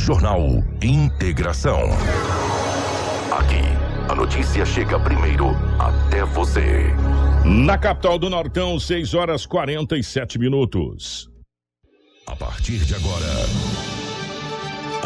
Jornal 0.00 0.64
Integração. 0.82 1.78
Aqui, 3.30 3.60
a 4.08 4.14
notícia 4.14 4.64
chega 4.64 4.98
primeiro 4.98 5.50
até 5.78 6.24
você. 6.24 6.86
Na 7.44 7.76
capital 7.76 8.18
do 8.18 8.30
Nortão, 8.30 8.80
6 8.80 9.12
horas 9.12 9.44
47 9.44 10.38
minutos. 10.38 11.30
A 12.26 12.34
partir 12.34 12.78
de 12.78 12.94
agora, 12.94 13.46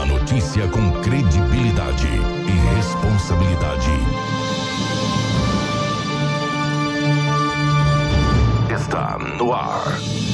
a 0.00 0.06
notícia 0.06 0.66
com 0.68 0.92
credibilidade 1.02 2.06
e 2.06 2.76
responsabilidade. 2.76 3.90
Está 8.72 9.18
no 9.18 9.52
ar. 9.52 10.33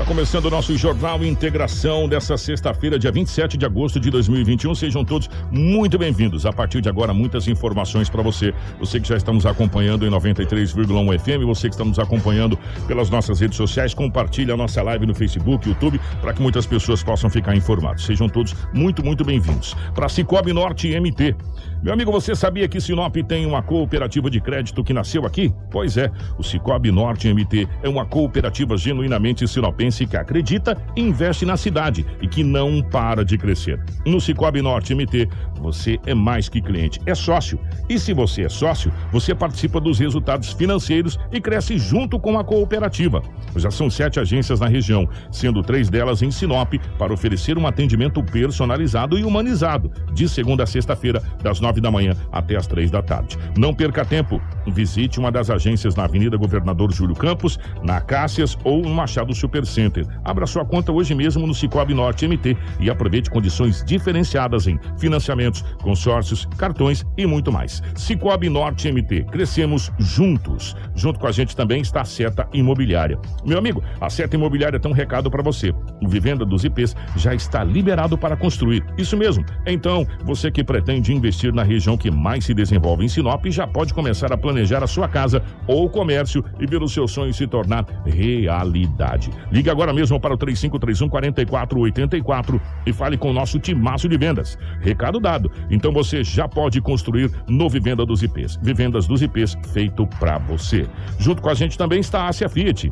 Está 0.00 0.08
começando 0.08 0.46
o 0.46 0.50
nosso 0.50 0.74
Jornal 0.78 1.22
Integração 1.22 2.08
dessa 2.08 2.34
sexta-feira, 2.38 2.98
dia 2.98 3.12
27 3.12 3.58
de 3.58 3.66
agosto 3.66 4.00
de 4.00 4.08
2021. 4.08 4.74
Sejam 4.74 5.04
todos 5.04 5.28
muito 5.50 5.98
bem-vindos. 5.98 6.46
A 6.46 6.52
partir 6.54 6.80
de 6.80 6.88
agora, 6.88 7.12
muitas 7.12 7.46
informações 7.46 8.08
para 8.08 8.22
você. 8.22 8.54
Você 8.78 8.98
que 8.98 9.06
já 9.06 9.18
está 9.18 9.30
nos 9.30 9.44
acompanhando 9.44 10.06
em 10.06 10.10
93,1 10.10 11.18
FM, 11.18 11.44
você 11.44 11.68
que 11.68 11.74
está 11.74 11.84
nos 11.84 11.98
acompanhando 11.98 12.58
pelas 12.88 13.10
nossas 13.10 13.40
redes 13.40 13.58
sociais, 13.58 13.92
compartilhe 13.92 14.50
a 14.50 14.56
nossa 14.56 14.82
live 14.82 15.04
no 15.04 15.14
Facebook, 15.14 15.68
YouTube, 15.68 16.00
para 16.22 16.32
que 16.32 16.40
muitas 16.40 16.64
pessoas 16.64 17.02
possam 17.02 17.28
ficar 17.28 17.54
informadas. 17.54 18.02
Sejam 18.02 18.26
todos 18.26 18.56
muito, 18.72 19.04
muito 19.04 19.22
bem-vindos. 19.22 19.76
Para 19.94 20.08
Cicobi 20.08 20.54
Norte 20.54 20.98
MT. 20.98 21.36
Meu 21.82 21.94
amigo, 21.94 22.12
você 22.12 22.34
sabia 22.34 22.68
que 22.68 22.78
Sinop 22.78 23.16
tem 23.26 23.46
uma 23.46 23.62
cooperativa 23.62 24.28
de 24.28 24.38
crédito 24.38 24.84
que 24.84 24.92
nasceu 24.92 25.24
aqui? 25.24 25.50
Pois 25.70 25.96
é, 25.96 26.10
o 26.36 26.42
Cicobi 26.42 26.90
Norte 26.90 27.32
MT 27.32 27.66
é 27.82 27.88
uma 27.88 28.04
cooperativa 28.04 28.76
genuinamente 28.76 29.48
sinopense 29.48 30.06
que 30.06 30.14
acredita 30.14 30.76
e 30.94 31.00
investe 31.00 31.46
na 31.46 31.56
cidade 31.56 32.04
e 32.20 32.28
que 32.28 32.44
não 32.44 32.82
para 32.82 33.24
de 33.24 33.38
crescer. 33.38 33.82
No 34.04 34.20
Cicobi 34.20 34.60
Norte 34.60 34.94
MT, 34.94 35.26
você 35.58 35.98
é 36.04 36.12
mais 36.12 36.50
que 36.50 36.60
cliente, 36.60 37.00
é 37.06 37.14
sócio. 37.14 37.58
E 37.88 37.98
se 37.98 38.12
você 38.12 38.42
é 38.42 38.48
sócio, 38.50 38.92
você 39.10 39.34
participa 39.34 39.80
dos 39.80 39.98
resultados 39.98 40.52
financeiros 40.52 41.18
e 41.32 41.40
cresce 41.40 41.78
junto 41.78 42.20
com 42.20 42.38
a 42.38 42.44
cooperativa. 42.44 43.22
Já 43.56 43.70
são 43.70 43.88
sete 43.88 44.20
agências 44.20 44.60
na 44.60 44.68
região, 44.68 45.08
sendo 45.32 45.62
três 45.62 45.88
delas 45.88 46.20
em 46.20 46.30
Sinop, 46.30 46.74
para 46.98 47.12
oferecer 47.12 47.56
um 47.56 47.66
atendimento 47.66 48.22
personalizado 48.22 49.18
e 49.18 49.24
humanizado, 49.24 49.90
de 50.12 50.28
segunda 50.28 50.64
a 50.64 50.66
sexta-feira, 50.66 51.22
das 51.42 51.58
nove 51.58 51.69
nove 51.70 51.80
da 51.80 51.90
manhã 51.90 52.16
até 52.32 52.56
as 52.56 52.66
três 52.66 52.90
da 52.90 53.00
tarde. 53.00 53.38
Não 53.56 53.72
perca 53.72 54.04
tempo. 54.04 54.42
Visite 54.66 55.18
uma 55.18 55.30
das 55.30 55.50
agências 55.50 55.94
na 55.94 56.04
Avenida 56.04 56.36
Governador 56.36 56.92
Júlio 56.92 57.14
Campos, 57.14 57.58
na 57.82 58.00
Cássias 58.00 58.58
ou 58.64 58.82
no 58.82 58.90
Machado 58.90 59.34
Supercenter. 59.34 60.06
Abra 60.24 60.46
sua 60.46 60.64
conta 60.64 60.92
hoje 60.92 61.14
mesmo 61.14 61.46
no 61.46 61.54
Cicobi 61.54 61.94
Norte 61.94 62.26
MT 62.26 62.56
e 62.80 62.90
aproveite 62.90 63.30
condições 63.30 63.84
diferenciadas 63.84 64.66
em 64.66 64.78
financiamentos, 64.98 65.62
consórcios, 65.82 66.46
cartões 66.58 67.04
e 67.16 67.26
muito 67.26 67.52
mais. 67.52 67.82
Cicobi 67.94 68.48
Norte 68.48 68.90
MT. 68.90 69.24
Crescemos 69.30 69.92
juntos. 69.98 70.76
Junto 70.94 71.20
com 71.20 71.26
a 71.26 71.32
gente 71.32 71.54
também 71.54 71.80
está 71.80 72.00
a 72.00 72.04
Seta 72.04 72.48
Imobiliária. 72.52 73.18
Meu 73.44 73.58
amigo, 73.58 73.82
a 74.00 74.10
Seta 74.10 74.36
Imobiliária 74.36 74.80
tem 74.80 74.90
um 74.90 74.94
recado 74.94 75.30
para 75.30 75.42
você. 75.42 75.72
O 76.02 76.08
Vivenda 76.08 76.44
dos 76.44 76.64
IPs 76.64 76.96
já 77.16 77.34
está 77.34 77.62
liberado 77.62 78.18
para 78.18 78.36
construir. 78.36 78.84
Isso 78.98 79.16
mesmo. 79.16 79.44
Então, 79.66 80.06
você 80.24 80.50
que 80.50 80.64
pretende 80.64 81.12
investir 81.12 81.52
na 81.52 81.59
na 81.60 81.64
região 81.64 81.96
que 81.96 82.10
mais 82.10 82.46
se 82.46 82.54
desenvolve 82.54 83.04
em 83.04 83.08
Sinop, 83.08 83.44
já 83.46 83.66
pode 83.66 83.92
começar 83.92 84.32
a 84.32 84.36
planejar 84.36 84.82
a 84.82 84.86
sua 84.86 85.06
casa 85.06 85.42
ou 85.66 85.90
comércio 85.90 86.42
e 86.58 86.66
ver 86.66 86.82
o 86.82 86.88
seu 86.88 87.06
sonho 87.06 87.34
se 87.34 87.46
tornar 87.46 87.84
realidade. 88.06 89.30
Ligue 89.52 89.68
agora 89.68 89.92
mesmo 89.92 90.18
para 90.18 90.32
o 90.32 90.38
3531 90.38 91.08
4484 91.10 92.60
e 92.86 92.92
fale 92.94 93.18
com 93.18 93.30
o 93.30 93.32
nosso 93.34 93.58
timaço 93.58 94.08
de 94.08 94.16
vendas. 94.16 94.58
Recado 94.80 95.20
dado. 95.20 95.52
Então 95.70 95.92
você 95.92 96.24
já 96.24 96.48
pode 96.48 96.80
construir 96.80 97.30
no 97.46 97.68
Vivenda 97.68 98.06
dos 98.06 98.22
IPs. 98.22 98.58
Vivendas 98.62 99.06
dos 99.06 99.20
IPs 99.20 99.56
feito 99.74 100.06
para 100.18 100.38
você. 100.38 100.88
Junto 101.18 101.42
com 101.42 101.50
a 101.50 101.54
gente 101.54 101.76
também 101.76 102.00
está 102.00 102.22
a 102.22 102.28
Ásia 102.28 102.48
Fiat. 102.48 102.90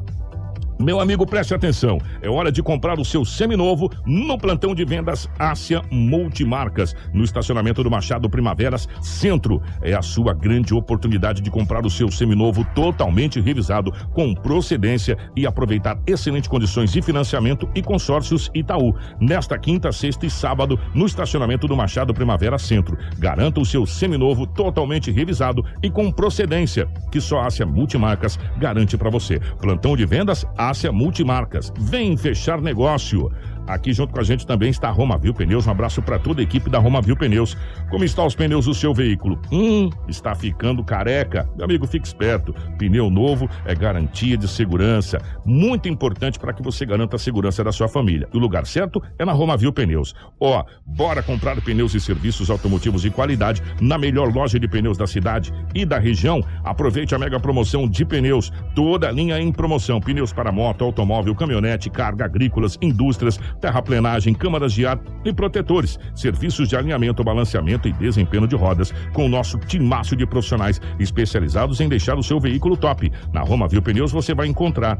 Meu 0.80 1.00
amigo, 1.00 1.26
preste 1.26 1.52
atenção. 1.52 1.98
É 2.22 2.30
hora 2.30 2.52
de 2.52 2.62
comprar 2.62 3.00
o 3.00 3.04
seu 3.04 3.24
seminovo 3.24 3.90
no 4.06 4.38
plantão 4.38 4.76
de 4.76 4.84
vendas 4.84 5.28
Ásia 5.36 5.82
Multimarcas, 5.90 6.94
no 7.12 7.24
estacionamento 7.24 7.82
do 7.82 7.90
Machado 7.90 8.30
Primaveras 8.30 8.88
Centro. 9.02 9.60
É 9.82 9.92
a 9.94 10.02
sua 10.02 10.32
grande 10.32 10.72
oportunidade 10.72 11.42
de 11.42 11.50
comprar 11.50 11.84
o 11.84 11.90
seu 11.90 12.08
seminovo 12.12 12.64
totalmente 12.76 13.40
revisado, 13.40 13.92
com 14.12 14.32
procedência 14.32 15.18
e 15.34 15.48
aproveitar 15.48 16.00
excelentes 16.06 16.48
condições 16.48 16.92
de 16.92 17.02
financiamento 17.02 17.68
e 17.74 17.82
consórcios 17.82 18.48
Itaú. 18.54 18.94
Nesta 19.20 19.58
quinta, 19.58 19.90
sexta 19.90 20.26
e 20.26 20.30
sábado, 20.30 20.78
no 20.94 21.06
estacionamento 21.06 21.66
do 21.66 21.76
Machado 21.76 22.14
Primavera 22.14 22.56
Centro. 22.56 22.96
Garanta 23.18 23.60
o 23.60 23.66
seu 23.66 23.84
seminovo 23.84 24.46
totalmente 24.46 25.10
revisado 25.10 25.64
e 25.82 25.90
com 25.90 26.12
procedência, 26.12 26.86
que 27.10 27.20
só 27.20 27.40
Ásia 27.40 27.66
Multimarcas 27.66 28.38
garante 28.58 28.96
para 28.96 29.10
você. 29.10 29.40
Plantão 29.60 29.96
de 29.96 30.06
vendas 30.06 30.46
Ásia 30.56 30.67
Ásia 30.68 30.92
Multimarcas. 30.92 31.72
Vem 31.78 32.16
fechar 32.16 32.60
negócio. 32.60 33.30
Aqui 33.68 33.92
junto 33.92 34.14
com 34.14 34.20
a 34.20 34.24
gente 34.24 34.46
também 34.46 34.70
está 34.70 34.88
a 34.88 34.90
Romavil 34.90 35.34
Pneus. 35.34 35.66
Um 35.66 35.70
abraço 35.70 36.00
para 36.00 36.18
toda 36.18 36.40
a 36.40 36.42
equipe 36.42 36.70
da 36.70 36.78
Romavil 36.78 37.14
Pneus. 37.14 37.54
Como 37.90 38.02
estão 38.02 38.26
os 38.26 38.34
pneus 38.34 38.64
do 38.64 38.72
seu 38.72 38.94
veículo? 38.94 39.38
Hum, 39.52 39.90
está 40.08 40.34
ficando 40.34 40.82
careca. 40.82 41.46
Meu 41.54 41.66
amigo, 41.66 41.86
fique 41.86 42.06
esperto. 42.06 42.54
Pneu 42.78 43.10
novo 43.10 43.48
é 43.66 43.74
garantia 43.74 44.38
de 44.38 44.48
segurança. 44.48 45.18
Muito 45.44 45.86
importante 45.86 46.38
para 46.38 46.54
que 46.54 46.62
você 46.62 46.86
garanta 46.86 47.16
a 47.16 47.18
segurança 47.18 47.62
da 47.62 47.70
sua 47.70 47.88
família. 47.88 48.26
O 48.32 48.38
lugar 48.38 48.66
certo 48.66 49.02
é 49.18 49.24
na 49.24 49.32
Romavil 49.32 49.72
Pneus. 49.72 50.14
Ó, 50.40 50.64
bora 50.86 51.22
comprar 51.22 51.60
pneus 51.60 51.94
e 51.94 52.00
serviços 52.00 52.48
automotivos 52.48 53.02
de 53.02 53.10
qualidade 53.10 53.62
na 53.80 53.98
melhor 53.98 54.32
loja 54.34 54.58
de 54.58 54.66
pneus 54.66 54.96
da 54.96 55.06
cidade 55.06 55.52
e 55.74 55.84
da 55.84 55.98
região. 55.98 56.42
Aproveite 56.64 57.14
a 57.14 57.18
mega 57.18 57.38
promoção 57.38 57.86
de 57.86 58.04
pneus. 58.04 58.50
Toda 58.74 59.08
a 59.08 59.12
linha 59.12 59.38
em 59.38 59.52
promoção. 59.52 60.00
Pneus 60.00 60.32
para 60.32 60.50
moto, 60.50 60.84
automóvel, 60.84 61.34
caminhonete, 61.34 61.90
carga, 61.90 62.24
agrícolas, 62.24 62.78
indústrias, 62.80 63.38
terraplenagem, 63.58 64.34
câmaras 64.34 64.72
de 64.72 64.86
ar 64.86 64.98
e 65.24 65.32
protetores, 65.32 65.98
serviços 66.14 66.68
de 66.68 66.76
alinhamento, 66.76 67.22
balanceamento 67.22 67.88
e 67.88 67.92
desempenho 67.92 68.46
de 68.46 68.56
rodas, 68.56 68.92
com 69.12 69.26
o 69.26 69.28
nosso 69.28 69.58
timaço 69.58 70.16
de 70.16 70.26
profissionais 70.26 70.80
especializados 70.98 71.80
em 71.80 71.88
deixar 71.88 72.18
o 72.18 72.22
seu 72.22 72.40
veículo 72.40 72.76
top. 72.76 73.10
Na 73.32 73.40
Roma 73.40 73.68
Viu 73.68 73.82
Pneus 73.82 74.12
você 74.12 74.34
vai 74.34 74.46
encontrar. 74.46 74.98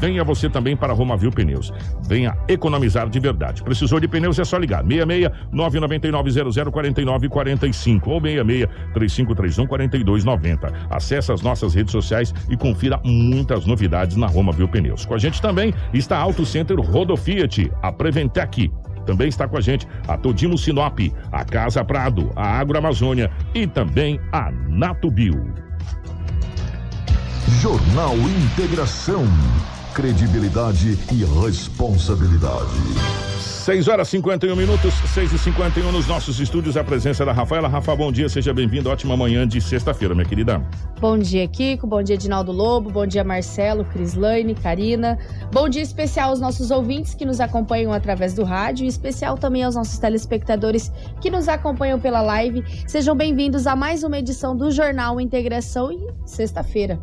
Venha 0.00 0.24
você 0.24 0.48
também 0.48 0.76
para 0.76 0.92
Roma 0.92 1.16
Viu 1.16 1.30
Pneus. 1.30 1.72
Venha 2.06 2.36
economizar 2.48 3.08
de 3.08 3.20
verdade. 3.20 3.62
Precisou 3.62 4.00
de 4.00 4.08
pneus 4.08 4.38
é 4.38 4.44
só 4.44 4.58
ligar. 4.58 4.82
66 4.84 5.30
999 5.52 6.30
00 6.52 6.72
49 6.72 7.28
45 7.28 8.10
ou 8.10 8.20
66 8.20 8.68
3531 8.94 9.66
4290. 9.66 10.72
Acesse 10.90 11.32
as 11.32 11.42
nossas 11.42 11.74
redes 11.74 11.92
sociais 11.92 12.34
e 12.48 12.56
confira 12.56 13.00
muitas 13.04 13.66
novidades 13.66 14.16
na 14.16 14.26
Roma 14.26 14.52
Viu 14.52 14.68
Pneus. 14.68 15.04
Com 15.04 15.14
a 15.14 15.18
gente 15.18 15.40
também 15.40 15.72
está 15.92 16.18
Auto 16.18 16.44
Center 16.44 16.78
Rodo 16.78 17.16
Fiat, 17.16 17.70
a 17.82 17.92
Preventec. 17.98 18.70
Também 19.04 19.28
está 19.28 19.48
com 19.48 19.56
a 19.56 19.60
gente 19.60 19.86
a 20.06 20.16
Todimo 20.16 20.56
Sinop, 20.56 20.98
a 21.32 21.44
Casa 21.44 21.84
Prado, 21.84 22.30
a 22.36 22.58
Agroamazônia 22.58 23.30
e 23.54 23.66
também 23.66 24.20
a 24.32 24.50
Natubio. 24.50 25.52
Jornal 27.60 28.14
Integração. 28.14 29.24
Credibilidade 29.94 30.96
e 31.10 31.24
responsabilidade. 31.44 33.57
6 33.58 33.88
horas 33.88 34.08
51 34.08 34.54
minutos, 34.56 34.94
6 35.14 35.32
e 35.32 35.38
51 35.38 35.92
nos 35.92 36.06
nossos 36.06 36.40
estúdios, 36.40 36.76
a 36.76 36.84
presença 36.84 37.24
da 37.24 37.32
Rafaela. 37.32 37.68
Rafa, 37.68 37.94
bom 37.94 38.10
dia, 38.10 38.28
seja 38.28 38.54
bem-vindo. 38.54 38.88
Ótima 38.88 39.16
manhã 39.16 39.46
de 39.46 39.60
sexta-feira, 39.60 40.14
minha 40.14 40.26
querida. 40.26 40.62
Bom 41.00 41.18
dia, 41.18 41.46
Kiko. 41.46 41.86
Bom 41.86 42.02
dia, 42.02 42.14
Edinaldo 42.14 42.52
Lobo. 42.52 42.90
Bom 42.90 43.06
dia, 43.06 43.22
Marcelo, 43.22 43.84
Crislaine, 43.84 44.54
Karina. 44.54 45.18
Bom 45.52 45.68
dia 45.68 45.82
especial 45.82 46.30
aos 46.30 46.40
nossos 46.40 46.70
ouvintes 46.70 47.14
que 47.14 47.26
nos 47.26 47.40
acompanham 47.40 47.92
através 47.92 48.32
do 48.32 48.44
rádio 48.44 48.84
e 48.84 48.88
especial 48.88 49.36
também 49.36 49.62
aos 49.62 49.74
nossos 49.74 49.98
telespectadores 49.98 50.90
que 51.20 51.30
nos 51.30 51.48
acompanham 51.48 52.00
pela 52.00 52.22
live. 52.22 52.64
Sejam 52.86 53.14
bem-vindos 53.14 53.66
a 53.66 53.76
mais 53.76 54.02
uma 54.02 54.18
edição 54.18 54.56
do 54.56 54.70
Jornal 54.70 55.20
Integração 55.20 55.92
e 55.92 55.98
sexta-feira. 56.24 56.98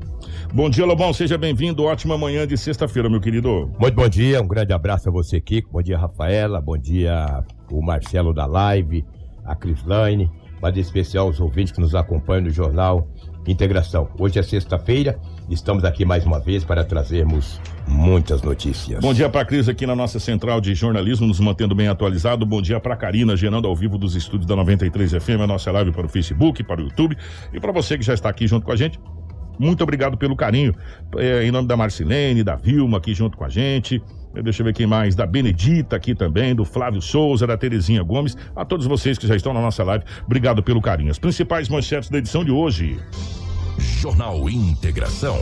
Bom 0.53 0.69
dia, 0.69 0.85
Lobão. 0.85 1.13
Seja 1.13 1.37
bem-vindo. 1.37 1.83
Ótima 1.83 2.17
manhã 2.17 2.47
de 2.47 2.57
sexta-feira, 2.57 3.09
meu 3.09 3.19
querido. 3.19 3.69
Muito 3.79 3.95
bom 3.95 4.07
dia. 4.07 4.41
Um 4.41 4.47
grande 4.47 4.73
abraço 4.73 5.09
a 5.09 5.11
você, 5.11 5.39
Kiko. 5.39 5.69
Bom 5.71 5.81
dia, 5.81 5.97
Rafaela. 5.97 6.44
Bom 6.45 6.77
dia, 6.77 7.43
o 7.71 7.81
Marcelo 7.81 8.31
da 8.31 8.45
Live, 8.45 9.03
a 9.43 9.55
Crislaine. 9.55 10.29
mas 10.61 10.77
em 10.77 10.79
especial 10.79 11.27
os 11.27 11.39
ouvintes 11.39 11.73
que 11.73 11.81
nos 11.81 11.95
acompanham 11.95 12.43
no 12.43 12.49
Jornal 12.51 13.07
Integração. 13.47 14.09
Hoje 14.19 14.39
é 14.39 14.43
sexta-feira, 14.43 15.19
estamos 15.49 15.83
aqui 15.83 16.05
mais 16.05 16.23
uma 16.23 16.39
vez 16.39 16.63
para 16.63 16.83
trazermos 16.83 17.59
muitas 17.87 18.43
notícias. 18.43 18.99
Bom 19.01 19.13
dia 19.13 19.27
para 19.27 19.43
Cris 19.43 19.67
aqui 19.67 19.87
na 19.87 19.95
nossa 19.95 20.19
central 20.19 20.61
de 20.61 20.73
jornalismo, 20.75 21.27
nos 21.27 21.39
mantendo 21.39 21.73
bem 21.75 21.87
atualizado. 21.87 22.45
Bom 22.45 22.61
dia 22.61 22.79
para 22.79 22.95
Karina, 22.95 23.35
gerando 23.35 23.67
ao 23.67 23.75
vivo 23.75 23.97
dos 23.97 24.15
estúdios 24.15 24.47
da 24.47 24.55
93 24.55 25.13
FM, 25.13 25.41
a 25.41 25.47
nossa 25.47 25.71
live 25.71 25.91
para 25.91 26.05
o 26.05 26.09
Facebook, 26.09 26.63
para 26.63 26.81
o 26.81 26.85
YouTube 26.85 27.17
e 27.53 27.59
para 27.59 27.71
você 27.71 27.97
que 27.97 28.03
já 28.03 28.13
está 28.13 28.29
aqui 28.29 28.47
junto 28.47 28.65
com 28.65 28.71
a 28.71 28.75
gente. 28.75 28.99
Muito 29.59 29.81
obrigado 29.83 30.17
pelo 30.17 30.35
carinho. 30.35 30.73
É, 31.17 31.43
em 31.43 31.51
nome 31.51 31.67
da 31.67 31.77
Marcilene, 31.77 32.43
da 32.43 32.55
Vilma 32.55 32.97
aqui 32.97 33.13
junto 33.13 33.37
com 33.37 33.45
a 33.45 33.49
gente. 33.49 34.01
Deixa 34.43 34.61
eu 34.61 34.65
ver 34.65 34.73
quem 34.73 34.85
mais. 34.85 35.15
Da 35.15 35.25
Benedita 35.25 35.95
aqui 35.95 36.13
também, 36.15 36.55
do 36.55 36.65
Flávio 36.65 37.01
Souza, 37.01 37.47
da 37.47 37.57
Terezinha 37.57 38.03
Gomes. 38.03 38.35
A 38.55 38.65
todos 38.65 38.85
vocês 38.85 39.17
que 39.17 39.27
já 39.27 39.35
estão 39.35 39.53
na 39.53 39.61
nossa 39.61 39.83
live, 39.83 40.03
obrigado 40.25 40.61
pelo 40.61 40.81
carinho. 40.81 41.11
As 41.11 41.19
principais 41.19 41.69
manchetes 41.69 42.09
da 42.09 42.17
edição 42.17 42.43
de 42.43 42.51
hoje. 42.51 42.99
Jornal 43.77 44.49
Integração. 44.49 45.37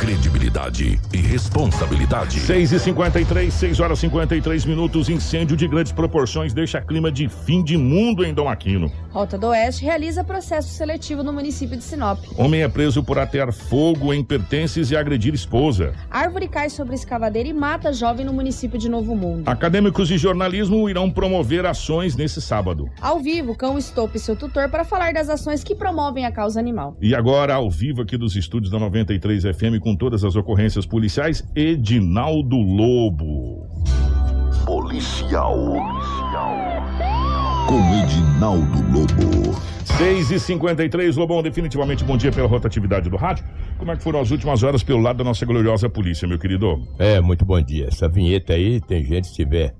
Credibilidade 0.00 1.00
e 1.12 1.16
responsabilidade. 1.18 2.40
6 2.40 2.72
e 2.72 2.78
53 2.78 3.52
6 3.52 3.80
horas 3.80 3.98
e 3.98 4.00
53 4.02 4.64
minutos. 4.64 5.08
Incêndio 5.08 5.56
de 5.56 5.66
grandes 5.66 5.92
proporções 5.92 6.52
deixa 6.52 6.80
clima 6.80 7.10
de 7.10 7.28
fim 7.28 7.62
de 7.62 7.76
mundo 7.76 8.24
em 8.24 8.34
Dom 8.34 8.48
Aquino. 8.48 8.90
Rota 9.10 9.38
do 9.38 9.48
Oeste 9.48 9.84
realiza 9.84 10.22
processo 10.22 10.68
seletivo 10.68 11.22
no 11.22 11.32
município 11.32 11.76
de 11.76 11.84
Sinop. 11.84 12.18
Homem 12.36 12.62
é 12.62 12.68
preso 12.68 13.02
por 13.02 13.18
atear 13.18 13.52
fogo 13.52 14.12
em 14.12 14.22
pertences 14.22 14.90
e 14.90 14.96
agredir 14.96 15.34
esposa. 15.34 15.94
Árvore 16.10 16.48
cai 16.48 16.70
sobre 16.70 16.94
escavadeira 16.94 17.48
e 17.48 17.52
mata 17.52 17.92
jovem 17.92 18.24
no 18.24 18.32
município 18.32 18.78
de 18.78 18.88
Novo 18.88 19.14
Mundo. 19.14 19.48
Acadêmicos 19.48 20.08
de 20.08 20.18
jornalismo 20.18 20.88
irão 20.88 21.10
promover 21.10 21.66
ações 21.66 22.16
nesse 22.16 22.40
sábado. 22.40 22.88
Ao 23.00 23.18
vivo, 23.18 23.54
Cão 23.54 23.78
Estope 23.78 24.16
e 24.16 24.20
seu 24.20 24.36
tutor 24.36 24.68
para 24.68 24.84
falar 24.84 25.12
das 25.12 25.28
ações 25.28 25.64
que 25.64 25.74
promovem 25.74 26.24
a 26.26 26.32
causa 26.32 26.60
animal. 26.60 26.96
E 27.00 27.14
agora, 27.14 27.54
ao 27.54 27.70
vivo 27.78 28.02
aqui 28.02 28.16
dos 28.16 28.34
estúdios 28.34 28.72
da 28.72 28.78
93 28.78 29.44
FM 29.44 29.78
com 29.80 29.94
todas 29.94 30.24
as 30.24 30.34
ocorrências 30.34 30.84
policiais, 30.84 31.48
Edinaldo 31.54 32.56
Lobo. 32.56 33.68
Policial. 34.66 35.56
Com 37.68 37.78
Edinaldo 38.02 38.82
Lobo. 38.92 39.56
6 39.96 40.30
e 40.32 40.40
53 40.40 41.16
Lobão, 41.16 41.40
definitivamente 41.40 42.04
bom 42.04 42.16
dia 42.16 42.32
pela 42.32 42.48
rotatividade 42.48 43.08
do 43.08 43.16
rádio. 43.16 43.44
Como 43.78 43.92
é 43.92 43.96
que 43.96 44.02
foram 44.02 44.20
as 44.20 44.32
últimas 44.32 44.64
horas 44.64 44.82
pelo 44.82 45.00
lado 45.00 45.18
da 45.18 45.24
nossa 45.24 45.46
gloriosa 45.46 45.88
polícia, 45.88 46.26
meu 46.26 46.38
querido? 46.38 46.82
É, 46.98 47.20
muito 47.20 47.44
bom 47.44 47.60
dia. 47.60 47.86
Essa 47.86 48.08
vinheta 48.08 48.54
aí, 48.54 48.80
tem 48.80 49.04
gente 49.04 49.28
se 49.28 49.34
tiver 49.34 49.72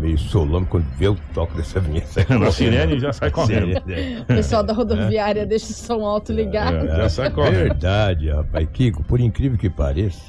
meio 0.00 0.18
solano 0.18 0.66
quando 0.66 0.84
vê 0.96 1.08
o 1.08 1.16
toque 1.34 1.56
dessa 1.56 1.78
vinheta. 1.80 2.24
Na 2.38 2.50
sirene 2.50 2.98
já 2.98 3.12
sai 3.12 3.30
correndo. 3.30 3.78
O 4.22 4.24
pessoal 4.24 4.62
da 4.62 4.72
rodoviária 4.72 5.46
deixa 5.46 5.66
o 5.66 5.74
som 5.74 6.04
alto 6.04 6.32
ligado. 6.32 6.86
É, 6.88 6.96
já 6.96 7.08
sai 7.08 7.30
correndo. 7.30 7.54
Verdade, 7.54 8.30
rapaz. 8.30 8.68
Kiko, 8.72 9.02
por 9.04 9.20
incrível 9.20 9.58
que 9.58 9.68
pareça, 9.70 10.20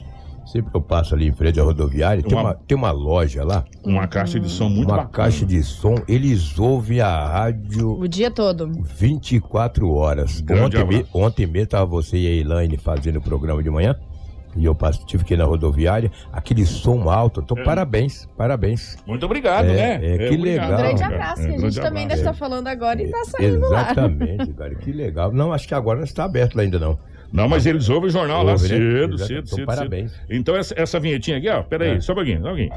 sempre 0.45 0.69
que 0.71 0.77
eu 0.77 0.81
passo 0.81 1.15
ali 1.15 1.27
em 1.27 1.31
frente 1.33 1.59
à 1.59 1.63
rodoviária, 1.63 2.21
tem, 2.21 2.33
Uma- 2.33 2.41
uma, 2.41 2.53
tem 2.68 2.77
uma 2.77 2.91
loja 2.91 3.44
lá, 3.44 3.63
Uma 3.83 4.07
caixa 4.07 4.39
de 4.39 4.50
som 4.50 4.68
muito 4.69 4.89
uma 4.89 4.97
bacana. 4.97 5.09
caixa 5.29 5.45
de 5.45 5.63
som, 5.63 5.95
eles 6.07 6.59
ouvem 6.59 7.00
a 7.00 7.27
rádio 7.27 7.97
O 8.00 8.07
dia 8.07 8.29
todo. 8.29 8.69
24 8.97 9.89
horas. 9.94 10.41
Grande 10.41 10.77
Ontem, 10.77 10.85
me, 11.00 11.06
ontem 11.13 11.47
mesmo 11.47 11.68
tava 11.69 11.85
você 11.85 12.18
e 12.18 12.27
a 12.27 12.31
Elaine 12.31 12.77
fazendo 12.77 13.18
o 13.18 13.21
programa 13.21 13.63
de 13.63 13.69
manhã. 13.69 13.95
E 14.56 14.65
eu 14.65 14.75
passo- 14.75 15.06
tive 15.06 15.24
que 15.24 15.33
ir 15.33 15.38
na 15.38 15.45
rodoviária, 15.45 16.12
aquele 16.31 16.65
som 16.65 17.09
alto. 17.09 17.42
Então, 17.42 17.56
parabéns, 17.63 18.27
parabéns. 18.38 18.98
Muito 19.07 19.25
obrigado, 19.25 19.65
É, 19.68 19.98
né? 19.98 20.00
é, 20.15 20.18
que 20.30 20.36
obrigado. 20.36 20.42
legal. 20.42 20.71
Um 20.74 20.77
grande 20.77 21.01
É, 21.01 21.06
abraço, 21.06 21.42
é, 21.42 21.48
que 21.48 21.53
a 21.56 21.57
gente 21.59 21.80
também 21.81 22.07
deve 22.07 22.21
estar 22.21 22.33
falando 22.33 22.68
agora 22.68 23.01
e 23.01 23.09
tá 23.09 23.24
saindo 23.25 23.59
lá. 23.62 23.81
Exatamente, 23.81 24.53
cara, 24.53 24.75
que 24.75 24.92
legal. 24.92 25.31
Não, 25.31 25.53
acho 25.53 25.68
que 25.68 25.74
agora 25.74 25.98
não 26.00 26.06
está 26.06 26.25
aberto 26.25 26.56
lá 26.56 26.63
ainda 26.63 26.80
não. 26.80 27.00
Não, 27.31 27.48
mas 27.48 27.65
eles 27.65 27.88
ouvem 27.88 28.09
o 28.09 28.12
jornal 28.12 28.44
lá 28.44 28.51
Ouve, 28.51 28.63
né? 28.63 28.68
cedo, 28.68 29.18
cedo, 29.18 29.44
Então, 29.45 29.56
cedo. 29.57 29.65
parabéns. 29.65 30.12
cedo. 30.12 30.24
Então, 30.31 30.54
essa, 30.54 30.74
essa 30.77 31.00
vinhetinha 31.00 31.38
aqui, 31.38 31.47
ó, 31.50 31.63
peraí, 31.63 31.92
É. 31.95 32.01
só 32.01 32.12
um 32.12 32.15
pouquinho, 32.15 32.42
só 32.42 32.47
um 32.47 32.50
pouquinho. 32.50 32.71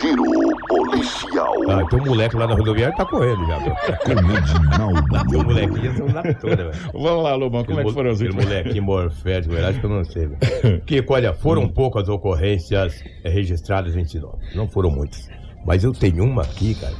Giro 0.00 0.22
policial. 0.68 1.54
Ah, 1.70 1.84
tem 1.88 2.00
um 2.00 2.04
moleque 2.06 2.36
lá 2.36 2.46
na 2.46 2.54
rodoviária 2.54 2.92
que 2.92 2.98
tá 2.98 3.06
correndo 3.06 3.46
já. 3.46 3.60
meu. 3.60 3.74
Com 4.04 4.12
Edinaldo 4.12 5.08
Tem 5.10 5.20
um 5.20 5.38
Lobo. 5.38 5.44
molequinho 5.44 5.96
são 5.96 6.06
lá 6.12 6.22
toda, 6.34 6.56
velho. 6.56 6.72
Vamos 6.92 7.22
lá, 7.22 7.34
Lobão, 7.34 7.64
como 7.64 7.80
é 7.80 7.84
que 7.84 7.92
foram 7.92 8.10
as 8.10 8.16
Aquele 8.20 8.30
últimas? 8.36 8.46
molequinho 8.58 8.82
morfético, 8.82 9.54
eu 9.54 9.66
acho 9.66 9.80
que 9.80 9.86
eu 9.86 9.90
não 9.90 10.04
sei. 10.04 10.26
velho. 10.28 11.04
Olha, 11.10 11.32
foram 11.32 11.62
Hum. 11.62 11.68
poucas 11.68 12.08
ocorrências 12.08 13.02
eh, 13.24 13.28
registradas 13.30 13.96
em 13.96 14.04
Sinop. 14.04 14.34
Não 14.54 14.68
foram 14.68 14.90
muitas. 14.90 15.28
Mas 15.66 15.84
eu 15.84 15.92
tenho 15.92 16.24
uma 16.24 16.42
aqui, 16.42 16.74
cara, 16.74 16.94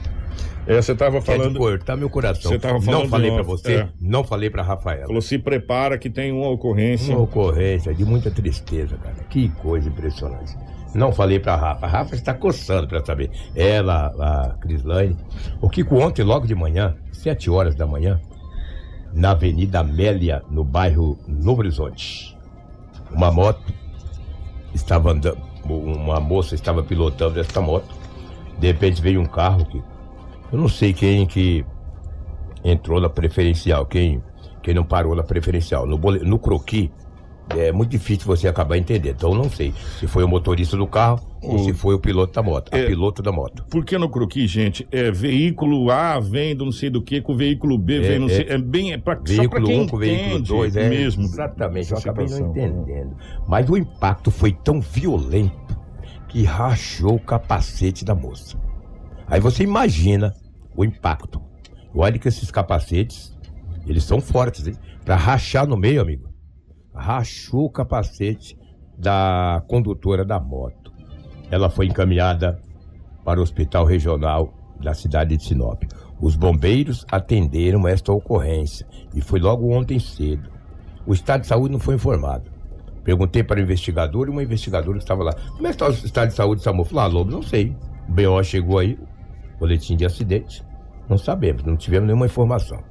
É, 0.66 0.80
você 0.80 0.94
tava 0.94 1.20
que 1.20 1.30
é 1.30 1.36
falando, 1.36 1.58
cortar 1.58 1.96
meu 1.96 2.10
coração. 2.10 2.50
Você 2.50 2.58
tava 2.58 2.80
falando 2.80 3.02
não 3.04 3.08
falei 3.08 3.30
off, 3.30 3.42
você, 3.44 3.74
é. 3.74 3.88
não 4.00 4.22
falei 4.24 4.50
pra 4.50 4.62
Rafaela. 4.62 5.06
falou, 5.06 5.22
se 5.22 5.38
prepara 5.38 5.96
que 5.96 6.10
tem 6.10 6.30
uma 6.32 6.48
ocorrência. 6.50 7.14
Uma 7.14 7.24
ocorrência 7.24 7.94
de 7.94 8.04
muita 8.04 8.30
tristeza, 8.30 8.96
cara. 8.98 9.14
Que 9.30 9.48
coisa 9.50 9.88
impressionante. 9.88 10.54
Não 10.94 11.12
falei 11.12 11.38
pra 11.38 11.56
Rafa. 11.56 11.86
A 11.86 11.88
Rafa 11.88 12.14
está 12.14 12.34
coçando 12.34 12.88
pra 12.88 13.04
saber. 13.04 13.30
Ela, 13.54 14.12
a 14.18 14.54
Crislane. 14.60 15.16
O 15.60 15.68
Kiko 15.68 15.96
ontem, 15.96 16.22
logo 16.22 16.46
de 16.46 16.54
manhã, 16.54 16.96
sete 17.12 17.50
horas 17.50 17.74
da 17.74 17.86
manhã, 17.86 18.20
na 19.12 19.32
Avenida 19.32 19.80
Amélia, 19.80 20.42
no 20.50 20.64
bairro 20.64 21.18
Novo 21.26 21.60
Horizonte. 21.60 22.36
Uma 23.10 23.30
moto 23.30 23.72
estava 24.74 25.12
andando, 25.12 25.38
uma 25.64 26.20
moça 26.20 26.54
estava 26.54 26.82
pilotando 26.82 27.38
essa 27.40 27.60
moto. 27.60 27.94
De 28.58 28.66
repente 28.66 29.00
veio 29.00 29.20
um 29.20 29.26
carro 29.26 29.64
que 29.66 29.82
eu 30.50 30.58
não 30.58 30.68
sei 30.68 30.92
quem 30.92 31.26
que 31.26 31.64
entrou 32.64 33.00
na 33.00 33.08
preferencial, 33.08 33.86
quem, 33.86 34.22
quem 34.62 34.74
não 34.74 34.84
parou 34.84 35.14
na 35.14 35.22
preferencial. 35.22 35.86
No, 35.86 35.98
no 35.98 36.38
croqui, 36.38 36.90
é 37.56 37.72
muito 37.72 37.90
difícil 37.90 38.26
você 38.26 38.46
acabar 38.48 38.76
entendendo. 38.76 39.14
Então 39.16 39.30
eu 39.32 39.36
não 39.36 39.50
sei 39.50 39.72
se 39.98 40.06
foi 40.06 40.22
o 40.24 40.28
motorista 40.28 40.76
do 40.76 40.86
carro 40.86 41.20
ou 41.42 41.54
O- 41.56 41.58
se 41.60 41.72
foi 41.72 41.94
o 41.94 41.98
piloto 41.98 42.32
da 42.32 42.42
moto. 42.42 42.74
É. 42.74 42.82
A 42.82 42.86
piloto 42.86 43.22
da 43.22 43.30
moto. 43.32 43.64
Por 43.70 43.84
que 43.84 43.96
no 43.96 44.08
croqui, 44.08 44.46
gente? 44.46 44.86
É 44.90 45.10
veículo 45.10 45.90
A 45.90 46.18
vem 46.20 46.54
do 46.54 46.64
não 46.64 46.72
sei 46.72 46.90
do 46.90 47.00
que, 47.02 47.20
com 47.20 47.34
veículo 47.36 47.78
B 47.78 48.00
vem 48.00 48.12
É, 48.16 48.18
não 48.18 48.26
é. 48.26 48.30
sei. 48.30 48.46
É 48.48 48.58
bem. 48.58 48.92
É 48.92 48.98
pra, 48.98 49.14
só 49.16 49.20
pra 49.22 49.32
Veículo 49.34 49.66
quem 49.66 49.80
1 49.82 49.86
com 49.88 49.96
veículo 49.98 50.30
entende 50.30 50.48
2, 50.48 50.76
é 50.76 50.88
mesmo. 50.88 51.22
exatamente. 51.24 51.92
Eu 51.92 51.98
acabei 51.98 52.24
não 52.26 52.32
situação. 52.32 52.50
entendendo. 52.50 53.16
Mas 53.46 53.68
o 53.68 53.76
impacto 53.76 54.30
foi 54.30 54.52
tão 54.52 54.80
violento 54.80 55.78
que 56.28 56.42
rachou 56.44 57.14
o 57.14 57.20
capacete 57.20 58.04
da 58.04 58.14
moça. 58.14 58.58
Aí 59.26 59.40
você 59.40 59.62
imagina 59.62 60.34
o 60.76 60.84
impacto. 60.84 61.40
Olha 61.94 62.18
que 62.18 62.28
esses 62.28 62.50
capacetes, 62.50 63.34
eles 63.86 64.04
são 64.04 64.20
fortes, 64.20 64.66
hein? 64.66 64.74
Pra 65.04 65.16
rachar 65.16 65.66
no 65.66 65.76
meio, 65.76 66.00
amigo. 66.02 66.27
Rachou 66.98 67.66
o 67.66 67.70
capacete 67.70 68.58
da 68.96 69.62
condutora 69.68 70.24
da 70.24 70.40
moto. 70.40 70.92
Ela 71.50 71.70
foi 71.70 71.86
encaminhada 71.86 72.60
para 73.24 73.40
o 73.40 73.42
hospital 73.42 73.84
regional 73.84 74.52
da 74.80 74.92
cidade 74.92 75.36
de 75.36 75.44
Sinop. 75.44 75.82
Os 76.20 76.34
bombeiros 76.34 77.06
atenderam 77.10 77.86
esta 77.86 78.12
ocorrência 78.12 78.86
e 79.14 79.20
foi 79.20 79.38
logo 79.38 79.72
ontem 79.72 79.98
cedo. 79.98 80.50
O 81.06 81.12
estado 81.12 81.42
de 81.42 81.46
saúde 81.46 81.72
não 81.72 81.80
foi 81.80 81.94
informado. 81.94 82.50
Perguntei 83.04 83.42
para 83.42 83.58
o 83.58 83.62
investigador 83.62 84.26
e 84.26 84.30
uma 84.30 84.42
investigadora 84.42 84.98
estava 84.98 85.22
lá. 85.22 85.32
Como 85.32 85.66
é 85.66 85.70
que 85.70 85.76
está 85.76 85.88
o 85.88 85.90
estado 85.90 86.28
de 86.28 86.34
saúde 86.34 86.72
moça? 86.72 86.90
Falou, 86.90 87.04
ah, 87.04 87.06
Lobo, 87.06 87.30
não 87.30 87.42
sei. 87.42 87.74
O 88.08 88.12
BO 88.12 88.42
chegou 88.42 88.78
aí, 88.78 88.98
boletim 89.58 89.96
de 89.96 90.04
acidente. 90.04 90.62
Não 91.08 91.16
sabemos, 91.16 91.62
não 91.62 91.76
tivemos 91.76 92.06
nenhuma 92.06 92.26
informação. 92.26 92.82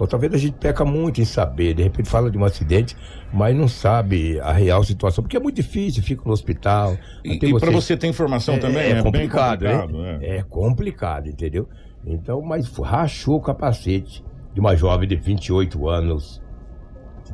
Então 0.00 0.08
talvez 0.08 0.32
a 0.32 0.38
gente 0.38 0.54
peca 0.54 0.82
muito 0.82 1.20
em 1.20 1.26
saber, 1.26 1.74
de 1.74 1.82
repente 1.82 2.08
fala 2.08 2.30
de 2.30 2.38
um 2.38 2.44
acidente, 2.44 2.96
mas 3.30 3.54
não 3.54 3.68
sabe 3.68 4.40
a 4.40 4.50
real 4.50 4.82
situação, 4.82 5.22
porque 5.22 5.36
é 5.36 5.40
muito 5.40 5.56
difícil, 5.56 6.02
fica 6.02 6.22
no 6.24 6.32
hospital. 6.32 6.96
E, 7.22 7.34
e 7.34 7.60
pra 7.60 7.70
você 7.70 7.94
ter 7.98 8.06
informação 8.06 8.58
também 8.58 8.82
é, 8.82 8.94
bem 8.94 9.02
complicado, 9.02 9.66
complicado. 9.66 10.22
é. 10.22 10.38
É 10.38 10.42
complicado, 10.42 11.28
entendeu? 11.28 11.68
Então, 12.06 12.40
mas 12.40 12.66
rachou 12.78 13.36
o 13.36 13.42
capacete 13.42 14.24
de 14.54 14.60
uma 14.60 14.74
jovem 14.74 15.06
de 15.06 15.16
28 15.16 15.86
anos 15.86 16.42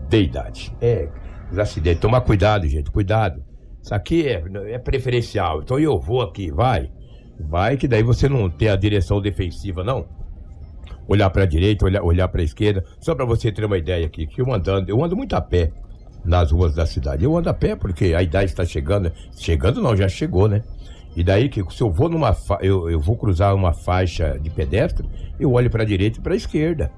de 0.08 0.22
idade. 0.22 0.74
É, 0.80 1.08
os 1.52 1.60
acidentes. 1.60 2.00
Tomar 2.00 2.22
cuidado, 2.22 2.66
gente, 2.66 2.90
cuidado. 2.90 3.44
Isso 3.80 3.94
aqui 3.94 4.26
é, 4.26 4.42
é 4.72 4.78
preferencial. 4.80 5.62
Então 5.62 5.78
eu 5.78 6.00
vou 6.00 6.20
aqui, 6.20 6.50
vai. 6.50 6.90
Vai 7.38 7.76
que 7.76 7.86
daí 7.86 8.02
você 8.02 8.28
não 8.28 8.50
tem 8.50 8.70
a 8.70 8.74
direção 8.74 9.20
defensiva, 9.20 9.84
não. 9.84 10.25
Olhar 11.08 11.30
para 11.30 11.44
a 11.44 11.46
direita, 11.46 11.84
olhar, 11.84 12.02
olhar 12.02 12.28
para 12.28 12.40
a 12.40 12.44
esquerda. 12.44 12.84
Só 13.00 13.14
para 13.14 13.24
você 13.24 13.52
ter 13.52 13.64
uma 13.64 13.78
ideia 13.78 14.06
aqui, 14.06 14.26
que 14.26 14.40
eu 14.40 14.52
andando, 14.52 14.88
eu 14.88 15.02
ando 15.02 15.16
muito 15.16 15.34
a 15.34 15.40
pé 15.40 15.72
nas 16.24 16.50
ruas 16.50 16.74
da 16.74 16.84
cidade. 16.84 17.24
Eu 17.24 17.36
ando 17.36 17.48
a 17.48 17.54
pé 17.54 17.76
porque 17.76 18.14
a 18.14 18.22
idade 18.22 18.50
está 18.50 18.64
chegando. 18.64 19.12
Chegando 19.36 19.80
não, 19.80 19.96
já 19.96 20.08
chegou, 20.08 20.48
né? 20.48 20.62
E 21.14 21.22
daí 21.24 21.48
que 21.48 21.62
se 21.72 21.82
eu 21.82 21.90
vou 21.90 22.08
numa 22.08 22.34
fa... 22.34 22.58
eu, 22.60 22.90
eu 22.90 23.00
vou 23.00 23.16
cruzar 23.16 23.54
uma 23.54 23.72
faixa 23.72 24.38
de 24.38 24.50
pedestre, 24.50 25.08
eu 25.38 25.52
olho 25.52 25.70
para 25.70 25.82
a 25.82 25.86
direita 25.86 26.18
e 26.18 26.22
para 26.22 26.34
a 26.34 26.36
esquerda. 26.36 26.90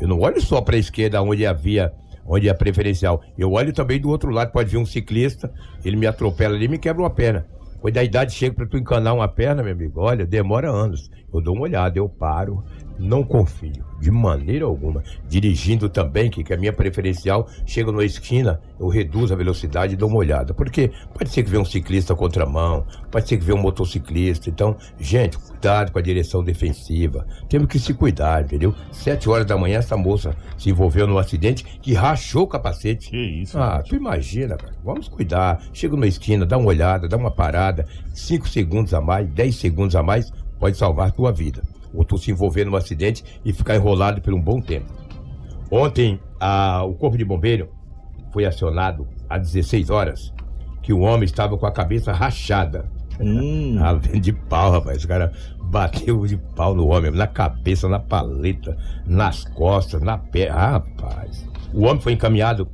Eu 0.00 0.06
não 0.06 0.20
olho 0.20 0.40
só 0.40 0.60
para 0.60 0.76
a 0.76 0.78
esquerda 0.78 1.20
onde 1.22 1.46
havia 1.46 1.92
onde 2.26 2.48
é 2.48 2.54
preferencial. 2.54 3.22
Eu 3.38 3.52
olho 3.52 3.72
também 3.72 4.00
do 4.00 4.08
outro 4.08 4.30
lado, 4.30 4.52
pode 4.52 4.70
vir 4.70 4.78
um 4.78 4.86
ciclista, 4.86 5.52
ele 5.84 5.96
me 5.96 6.06
atropela 6.06 6.54
ali 6.54 6.64
e 6.64 6.68
me 6.68 6.78
quebra 6.78 7.02
uma 7.02 7.10
perna. 7.10 7.46
Quando 7.80 7.98
a 7.98 8.04
idade 8.04 8.32
chega 8.32 8.54
para 8.54 8.66
tu 8.66 8.76
encanar 8.76 9.14
uma 9.14 9.28
perna, 9.28 9.62
meu 9.62 9.72
amigo, 9.72 10.00
olha, 10.00 10.26
demora 10.26 10.70
anos. 10.70 11.10
Eu 11.32 11.40
dou 11.40 11.54
uma 11.54 11.64
olhada, 11.64 11.98
eu 11.98 12.08
paro, 12.08 12.64
não 12.98 13.22
confio, 13.22 13.84
de 14.00 14.10
maneira 14.10 14.64
alguma. 14.64 15.02
Dirigindo 15.28 15.88
também, 15.88 16.30
que, 16.30 16.42
que 16.42 16.52
é 16.52 16.56
a 16.56 16.58
minha 16.58 16.72
preferencial, 16.72 17.46
chego 17.66 17.92
na 17.92 18.04
esquina, 18.04 18.60
eu 18.78 18.88
reduzo 18.88 19.32
a 19.32 19.36
velocidade 19.36 19.94
e 19.94 19.96
dou 19.96 20.08
uma 20.08 20.18
olhada. 20.18 20.54
Porque 20.54 20.90
pode 21.12 21.30
ser 21.30 21.42
que 21.42 21.50
venha 21.50 21.62
um 21.62 21.66
ciclista 21.66 22.14
contramão, 22.14 22.86
pode 23.10 23.28
ser 23.28 23.36
que 23.38 23.44
venha 23.44 23.58
um 23.58 23.62
motociclista. 23.62 24.48
Então, 24.48 24.76
gente, 24.98 25.38
cuidado 25.38 25.92
com 25.92 25.98
a 25.98 26.02
direção 26.02 26.42
defensiva. 26.42 27.26
Temos 27.48 27.68
que 27.68 27.78
se 27.78 27.92
cuidar, 27.94 28.44
entendeu? 28.44 28.74
Sete 28.92 29.28
horas 29.28 29.46
da 29.46 29.56
manhã, 29.56 29.78
essa 29.78 29.96
moça 29.96 30.36
se 30.56 30.70
envolveu 30.70 31.06
num 31.06 31.18
acidente 31.18 31.64
que 31.82 31.94
rachou 31.94 32.42
o 32.44 32.48
capacete. 32.48 33.10
Que 33.10 33.16
isso, 33.42 33.58
Ah, 33.58 33.76
gente. 33.78 33.90
tu 33.90 33.96
imagina, 33.96 34.56
cara. 34.56 34.74
Vamos 34.84 35.08
cuidar. 35.08 35.62
Chega 35.72 35.94
numa 35.94 36.06
esquina, 36.06 36.46
dá 36.46 36.56
uma 36.56 36.68
olhada, 36.68 37.08
dá 37.08 37.16
uma 37.16 37.30
parada. 37.30 37.86
Cinco 38.14 38.48
segundos 38.48 38.94
a 38.94 39.00
mais, 39.00 39.28
dez 39.28 39.56
segundos 39.56 39.94
a 39.96 40.02
mais, 40.02 40.30
pode 40.58 40.76
salvar 40.76 41.08
a 41.08 41.10
tua 41.10 41.32
vida. 41.32 41.62
Ou 41.94 42.04
tu 42.04 42.18
se 42.18 42.30
envolver 42.30 42.64
num 42.64 42.76
acidente 42.76 43.24
e 43.44 43.52
ficar 43.52 43.76
enrolado 43.76 44.20
por 44.20 44.32
um 44.34 44.40
bom 44.40 44.60
tempo. 44.60 44.86
Ontem, 45.70 46.20
a- 46.40 46.82
o 46.84 46.94
Corpo 46.94 47.16
de 47.18 47.24
Bombeiro 47.24 47.68
foi 48.32 48.44
acionado 48.44 49.06
às 49.28 49.42
16 49.52 49.90
horas 49.90 50.32
que 50.82 50.92
o 50.92 51.00
homem 51.00 51.24
estava 51.24 51.56
com 51.58 51.66
a 51.66 51.72
cabeça 51.72 52.12
rachada. 52.12 52.88
Hum. 53.20 53.76
Ah, 53.82 53.94
de 53.94 54.32
pau, 54.32 54.72
rapaz. 54.72 55.02
O 55.04 55.08
cara 55.08 55.32
bateu 55.62 56.26
de 56.26 56.36
pau 56.36 56.74
no 56.74 56.86
homem, 56.88 57.10
na 57.10 57.26
cabeça, 57.26 57.88
na 57.88 57.98
paleta, 57.98 58.76
nas 59.06 59.44
costas, 59.44 60.02
na 60.02 60.16
perna. 60.18 60.54
Ah, 60.56 60.70
rapaz. 60.72 61.48
O 61.74 61.84
homem 61.84 62.00
foi 62.00 62.12
encaminhado 62.12 62.68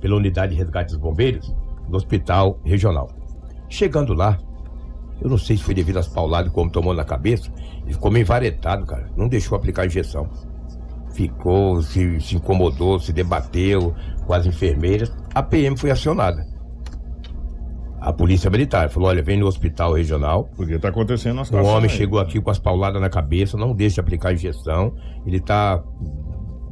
pela 0.00 0.16
unidade 0.16 0.52
de 0.52 0.58
resgate 0.58 0.90
dos 0.92 1.00
bombeiros 1.00 1.54
no 1.88 1.96
hospital 1.96 2.58
regional. 2.64 3.08
Chegando 3.68 4.12
lá, 4.12 4.38
eu 5.20 5.30
não 5.30 5.38
sei 5.38 5.56
se 5.56 5.62
foi 5.62 5.74
devido 5.74 5.98
às 5.98 6.08
pauladas 6.08 6.52
que 6.52 6.58
o 6.58 6.60
homem 6.60 6.72
tomou 6.72 6.94
na 6.94 7.04
cabeça, 7.04 7.50
ele 7.84 7.94
ficou 7.94 8.10
meio 8.10 8.26
varetado, 8.26 8.84
cara. 8.86 9.10
Não 9.16 9.28
deixou 9.28 9.56
aplicar 9.56 9.82
a 9.82 9.86
injeção. 9.86 10.28
Ficou, 11.12 11.80
se, 11.82 12.20
se 12.20 12.36
incomodou, 12.36 12.98
se 12.98 13.12
debateu 13.12 13.94
com 14.26 14.34
as 14.34 14.44
enfermeiras. 14.44 15.10
A 15.34 15.42
PM 15.42 15.76
foi 15.76 15.90
acionada. 15.90 16.46
A 17.98 18.12
polícia 18.12 18.50
militar 18.50 18.90
falou: 18.90 19.08
olha, 19.08 19.22
vem 19.22 19.38
no 19.38 19.46
hospital 19.46 19.94
regional, 19.94 20.48
Porque 20.54 20.78
tá 20.78 20.88
acontecendo 20.88 21.42
uma 21.42 21.62
o 21.62 21.66
homem 21.66 21.90
aí. 21.90 21.96
chegou 21.96 22.20
aqui 22.20 22.40
com 22.40 22.50
as 22.50 22.58
pauladas 22.58 23.00
na 23.00 23.08
cabeça, 23.08 23.56
não 23.56 23.74
deixa 23.74 24.00
aplicar 24.00 24.28
a 24.28 24.32
injeção. 24.34 24.94
Ele 25.26 25.40
tá 25.40 25.82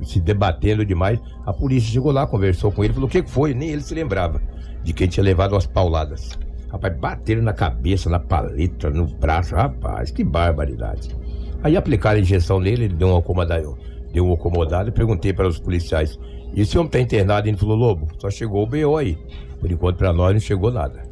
se 0.02 0.20
debatendo 0.20 0.84
demais. 0.84 1.18
A 1.46 1.52
polícia 1.52 1.90
chegou 1.90 2.12
lá, 2.12 2.26
conversou 2.26 2.70
com 2.70 2.84
ele, 2.84 2.92
falou: 2.92 3.08
o 3.08 3.10
que 3.10 3.22
foi? 3.22 3.54
Nem 3.54 3.70
ele 3.70 3.80
se 3.80 3.94
lembrava 3.94 4.40
de 4.82 4.92
quem 4.92 5.08
tinha 5.08 5.24
levado 5.24 5.56
as 5.56 5.66
pauladas. 5.66 6.38
Rapaz, 6.74 6.96
bateram 6.96 7.42
na 7.42 7.52
cabeça, 7.52 8.10
na 8.10 8.18
paleta, 8.18 8.90
no 8.90 9.06
braço. 9.06 9.54
Rapaz, 9.54 10.10
que 10.10 10.24
barbaridade. 10.24 11.14
Aí 11.62 11.76
aplicaram 11.76 12.18
a 12.18 12.20
injeção 12.20 12.58
nele, 12.58 12.86
ele 12.86 12.94
deu 12.94 13.08
uma 13.10 13.20
acomodada, 13.20 13.72
deu 14.12 14.26
uma 14.26 14.34
acomodada. 14.34 14.88
Eu 14.88 14.92
perguntei 14.92 15.32
para 15.32 15.46
os 15.46 15.60
policiais: 15.60 16.18
e 16.52 16.62
esse 16.62 16.76
homem 16.76 16.90
tá 16.90 16.98
internado? 16.98 17.46
Ele 17.46 17.56
falou: 17.56 17.76
Lobo, 17.76 18.08
só 18.18 18.28
chegou 18.28 18.64
o 18.64 18.66
BO 18.66 18.96
aí. 18.96 19.16
Por 19.60 19.70
enquanto, 19.70 19.98
para 19.98 20.12
nós, 20.12 20.32
não 20.32 20.40
chegou 20.40 20.72
nada. 20.72 21.02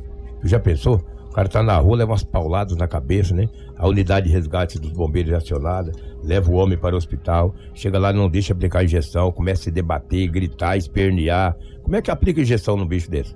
Tu 0.41 0.49
já 0.49 0.59
pensou? 0.59 1.01
O 1.31 1.33
cara 1.33 1.49
tá 1.49 1.63
na 1.63 1.79
rua, 1.79 1.97
leva 1.97 2.11
umas 2.11 2.25
pauladas 2.25 2.77
na 2.77 2.89
cabeça, 2.89 3.33
né? 3.33 3.49
A 3.79 3.87
unidade 3.87 4.27
de 4.27 4.33
resgate 4.33 4.81
dos 4.81 4.91
bombeiros 4.91 5.33
é 5.33 5.37
acionada, 5.37 5.93
leva 6.25 6.51
o 6.51 6.55
homem 6.55 6.77
para 6.77 6.95
o 6.95 6.99
hospital, 6.99 7.55
chega 7.73 8.01
lá, 8.01 8.13
não 8.13 8.29
deixa 8.29 8.53
aplicar 8.53 8.85
injeção, 8.85 9.31
começa 9.31 9.63
a 9.63 9.65
se 9.65 9.71
debater, 9.71 10.29
gritar, 10.29 10.77
espernear. 10.77 11.57
Como 11.83 11.95
é 11.95 12.03
que 12.03 12.11
aplica 12.11 12.41
injeção 12.41 12.77
num 12.77 12.85
bicho 12.85 13.09
desse? 13.09 13.35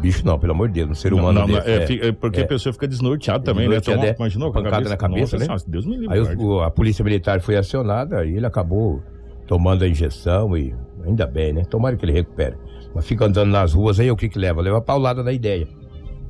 Bicho 0.00 0.24
não, 0.24 0.38
pelo 0.38 0.52
amor 0.52 0.68
de 0.68 0.74
Deus, 0.74 0.90
um 0.90 0.94
ser 0.94 1.12
humano 1.12 1.40
não, 1.40 1.48
não, 1.48 1.54
desse. 1.56 1.68
é, 1.70 1.76
é. 1.82 1.86
fica- 1.86 2.06
é 2.06 2.12
porque 2.12 2.40
É. 2.40 2.44
a 2.44 2.46
pessoa 2.46 2.72
fica 2.72 2.86
desnorteada 2.86 3.42
também, 3.44 3.68
né? 3.68 3.78
Desnorteada, 3.78 4.00
Toma- 4.00 4.12
é. 4.12 4.16
imaginou 4.16 4.52
com 4.52 4.58
a 4.58 4.62
Pancada 4.62 4.88
na 4.88 4.96
cabeça, 4.96 5.20
Nossa 5.20 5.36
né? 5.38 5.44
Senhora, 5.44 5.62
Deus 5.66 5.86
me 5.86 5.96
livre. 5.96 6.14
Aí 6.16 6.36
o- 6.36 6.60
a 6.60 6.70
polícia 6.70 7.02
militar 7.04 7.40
foi 7.40 7.56
acionada 7.56 8.24
e 8.24 8.36
ele 8.36 8.46
acabou 8.46 9.02
tomando 9.46 9.82
a 9.84 9.88
injeção 9.88 10.56
e 10.56 10.72
ainda 11.04 11.26
bem, 11.26 11.52
né? 11.52 11.64
Tomara 11.68 11.96
que 11.96 12.04
ele 12.04 12.12
recupere. 12.12 12.54
Mas 12.94 13.06
fica 13.06 13.24
andando 13.26 13.50
nas 13.50 13.72
ruas 13.74 13.98
aí, 13.98 14.10
o 14.10 14.16
que 14.16 14.28
que 14.28 14.38
leva? 14.38 14.60
Leva 14.62 14.80
paulada 14.80 15.22
na 15.22 15.32
ideia. 15.32 15.66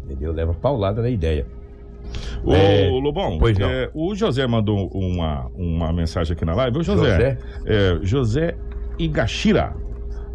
Entendeu? 0.05 0.33
Leva 0.33 0.55
paulada 0.55 1.03
na 1.03 1.11
ideia. 1.11 1.47
Ô, 2.43 2.55
É, 2.55 2.89
Lobão, 2.89 3.39
é, 3.61 3.91
o 3.93 4.15
José 4.15 4.47
mandou 4.47 4.89
uma, 4.95 5.47
uma 5.55 5.93
mensagem 5.93 6.33
aqui 6.35 6.45
na 6.45 6.55
live. 6.55 6.79
Ô, 6.79 6.83
José. 6.83 7.05
José? 7.11 7.39
É, 7.67 7.99
José 8.03 8.57
Igashira. 8.99 9.75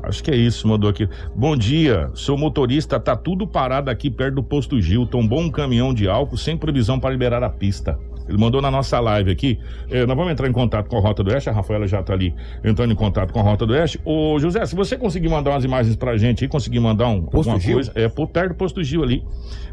Acho 0.03 0.21
que 0.21 0.29
é 0.29 0.35
isso, 0.35 0.67
mandou 0.67 0.89
aqui. 0.89 1.07
Bom 1.33 1.55
dia, 1.55 2.11
sou 2.13 2.37
motorista, 2.37 2.99
tá 2.99 3.15
tudo 3.15 3.47
parado 3.47 3.89
aqui 3.89 4.09
perto 4.09 4.35
do 4.35 4.43
posto 4.43 4.81
Gil. 4.81 5.05
Tombou 5.05 5.39
um 5.39 5.49
caminhão 5.49 5.93
de 5.93 6.09
álcool 6.09 6.37
sem 6.37 6.57
previsão 6.57 6.99
para 6.99 7.11
liberar 7.11 7.41
a 7.41 7.49
pista. 7.49 7.97
Ele 8.27 8.37
mandou 8.37 8.61
na 8.61 8.71
nossa 8.71 8.99
live 8.99 9.31
aqui. 9.31 9.59
É, 9.89 10.05
nós 10.05 10.15
vamos 10.15 10.31
entrar 10.31 10.47
em 10.47 10.51
contato 10.51 10.87
com 10.87 10.97
a 10.97 11.01
Rota 11.01 11.23
do 11.23 11.31
Oeste. 11.31 11.49
A 11.49 11.53
Rafaela 11.53 11.87
já 11.87 12.01
tá 12.01 12.13
ali 12.13 12.33
entrando 12.63 12.91
em 12.91 12.95
contato 12.95 13.31
com 13.31 13.39
a 13.39 13.43
Rota 13.43 13.65
do 13.65 13.73
Oeste. 13.73 13.99
Ô, 14.05 14.39
José, 14.39 14.65
se 14.65 14.75
você 14.75 14.97
conseguir 14.97 15.29
mandar 15.29 15.51
umas 15.51 15.63
imagens 15.63 15.95
pra 15.95 16.15
gente 16.17 16.43
aí, 16.43 16.49
conseguir 16.49 16.79
mandar 16.79 17.07
um, 17.07 17.21
Posto 17.21 17.49
alguma 17.49 17.59
Gil? 17.59 17.75
coisa. 17.75 17.91
É, 17.95 18.07
por 18.07 18.27
perto 18.27 18.49
do 18.49 18.55
posto 18.55 18.83
Gil 18.83 19.03
ali. 19.03 19.23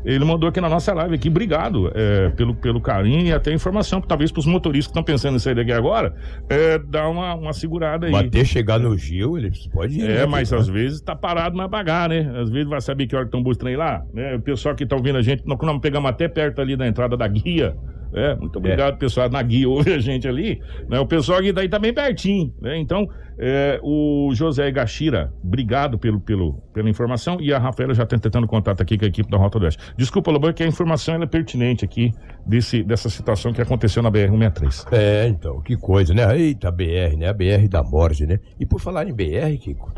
Ele 0.05 0.25
mandou 0.25 0.49
aqui 0.49 0.61
na 0.61 0.69
nossa 0.69 0.93
live 0.95 1.15
aqui. 1.15 1.29
Obrigado 1.29 1.93
é, 1.95 2.31
pelo, 2.31 2.55
pelo 2.55 2.81
carinho 2.81 3.27
e 3.27 3.33
até 3.33 3.53
informação. 3.53 4.01
Talvez 4.01 4.33
pros 4.33 4.47
motoristas 4.47 4.87
que 4.87 4.91
estão 4.91 5.03
pensando 5.03 5.37
em 5.37 5.39
sair 5.39 5.55
daqui 5.55 5.73
agora, 5.73 6.15
é, 6.49 6.79
dar 6.79 7.09
uma, 7.09 7.35
uma 7.35 7.53
segurada 7.53 8.07
aí. 8.07 8.15
Até 8.15 8.45
chegar 8.45 8.79
no 8.79 8.97
Gil, 8.97 9.39
ele 9.39 9.53
pode 9.73 9.99
ir. 9.99 10.05
É, 10.05 10.19
né, 10.19 10.27
mas 10.27 10.49
filho? 10.49 10.61
às 10.61 10.69
vezes 10.69 11.01
tá 11.01 11.15
parado, 11.15 11.57
mas 11.57 11.71
pagar, 11.71 12.09
né? 12.09 12.33
Às 12.41 12.51
vezes 12.51 12.69
vai 12.69 12.81
saber 12.81 13.07
que 13.07 13.15
hora 13.15 13.25
que 13.25 13.29
estão 13.29 13.43
buscando 13.43 13.61
lá, 13.77 14.03
né? 14.13 14.37
O 14.37 14.41
pessoal 14.41 14.75
que 14.75 14.87
tá 14.87 14.97
ouvindo 14.97 15.19
a 15.19 15.23
gente, 15.23 15.47
nós 15.47 15.59
nós 15.61 15.81
pegamos 15.81 16.09
até 16.09 16.29
perto 16.29 16.61
ali 16.61 16.77
da 16.77 16.87
entrada 16.87 17.17
da 17.17 17.29
guia, 17.29 17.77
né? 18.13 18.35
Muito 18.35 18.57
obrigado, 18.59 18.99
pessoal, 18.99 19.29
na 19.29 19.43
guia 19.43 19.69
ouve 19.69 19.93
a 19.93 19.99
gente 19.99 20.27
ali, 20.27 20.61
né? 20.89 20.99
O 20.99 21.07
pessoal 21.07 21.39
aqui 21.39 21.53
daí 21.53 21.69
tá 21.69 21.79
bem 21.79 21.93
pertinho, 21.93 22.53
né? 22.61 22.79
Então, 22.79 23.09
é, 23.39 23.81
o 23.83 24.31
José 24.35 24.71
Gachira, 24.71 25.33
obrigado 25.43 25.99
pelo, 25.99 26.21
pelo, 26.21 26.63
pela 26.75 26.91
informação 26.91 27.41
e 27.41 27.53
a 27.53 27.59
Rafaela 27.59 27.95
já 27.95 28.05
tá 28.05 28.19
tentando 28.19 28.47
contato 28.47 28.83
aqui 28.83 28.99
com 28.99 29.05
a 29.05 29.09
equipe 29.09 29.31
da 29.31 29.39
Rota 29.39 29.59
do 29.59 29.65
Oeste. 29.65 29.81
Desculpa, 29.97 30.31
Lobão, 30.31 30.53
que 30.53 30.63
a 30.63 30.67
informação 30.67 31.15
é 31.23 31.27
pertinente 31.27 31.85
aqui 31.85 32.13
desse, 32.47 32.83
dessa 32.83 33.09
situação 33.09 33.53
que 33.53 33.63
aconteceu 33.63 34.03
na 34.03 34.11
BR-163. 34.11 34.93
É, 34.93 35.27
então, 35.29 35.61
que 35.63 35.77
coisa, 35.77 36.13
né? 36.13 36.39
Eita, 36.39 36.71
BR, 36.71 37.17
né? 37.17 37.29
A 37.29 37.33
BR 37.33 37.69
da 37.69 37.83
morte, 37.83 38.27
né? 38.27 38.39
E 38.59 38.67
por 38.67 38.81
falar 38.81 39.09
em 39.09 39.13
BR, 39.15 39.57
Kiko, 39.59 39.91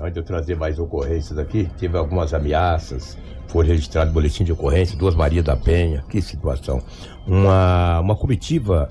antes 0.00 0.14
de 0.14 0.20
eu 0.20 0.24
trazer 0.24 0.56
mais 0.56 0.78
ocorrências 0.78 1.38
aqui, 1.38 1.68
teve 1.78 1.96
algumas 1.96 2.32
ameaças, 2.32 3.18
foi 3.48 3.66
registrado 3.66 4.12
boletim 4.12 4.44
de 4.44 4.52
ocorrência, 4.52 4.96
duas 4.96 5.14
Maria 5.14 5.42
da 5.42 5.56
Penha, 5.56 6.04
que 6.08 6.20
situação. 6.20 6.82
Uma, 7.26 8.00
uma 8.00 8.16
comitiva 8.16 8.88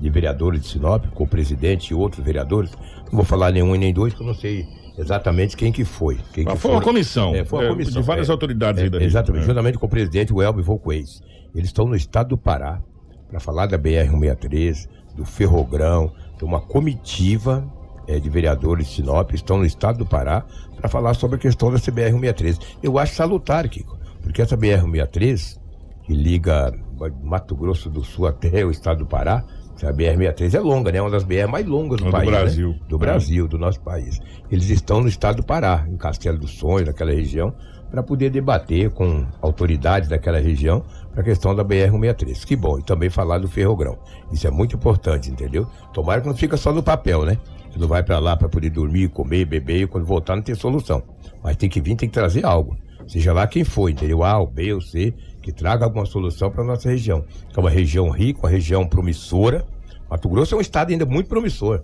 de 0.00 0.10
vereadores 0.10 0.62
de 0.62 0.68
Sinop, 0.68 1.06
com 1.14 1.24
o 1.24 1.26
presidente 1.26 1.90
e 1.90 1.94
outros 1.94 2.24
vereadores, 2.24 2.70
não 3.06 3.12
vou 3.12 3.24
falar 3.24 3.50
nenhum 3.50 3.74
e 3.74 3.78
nem 3.78 3.92
dois, 3.92 4.12
porque 4.12 4.22
eu 4.22 4.26
não 4.28 4.34
sei 4.34 4.66
exatamente 4.98 5.56
quem 5.56 5.72
que 5.72 5.84
foi. 5.84 6.18
Quem 6.32 6.44
que 6.44 6.56
foi 6.56 6.70
uma 6.70 6.82
comissão, 6.82 7.34
É, 7.34 7.44
foi 7.44 7.60
uma 7.60 7.66
é, 7.66 7.70
comissão, 7.70 8.00
de 8.00 8.06
várias 8.06 8.28
é. 8.28 8.32
autoridades 8.32 8.80
É, 8.80 8.84
aí 8.84 8.90
da 8.90 8.98
região, 8.98 9.20
Exatamente, 9.20 9.44
é. 9.44 9.46
juntamente 9.46 9.78
com 9.78 9.86
o 9.86 9.88
presidente, 9.88 10.32
o 10.32 10.42
Elber 10.42 10.64
Volquez. 10.64 11.22
Eles 11.54 11.68
estão 11.68 11.86
no 11.86 11.96
estado 11.96 12.30
do 12.30 12.38
Pará 12.38 12.82
para 13.28 13.40
falar 13.40 13.66
da 13.66 13.78
BR-163, 13.78 14.88
do 15.16 15.24
Ferrogrão, 15.24 16.12
de 16.36 16.44
uma 16.44 16.60
comitiva 16.60 17.64
eh, 18.08 18.18
de 18.20 18.28
vereadores 18.30 18.86
de 18.88 18.94
Sinop, 18.96 19.32
estão 19.32 19.58
no 19.58 19.64
estado 19.66 19.98
do 19.98 20.06
Pará 20.06 20.44
para 20.76 20.88
falar 20.88 21.14
sobre 21.14 21.36
a 21.36 21.38
questão 21.38 21.70
da 21.70 21.78
BR-163. 21.78 22.58
Eu 22.82 22.98
acho 22.98 23.14
salutar, 23.14 23.68
Kiko, 23.68 23.96
porque 24.22 24.42
essa 24.42 24.56
BR-163, 24.56 25.58
que 26.04 26.12
liga 26.14 26.72
Mato 27.22 27.54
Grosso 27.56 27.88
do 27.90 28.04
Sul 28.04 28.26
até 28.26 28.64
o 28.64 28.70
estado 28.70 28.98
do 28.98 29.06
Pará, 29.06 29.44
essa 29.76 29.92
BR-63 29.92 30.54
é 30.54 30.60
longa, 30.60 30.92
né? 30.92 30.98
É 30.98 31.02
uma 31.02 31.10
das 31.10 31.24
BR 31.24 31.48
mais 31.50 31.66
longas 31.66 31.98
do 31.98 32.06
Do 32.06 32.10
país. 32.12 32.30
né? 32.30 32.38
Brasil. 32.38 32.74
Do 32.88 32.96
É. 32.96 32.98
Brasil, 32.98 33.48
do 33.48 33.58
nosso 33.58 33.80
país. 33.80 34.20
Eles 34.50 34.68
estão 34.70 35.00
no 35.00 35.08
estado 35.08 35.36
do 35.38 35.42
Pará, 35.44 35.84
em 35.88 35.96
Castelo 35.96 36.38
dos 36.38 36.52
Sonhos, 36.58 36.86
naquela 36.86 37.10
região, 37.12 37.52
para 37.90 38.02
poder 38.02 38.30
debater 38.30 38.90
com 38.90 39.24
autoridades 39.40 40.08
daquela 40.08 40.38
região 40.40 40.82
para 41.12 41.20
a 41.22 41.24
questão 41.24 41.54
da 41.54 41.64
BR-163. 41.64 42.44
Que 42.44 42.56
bom, 42.56 42.78
e 42.78 42.82
também 42.82 43.08
falar 43.10 43.38
do 43.38 43.48
Ferrogrão. 43.48 43.98
Isso 44.32 44.46
é 44.46 44.50
muito 44.50 44.74
importante, 44.76 45.30
entendeu? 45.30 45.66
Tomara 45.92 46.20
que 46.20 46.26
não 46.28 46.36
fica 46.36 46.56
só 46.56 46.72
no 46.72 46.82
papel, 46.82 47.24
né? 47.24 47.38
Você 47.74 47.80
não 47.80 47.88
vai 47.88 48.04
para 48.04 48.20
lá 48.20 48.36
para 48.36 48.48
poder 48.48 48.70
dormir, 48.70 49.08
comer, 49.08 49.44
beber 49.44 49.82
e 49.82 49.86
quando 49.88 50.06
voltar 50.06 50.36
não 50.36 50.44
tem 50.44 50.54
solução. 50.54 51.02
Mas 51.42 51.56
tem 51.56 51.68
que 51.68 51.80
vir, 51.80 51.96
tem 51.96 52.08
que 52.08 52.14
trazer 52.14 52.46
algo. 52.46 52.76
Seja 53.08 53.32
lá 53.32 53.48
quem 53.48 53.64
for, 53.64 53.88
entendeu? 53.88 54.22
A, 54.22 54.38
ou 54.38 54.46
B 54.46 54.72
ou 54.72 54.80
C, 54.80 55.12
que 55.42 55.50
traga 55.50 55.84
alguma 55.84 56.06
solução 56.06 56.52
para 56.52 56.62
nossa 56.62 56.88
região. 56.88 57.24
Que 57.52 57.58
é 57.58 57.60
uma 57.60 57.68
região 57.68 58.08
rica, 58.10 58.38
uma 58.38 58.48
região 58.48 58.86
promissora. 58.86 59.66
Mato 60.08 60.28
Grosso 60.28 60.54
é 60.54 60.58
um 60.58 60.60
estado 60.60 60.92
ainda 60.92 61.04
muito 61.04 61.28
promissor. 61.28 61.82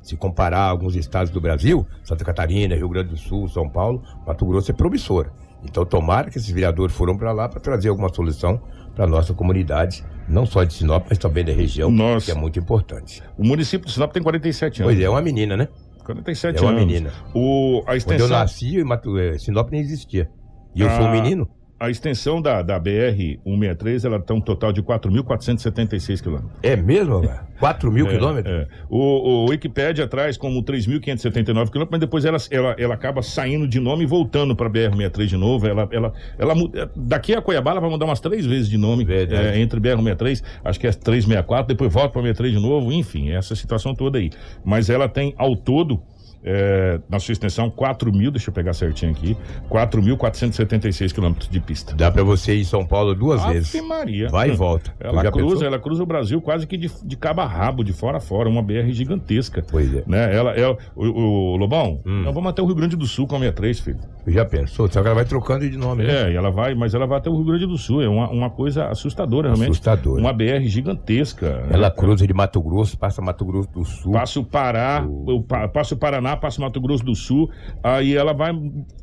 Se 0.00 0.16
comparar 0.16 0.62
alguns 0.62 0.94
estados 0.94 1.32
do 1.32 1.40
Brasil, 1.40 1.84
Santa 2.04 2.24
Catarina, 2.24 2.76
Rio 2.76 2.88
Grande 2.88 3.08
do 3.08 3.16
Sul, 3.16 3.48
São 3.48 3.68
Paulo, 3.68 4.00
Mato 4.24 4.46
Grosso 4.46 4.70
é 4.70 4.74
promissor. 4.74 5.28
Então, 5.64 5.84
tomara 5.84 6.30
que 6.30 6.38
esses 6.38 6.50
vereadores 6.50 6.94
foram 6.94 7.16
para 7.16 7.32
lá 7.32 7.48
para 7.48 7.58
trazer 7.58 7.88
alguma 7.88 8.14
solução 8.14 8.60
para 8.94 9.08
nossa 9.08 9.34
comunidade, 9.34 10.04
não 10.28 10.46
só 10.46 10.64
de 10.64 10.72
Sinop, 10.74 11.06
mas 11.08 11.18
também 11.18 11.44
da 11.44 11.52
região, 11.52 11.90
Nossa. 11.90 12.26
que 12.26 12.32
é 12.32 12.34
muito 12.34 12.58
importante. 12.58 13.22
O 13.36 13.44
município 13.44 13.86
de 13.86 13.92
Sinop 13.92 14.12
tem 14.12 14.22
47 14.22 14.82
anos. 14.82 14.92
Pois 14.92 15.00
é, 15.02 15.06
é 15.06 15.10
uma 15.10 15.22
menina, 15.22 15.56
né? 15.56 15.68
47 16.04 16.58
É 16.58 16.60
uma 16.62 16.70
anos. 16.70 16.84
menina. 16.84 17.12
O, 17.34 17.80
a 17.80 17.84
Quando 17.84 17.88
eu 17.90 17.96
extensão. 17.96 18.28
nasci, 18.28 18.82
Mato, 18.84 19.18
eh, 19.18 19.38
Sinop 19.38 19.70
nem 19.70 19.80
existia. 19.80 20.28
E 20.74 20.80
eu 20.80 20.88
Ah. 20.88 20.96
sou 20.96 21.06
um 21.06 21.10
menino. 21.12 21.48
A 21.82 21.90
extensão 21.90 22.40
da, 22.40 22.62
da 22.62 22.78
BR-163, 22.80 24.04
ela 24.04 24.20
tem 24.20 24.36
um 24.36 24.40
total 24.40 24.72
de 24.72 24.80
4.476 24.80 26.22
quilômetros. 26.22 26.52
É 26.62 26.76
mesmo, 26.76 27.20
velho? 27.22 27.40
4 27.58 27.90
mil 27.90 28.06
É, 28.06 28.10
quilômetros? 28.10 28.54
é. 28.54 28.68
O, 28.88 28.98
o 28.98 29.50
Wikipédia 29.50 30.06
traz 30.06 30.36
como 30.36 30.62
3.579 30.62 31.44
quilômetros, 31.70 31.88
mas 31.90 31.98
depois 32.00 32.24
ela, 32.24 32.38
ela, 32.52 32.76
ela 32.78 32.94
acaba 32.94 33.20
saindo 33.20 33.66
de 33.66 33.80
nome 33.80 34.04
e 34.04 34.06
voltando 34.06 34.54
para 34.54 34.70
BR-63 34.70 35.26
de 35.26 35.36
novo. 35.36 35.66
Ela, 35.66 35.88
ela, 35.90 36.12
ela, 36.38 36.54
é, 36.74 36.88
daqui 36.94 37.34
a 37.34 37.42
Cuiabá 37.42 37.72
ela 37.72 37.80
vai 37.80 37.90
mudar 37.90 38.04
umas 38.04 38.20
três 38.20 38.46
vezes 38.46 38.68
de 38.70 38.78
nome 38.78 39.04
é, 39.08 39.58
entre 39.58 39.80
BR-63, 39.80 40.40
acho 40.64 40.78
que 40.78 40.86
é 40.86 40.92
364, 40.92 41.66
depois 41.66 41.92
volta 41.92 42.10
para 42.10 42.22
63 42.22 42.52
de 42.54 42.60
novo, 42.60 42.92
enfim, 42.92 43.30
essa 43.30 43.56
situação 43.56 43.92
toda 43.92 44.18
aí. 44.18 44.30
Mas 44.64 44.88
ela 44.88 45.08
tem 45.08 45.34
ao 45.36 45.56
todo. 45.56 46.00
É, 46.44 47.00
na 47.08 47.18
sua 47.18 47.32
extensão, 47.32 47.70
4 47.70 48.12
mil, 48.12 48.30
deixa 48.30 48.50
eu 48.50 48.54
pegar 48.54 48.72
certinho 48.72 49.12
aqui, 49.12 49.36
4.476 49.70 51.12
quilômetros 51.12 51.48
de 51.48 51.60
pista. 51.60 51.94
Dá 51.94 52.10
pra 52.10 52.22
você 52.22 52.54
ir 52.56 52.60
em 52.60 52.64
São 52.64 52.84
Paulo 52.86 53.14
duas 53.14 53.40
Ave 53.42 53.54
vezes. 53.54 53.80
Maria. 53.82 54.28
Vai 54.28 54.50
e 54.50 54.52
volta. 54.52 54.92
Ela 55.00 55.30
cruza, 55.30 55.48
pensou? 55.54 55.66
ela 55.66 55.78
cruza 55.78 56.02
o 56.02 56.06
Brasil 56.06 56.40
quase 56.40 56.66
que 56.66 56.76
de, 56.76 56.90
de 57.04 57.16
cabo 57.16 57.40
a 57.40 57.46
rabo, 57.46 57.82
de 57.84 57.92
fora 57.92 58.18
a 58.18 58.20
fora, 58.20 58.48
uma 58.48 58.62
BR 58.62 58.90
gigantesca. 58.92 59.64
Pois 59.70 59.94
é. 59.94 60.02
Né? 60.06 60.34
Ela, 60.34 60.52
ela, 60.52 60.76
o, 60.94 61.04
o 61.06 61.56
Lobão, 61.56 62.00
Hum. 62.06 62.22
nós 62.22 62.34
vamos 62.34 62.50
até 62.50 62.62
o 62.62 62.66
Rio 62.66 62.74
Grande 62.74 62.96
do 62.96 63.06
Sul 63.06 63.26
com 63.26 63.36
a 63.36 63.38
63, 63.38 63.80
filho. 63.80 63.98
Já 64.26 64.44
pensou? 64.44 64.88
Só 64.90 65.00
que 65.02 65.06
ela 65.06 65.14
vai 65.16 65.24
trocando 65.24 65.68
de 65.68 65.76
nome, 65.76 66.04
né? 66.04 66.30
É, 66.30 66.34
ela 66.34 66.50
vai, 66.50 66.74
mas 66.74 66.94
ela 66.94 67.06
vai 67.06 67.18
até 67.18 67.28
o 67.28 67.34
Rio 67.34 67.44
Grande 67.44 67.66
do 67.66 67.76
Sul. 67.76 68.02
É 68.02 68.08
uma, 68.08 68.28
uma 68.30 68.50
coisa 68.50 68.86
assustadora, 68.86 69.48
realmente. 69.48 69.70
Assustador. 69.70 70.18
Uma 70.18 70.32
BR 70.32 70.62
gigantesca. 70.66 71.66
Ela 71.70 71.90
cruza 71.90 72.26
de 72.26 72.32
Mato 72.32 72.60
Grosso, 72.62 72.96
passa 72.96 73.20
Mato 73.20 73.44
Grosso 73.44 73.68
do 73.70 73.84
Sul. 73.84 74.12
Passa 74.12 74.38
o 74.40 74.44
Pará, 74.44 75.04
o, 75.08 75.42
pa- 75.42 75.68
passa 75.68 75.94
o 75.94 75.98
Paraná, 75.98 76.31
passa 76.36 76.58
o 76.58 76.64
Mato 76.64 76.80
Grosso 76.80 77.04
do 77.04 77.14
Sul, 77.14 77.50
aí 77.82 78.16
ela 78.16 78.32
vai 78.32 78.52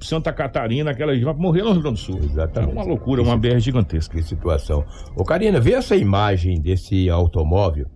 Santa 0.01 0.31
Catarina, 0.33 0.91
aquela 0.91 1.17
vai 1.19 1.33
morrer 1.33 1.61
no 1.63 1.71
Rio 1.71 1.81
Grande 1.81 1.95
do 2.01 2.05
Sul. 2.05 2.19
Exatamente. 2.23 2.71
É 2.71 2.73
uma 2.81 2.83
loucura, 2.85 3.21
uma 3.21 3.37
BR 3.37 3.59
gigantesca. 3.59 4.17
Que 4.17 4.23
situação. 4.23 4.83
Ô, 5.15 5.23
Karina, 5.23 5.59
vê 5.59 5.73
essa 5.73 5.95
imagem 5.95 6.59
desse 6.61 7.09
automóvel 7.09 7.87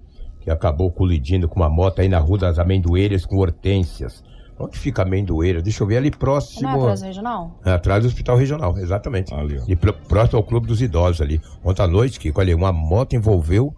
que 0.42 0.50
acabou 0.52 0.92
colidindo 0.92 1.48
com 1.48 1.60
uma 1.60 1.70
moto 1.70 2.00
aí 2.00 2.10
na 2.10 2.20
Rua 2.20 2.38
das 2.40 2.60
Amendoeiras 2.60 3.26
com 3.26 3.38
hortênsias. 3.38 4.24
Onde 4.60 4.78
fica 4.78 5.02
a 5.02 5.06
Amendoeira? 5.06 5.62
Deixa 5.62 5.82
eu 5.84 5.88
ver 5.88 5.98
ali 5.98 6.12
próximo. 6.12 6.70
Não 6.70 6.82
é 6.82 6.86
praça 6.86 7.06
regional? 7.08 7.60
É, 7.66 7.72
Atrás 7.72 8.04
do 8.04 8.08
Hospital 8.08 8.38
Regional, 8.38 8.78
exatamente. 8.78 9.34
Ali, 9.34 9.58
ó. 9.58 9.64
E 9.68 9.76
pró- 9.76 9.94
próximo 10.08 10.38
ao 10.38 10.44
Clube 10.44 10.68
dos 10.68 10.82
Idosos 10.82 11.22
ali. 11.22 11.42
Ontem 11.64 11.82
à 11.82 11.88
noite, 11.88 12.20
que 12.20 12.32
olha, 12.36 12.56
uma 12.56 12.72
moto 12.72 13.16
envolveu 13.16 13.74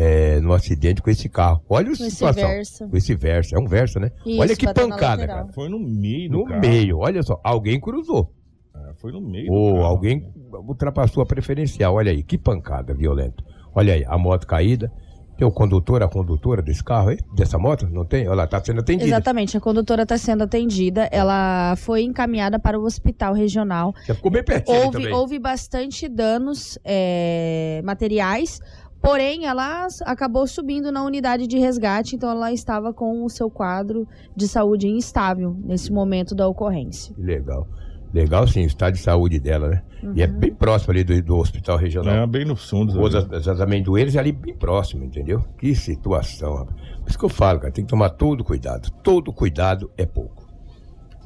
é, 0.00 0.40
no 0.40 0.52
acidente 0.52 1.02
com 1.02 1.10
esse 1.10 1.28
carro. 1.28 1.60
Olha 1.68 1.88
a 1.88 1.92
esse 1.92 2.10
situação. 2.12 2.48
Versa. 2.48 2.86
Com 2.86 2.96
esse 2.96 3.14
Versa. 3.16 3.56
É 3.56 3.58
um 3.58 3.66
Versa, 3.66 3.98
né? 3.98 4.12
Isso, 4.24 4.40
olha 4.40 4.54
que 4.56 4.72
pancada, 4.72 5.26
cara. 5.26 5.46
Foi 5.52 5.68
no 5.68 5.80
meio 5.80 6.30
do 6.30 6.38
No 6.38 6.44
carro. 6.44 6.60
meio, 6.60 6.98
olha 6.98 7.20
só. 7.22 7.40
Alguém 7.42 7.80
cruzou. 7.80 8.32
É, 8.74 8.94
Foi 8.94 9.10
no 9.10 9.20
meio 9.20 9.52
Ou 9.52 9.74
carro. 9.74 9.86
alguém 9.86 10.32
ultrapassou 10.68 11.20
a 11.22 11.26
preferencial. 11.26 11.94
Olha 11.94 12.12
aí, 12.12 12.22
que 12.22 12.38
pancada 12.38 12.94
violenta. 12.94 13.42
Olha 13.74 13.94
aí, 13.94 14.04
a 14.06 14.16
moto 14.16 14.46
caída. 14.46 14.90
Tem 15.36 15.46
o 15.46 15.52
condutor, 15.52 16.02
a 16.02 16.08
condutora 16.08 16.60
desse 16.60 16.82
carro 16.82 17.10
aí? 17.10 17.18
Dessa 17.32 17.56
moto? 17.56 17.86
Não 17.88 18.04
tem? 18.04 18.24
Ela 18.26 18.44
tá 18.44 18.60
sendo 18.64 18.80
atendida. 18.80 19.06
Exatamente, 19.06 19.56
a 19.56 19.60
condutora 19.60 20.02
está 20.02 20.18
sendo 20.18 20.42
atendida. 20.42 21.08
Ela 21.12 21.76
foi 21.76 22.02
encaminhada 22.02 22.58
para 22.58 22.76
o 22.76 22.82
hospital 22.82 23.34
regional. 23.34 23.94
Já 24.04 24.16
ficou 24.16 24.32
bem 24.32 24.42
pertinho 24.42 24.76
Houve, 24.76 24.92
também. 24.98 25.12
houve 25.12 25.38
bastante 25.38 26.08
danos 26.08 26.76
é, 26.84 27.80
materiais, 27.84 28.58
porém 29.00 29.46
ela 29.46 29.86
acabou 30.04 30.46
subindo 30.46 30.92
na 30.92 31.04
unidade 31.04 31.46
de 31.46 31.58
resgate, 31.58 32.16
então 32.16 32.30
ela 32.30 32.52
estava 32.52 32.92
com 32.92 33.24
o 33.24 33.28
seu 33.28 33.50
quadro 33.50 34.06
de 34.34 34.46
saúde 34.46 34.88
instável 34.88 35.56
nesse 35.64 35.92
momento 35.92 36.34
da 36.34 36.46
ocorrência. 36.46 37.14
Legal. 37.18 37.66
Legal 38.12 38.46
sim, 38.46 38.62
o 38.62 38.66
estado 38.66 38.94
de 38.94 39.00
saúde 39.00 39.38
dela, 39.38 39.68
né? 39.68 39.82
E 40.14 40.22
é 40.22 40.26
bem 40.26 40.54
próximo 40.54 40.92
ali 40.92 41.04
do, 41.04 41.22
do 41.22 41.36
hospital 41.36 41.76
regional. 41.76 42.14
É, 42.14 42.26
bem 42.26 42.44
no 42.44 42.56
fundo. 42.56 43.08
Das, 43.10 43.44
das 43.44 43.60
Amendoeiras 43.60 44.14
é 44.14 44.18
ali 44.18 44.32
bem 44.32 44.54
próximo, 44.54 45.04
entendeu? 45.04 45.44
Que 45.58 45.74
situação, 45.74 46.54
rapaz. 46.54 46.76
Por 47.00 47.08
isso 47.08 47.18
que 47.18 47.24
eu 47.24 47.28
falo, 47.28 47.60
cara, 47.60 47.72
tem 47.72 47.84
que 47.84 47.90
tomar 47.90 48.10
todo 48.10 48.44
cuidado. 48.44 48.90
Todo 49.02 49.32
cuidado 49.32 49.90
é 49.96 50.06
pouco. 50.06 50.37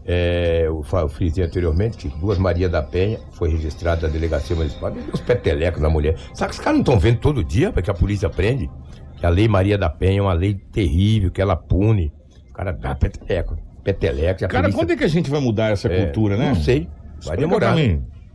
É, 0.04 0.62
eu, 0.66 0.84
eu 0.92 1.08
frisei 1.08 1.44
anteriormente 1.44 1.96
que 1.96 2.08
duas 2.18 2.36
Maria 2.38 2.68
da 2.68 2.82
Penha 2.82 3.20
foi 3.32 3.50
registrada 3.50 4.06
na 4.06 4.12
delegacia 4.12 4.56
municipal. 4.56 4.92
Meu 4.92 5.02
Deus, 5.04 5.20
petelecos 5.20 5.80
na 5.80 5.88
mulher. 5.88 6.16
Sabe 6.34 6.50
que 6.50 6.58
os 6.58 6.64
caras 6.64 6.74
não 6.78 6.82
estão 6.82 6.98
vendo 6.98 7.18
todo 7.18 7.44
dia, 7.44 7.72
porque 7.72 7.90
a 7.90 7.94
polícia 7.94 8.28
prende? 8.28 8.68
Que 9.16 9.26
a 9.26 9.28
lei 9.28 9.46
Maria 9.46 9.78
da 9.78 9.88
Penha 9.88 10.18
é 10.18 10.22
uma 10.22 10.32
lei 10.32 10.54
terrível, 10.72 11.30
que 11.30 11.40
ela 11.40 11.54
pune. 11.56 12.12
O 12.50 12.52
cara 12.52 12.72
dá 12.72 12.94
peteleco. 12.94 13.56
Peteleco. 13.84 14.40
Cara, 14.40 14.62
polícia- 14.64 14.72
quando 14.78 14.90
é 14.90 14.96
que 14.96 15.04
a 15.04 15.08
gente 15.08 15.30
vai 15.30 15.40
mudar 15.40 15.70
essa 15.70 15.88
É, 15.88 16.04
cultura, 16.04 16.36
né? 16.36 16.48
Não 16.48 16.56
sei. 16.56 16.88
Vai 17.24 17.36
Explica 17.36 17.36
demorar. 17.36 17.76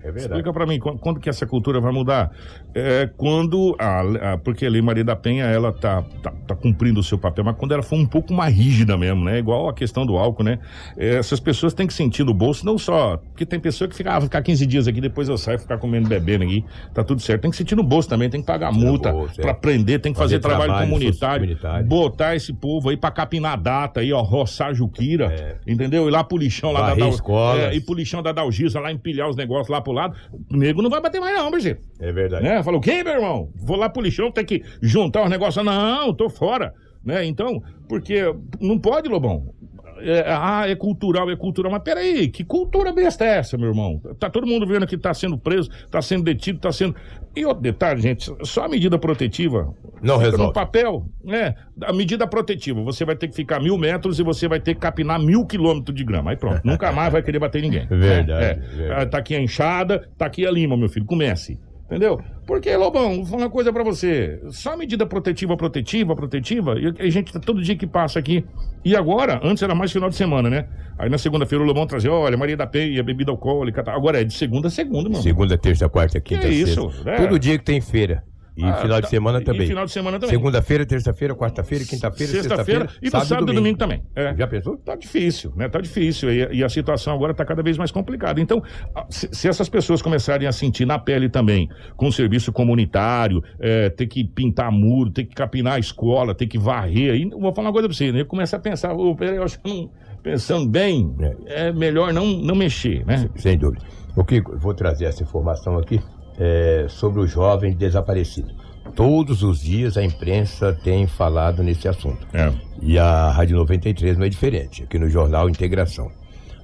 É 0.08 0.12
verdade. 0.12 0.26
Explica 0.34 0.54
pra 0.54 0.66
mim, 0.66 0.80
quando, 0.80 1.00
quando 1.00 1.20
que 1.20 1.30
essa 1.30 1.46
cultura 1.46 1.80
vai 1.82 1.92
mudar? 1.92 2.32
É 2.74 3.10
quando, 3.18 3.76
a, 3.80 4.34
a- 4.34 4.38
porque 4.38 4.66
a 4.66 4.70
Lei 4.70 4.82
Maria 4.82 5.04
da 5.04 5.16
Penha, 5.16 5.46
ela 5.46 5.72
tá, 5.72 6.04
tá, 6.22 6.32
tá 6.48 6.56
cumprindo 6.56 7.00
o 7.00 7.04
seu 7.04 7.18
papel, 7.18 7.44
mas 7.44 7.56
quando 7.58 7.74
ela 7.74 7.84
for 7.84 7.96
um 7.96 8.06
pouco 8.06 8.34
mais 8.34 8.56
rígida 8.56 8.98
mesmo, 8.98 9.24
né? 9.26 9.40
Igual 9.40 9.68
a 9.70 9.74
questão 9.74 10.06
do 10.06 10.18
álcool, 10.18 10.44
né? 10.44 10.60
É, 10.98 11.16
essas 11.16 11.40
pessoas 11.40 11.74
têm 11.74 11.88
que 11.88 11.94
sentir 11.94 12.24
no 12.24 12.34
bolso, 12.34 12.66
não 12.66 12.78
só, 12.78 13.18
porque 13.18 13.46
tem 13.46 13.60
pessoa 13.60 13.88
que 13.88 13.96
fica, 13.96 14.16
ah, 14.16 14.22
ficar 14.22 14.42
15 14.42 14.66
dias 14.66 14.88
aqui, 14.88 15.02
depois 15.02 15.28
eu 15.30 15.38
saio, 15.38 15.60
ficar 15.60 15.78
comendo, 15.78 16.08
bebendo 16.08 16.44
aqui, 16.44 16.64
tá 16.94 17.04
tudo 17.04 17.22
certo. 17.22 17.42
Tem 17.42 17.52
que 17.52 17.58
sentir 17.58 17.76
no 17.76 17.84
bolso 17.84 18.08
também, 18.10 18.30
tem 18.30 18.42
que 18.42 18.48
pagar 18.48 18.72
multa 18.72 19.12
bolso, 19.12 19.40
é. 19.40 19.44
pra 19.44 19.54
prender, 19.54 20.00
tem 20.00 20.14
que 20.14 20.18
fazer, 20.20 20.36
Fazer 20.36 20.40
trabalho, 20.42 20.66
trabalho 20.72 20.90
comunitário, 20.92 21.42
comunitário. 21.48 21.86
botar 21.88 22.36
esse 22.36 22.54
povo 22.54 22.90
aí 22.90 22.98
pra 22.98 23.10
capinar 23.12 23.60
data 23.60 24.02
aí, 24.02 24.12
ó, 24.14 24.22
roçar 24.22 24.74
juquira, 24.74 25.60
entendeu? 25.66 26.08
Ir 26.08 26.12
lá 26.12 26.24
pro 26.24 26.38
lixão 26.38 26.72
lá 26.72 26.80
É. 26.80 26.84
Varrer 26.84 27.00
da... 27.00 27.10
Escolas. 27.10 27.60
É, 27.64 27.76
ir 27.76 27.82
pro 27.82 27.96
lixão 27.96 28.22
da 28.22 28.32
Dalgisa 28.32 28.80
lá, 28.80 28.92
empilhar 28.92 29.30
os 29.30 29.36
negócios 29.36 29.70
lá 29.70 29.82
pro 29.82 29.92
lado, 29.98 30.16
o 30.52 30.58
nego 30.58 30.82
não 30.82 30.90
vai 30.90 31.02
bater 31.02 31.20
mais 31.20 31.36
não, 31.36 31.52
Brigitte. 31.52 31.82
É 32.00 32.12
verdade. 32.12 32.44
Né? 32.44 32.64
Falou, 32.64 32.80
o 32.80 32.84
quê, 32.84 33.04
meu 33.04 33.14
irmão? 33.14 33.52
Vou 33.56 33.78
lá 33.78 33.90
pro 33.90 34.02
lixão, 34.02 34.32
tem 34.32 34.46
que 34.46 34.64
juntar 34.82 35.24
os 35.24 35.30
negócios. 35.30 35.64
Não, 35.64 36.14
tô 36.14 36.30
fora. 36.30 36.74
Né? 37.04 37.26
Então, 37.26 37.62
porque 37.88 38.22
não 38.60 38.78
pode, 38.78 39.08
Lobão. 39.08 39.54
É, 40.02 40.26
ah, 40.28 40.64
é 40.68 40.76
cultural, 40.76 41.30
é 41.30 41.36
cultural. 41.36 41.72
Mas 41.72 41.82
peraí, 41.84 42.28
que 42.28 42.44
cultura 42.44 42.92
besta 42.92 43.26
é 43.26 43.38
essa, 43.38 43.58
meu 43.58 43.70
irmão? 43.70 44.02
Tá 44.20 44.30
todo 44.30 44.46
mundo 44.48 44.66
vendo 44.66 44.86
que 44.88 44.98
tá 44.98 45.14
sendo 45.14 45.38
preso, 45.38 45.70
tá 45.90 46.02
sendo 46.02 46.24
detido, 46.24 46.60
tá 46.60 46.72
sendo. 46.72 46.96
E 47.36 47.46
outro 47.46 47.62
detalhe, 47.62 48.02
gente, 48.02 48.32
só 48.44 48.66
a 48.66 48.70
medida 48.70 48.98
protetiva. 48.98 49.74
Não 50.02 50.18
resolve. 50.18 50.46
No 50.46 50.54
papel, 50.54 51.06
né? 51.24 51.56
A 51.84 51.94
medida 51.94 52.26
protetiva, 52.28 52.82
você 52.82 53.06
vai 53.06 53.16
ter 53.16 53.28
que 53.28 53.36
ficar 53.36 53.60
mil 53.60 53.78
metros 53.78 54.20
e 54.20 54.24
você 54.24 54.48
vai 54.48 54.60
ter 54.60 54.74
que 54.74 54.80
capinar 54.82 55.20
mil 55.20 55.46
quilômetros 55.46 55.96
de 55.96 56.04
grama. 56.04 56.32
Aí 56.32 56.38
pronto, 56.38 56.62
nunca 56.64 56.92
mais 56.92 57.12
vai 57.12 57.22
querer 57.22 57.40
bater 57.40 57.62
ninguém. 57.62 57.86
Verdade, 57.90 58.44
É, 58.44 58.54
verdade. 58.56 59.02
Ah, 59.02 59.06
Tá 59.06 59.20
aqui 59.20 59.36
a 59.36 59.42
enxada, 59.42 60.08
tá 60.18 60.26
aqui 60.26 60.46
a 60.46 60.52
lima, 60.52 60.76
meu 60.76 60.90
filho. 60.90 61.06
Comece. 61.06 61.60
Entendeu? 61.88 62.20
Porque, 62.46 62.76
Lobão, 62.76 63.16
vou 63.16 63.26
falar 63.26 63.44
uma 63.44 63.50
coisa 63.50 63.72
pra 63.72 63.82
você. 63.82 64.42
Só 64.50 64.76
medida 64.76 65.06
protetiva, 65.06 65.56
protetiva, 65.56 66.14
protetiva. 66.18 66.76
E 66.78 66.94
a 67.02 67.10
gente, 67.10 67.32
tá 67.32 67.40
todo 67.40 67.62
dia 67.62 67.78
que 67.78 67.88
passa 67.88 68.20
aqui. 68.20 68.46
E 68.84 68.94
agora, 68.94 69.40
antes 69.42 69.64
era 69.64 69.74
mais 69.74 69.92
final 69.92 70.10
de 70.10 70.16
semana, 70.18 70.50
né? 70.50 70.68
Aí 71.00 71.10
na 71.10 71.18
segunda-feira 71.18 71.64
o 71.64 71.68
Lobão 71.68 71.88
trazia, 71.88 72.12
olha, 72.12 72.36
Maria 72.36 72.58
da 72.58 72.68
Penha, 72.68 73.02
bebida 73.02 73.32
alcoólica. 73.32 73.82
Tá. 73.84 73.94
Agora 73.94 74.20
é 74.20 74.26
de 74.26 74.34
segunda 74.34 74.68
a 74.68 74.72
segunda, 74.72 75.10
mano. 75.10 75.24
Segunda, 75.24 75.58
terça, 75.58 75.88
quarta, 75.88 76.20
quinta, 76.20 76.42
Que 76.42 76.50
isso, 76.50 76.92
sexta. 76.92 77.10
né? 77.10 77.18
Todo 77.18 77.40
dia 77.40 77.58
que 77.58 77.64
tem 77.64 77.80
feira. 77.80 78.22
E 78.58 78.64
Ah, 78.64 78.74
final 78.78 78.98
de 78.98 79.04
tá. 79.04 79.08
semana 79.10 79.40
E 79.40 79.44
também. 79.44 79.68
final 79.68 79.86
de 79.86 79.92
semana 79.92 80.20
também. 80.20 80.36
Segunda-feira, 80.36 80.84
terça-feira, 80.84 81.36
quarta-feira, 81.36 81.86
quinta-feira, 81.86 82.32
Sexta-feira 82.34 82.88
sexta-feira, 82.88 82.90
e 83.02 83.06
no 83.06 83.26
sábado 83.26 83.52
e 83.52 83.56
domingo 83.56 83.78
também. 83.78 84.02
É. 84.16 84.36
Já 84.36 84.48
pensou? 84.48 84.78
Tá 84.78 84.96
difícil, 84.96 85.54
né? 85.56 85.70
Tá 85.70 85.80
difícil. 85.80 86.32
E, 86.32 86.58
e 86.58 86.64
a 86.64 86.70
situação 86.70 87.14
agora 87.14 87.36
tá 87.36 87.46
cada 87.46 87.62
vez 87.62 87.78
mais 87.78 87.92
complicada. 87.92 88.42
Então, 88.42 88.64
se, 89.10 89.30
se 89.32 89.48
essas 89.48 89.70
pessoas 89.70 90.02
começarem 90.02 90.48
a 90.48 90.52
sentir 90.52 90.86
na 90.86 90.98
pele 90.98 91.30
também, 91.30 91.70
com 91.96 92.08
o 92.08 92.12
serviço 92.12 92.52
comunitário, 92.52 93.44
é, 93.60 93.90
ter 93.90 94.08
que 94.08 94.24
pintar 94.24 94.72
muro, 94.72 95.12
ter 95.12 95.26
que 95.26 95.36
capinar 95.36 95.74
a 95.76 95.80
escola, 95.80 96.34
ter 96.34 96.48
que 96.48 96.58
varrer, 96.58 97.14
aí 97.14 97.26
vou 97.30 97.54
falar 97.54 97.68
uma 97.68 97.74
coisa 97.74 97.88
pra 97.88 97.96
você, 97.96 98.12
né? 98.12 98.24
Começa 98.24 98.56
a 98.56 98.60
pensar, 98.60 98.96
peraí, 99.18 99.36
eu 99.38 99.44
acho 99.44 99.60
que 99.62 99.70
não, 99.70 99.92
pensando 100.24 100.68
bem, 100.68 101.16
é 101.46 101.72
melhor 101.72 102.12
não, 102.12 102.26
não 102.26 102.56
mexer, 102.56 103.06
né? 103.06 103.30
Sem 103.36 103.56
dúvida. 103.56 103.86
O 104.16 104.24
que 104.24 104.42
vou 104.42 104.74
trazer 104.74 105.06
essa 105.06 105.22
informação 105.22 105.78
aqui 105.78 106.02
é 106.38 106.86
sobre 106.90 107.20
o 107.22 107.28
jovem 107.28 107.74
desaparecido. 107.74 108.54
Todos 108.96 109.44
os 109.44 109.60
dias 109.60 109.98
a 109.98 110.04
imprensa 110.04 110.74
tem 110.84 111.08
falado 111.08 111.62
nesse 111.62 111.88
assunto. 111.88 112.26
É. 112.34 112.52
E 112.82 112.98
a 112.98 113.32
Rádio 113.32 113.58
93 113.58 114.18
não 114.18 114.26
é 114.26 114.30
diferente, 114.30 114.84
aqui 114.84 114.98
no 114.98 115.10
jornal 115.10 115.50
Integração. 115.50 116.12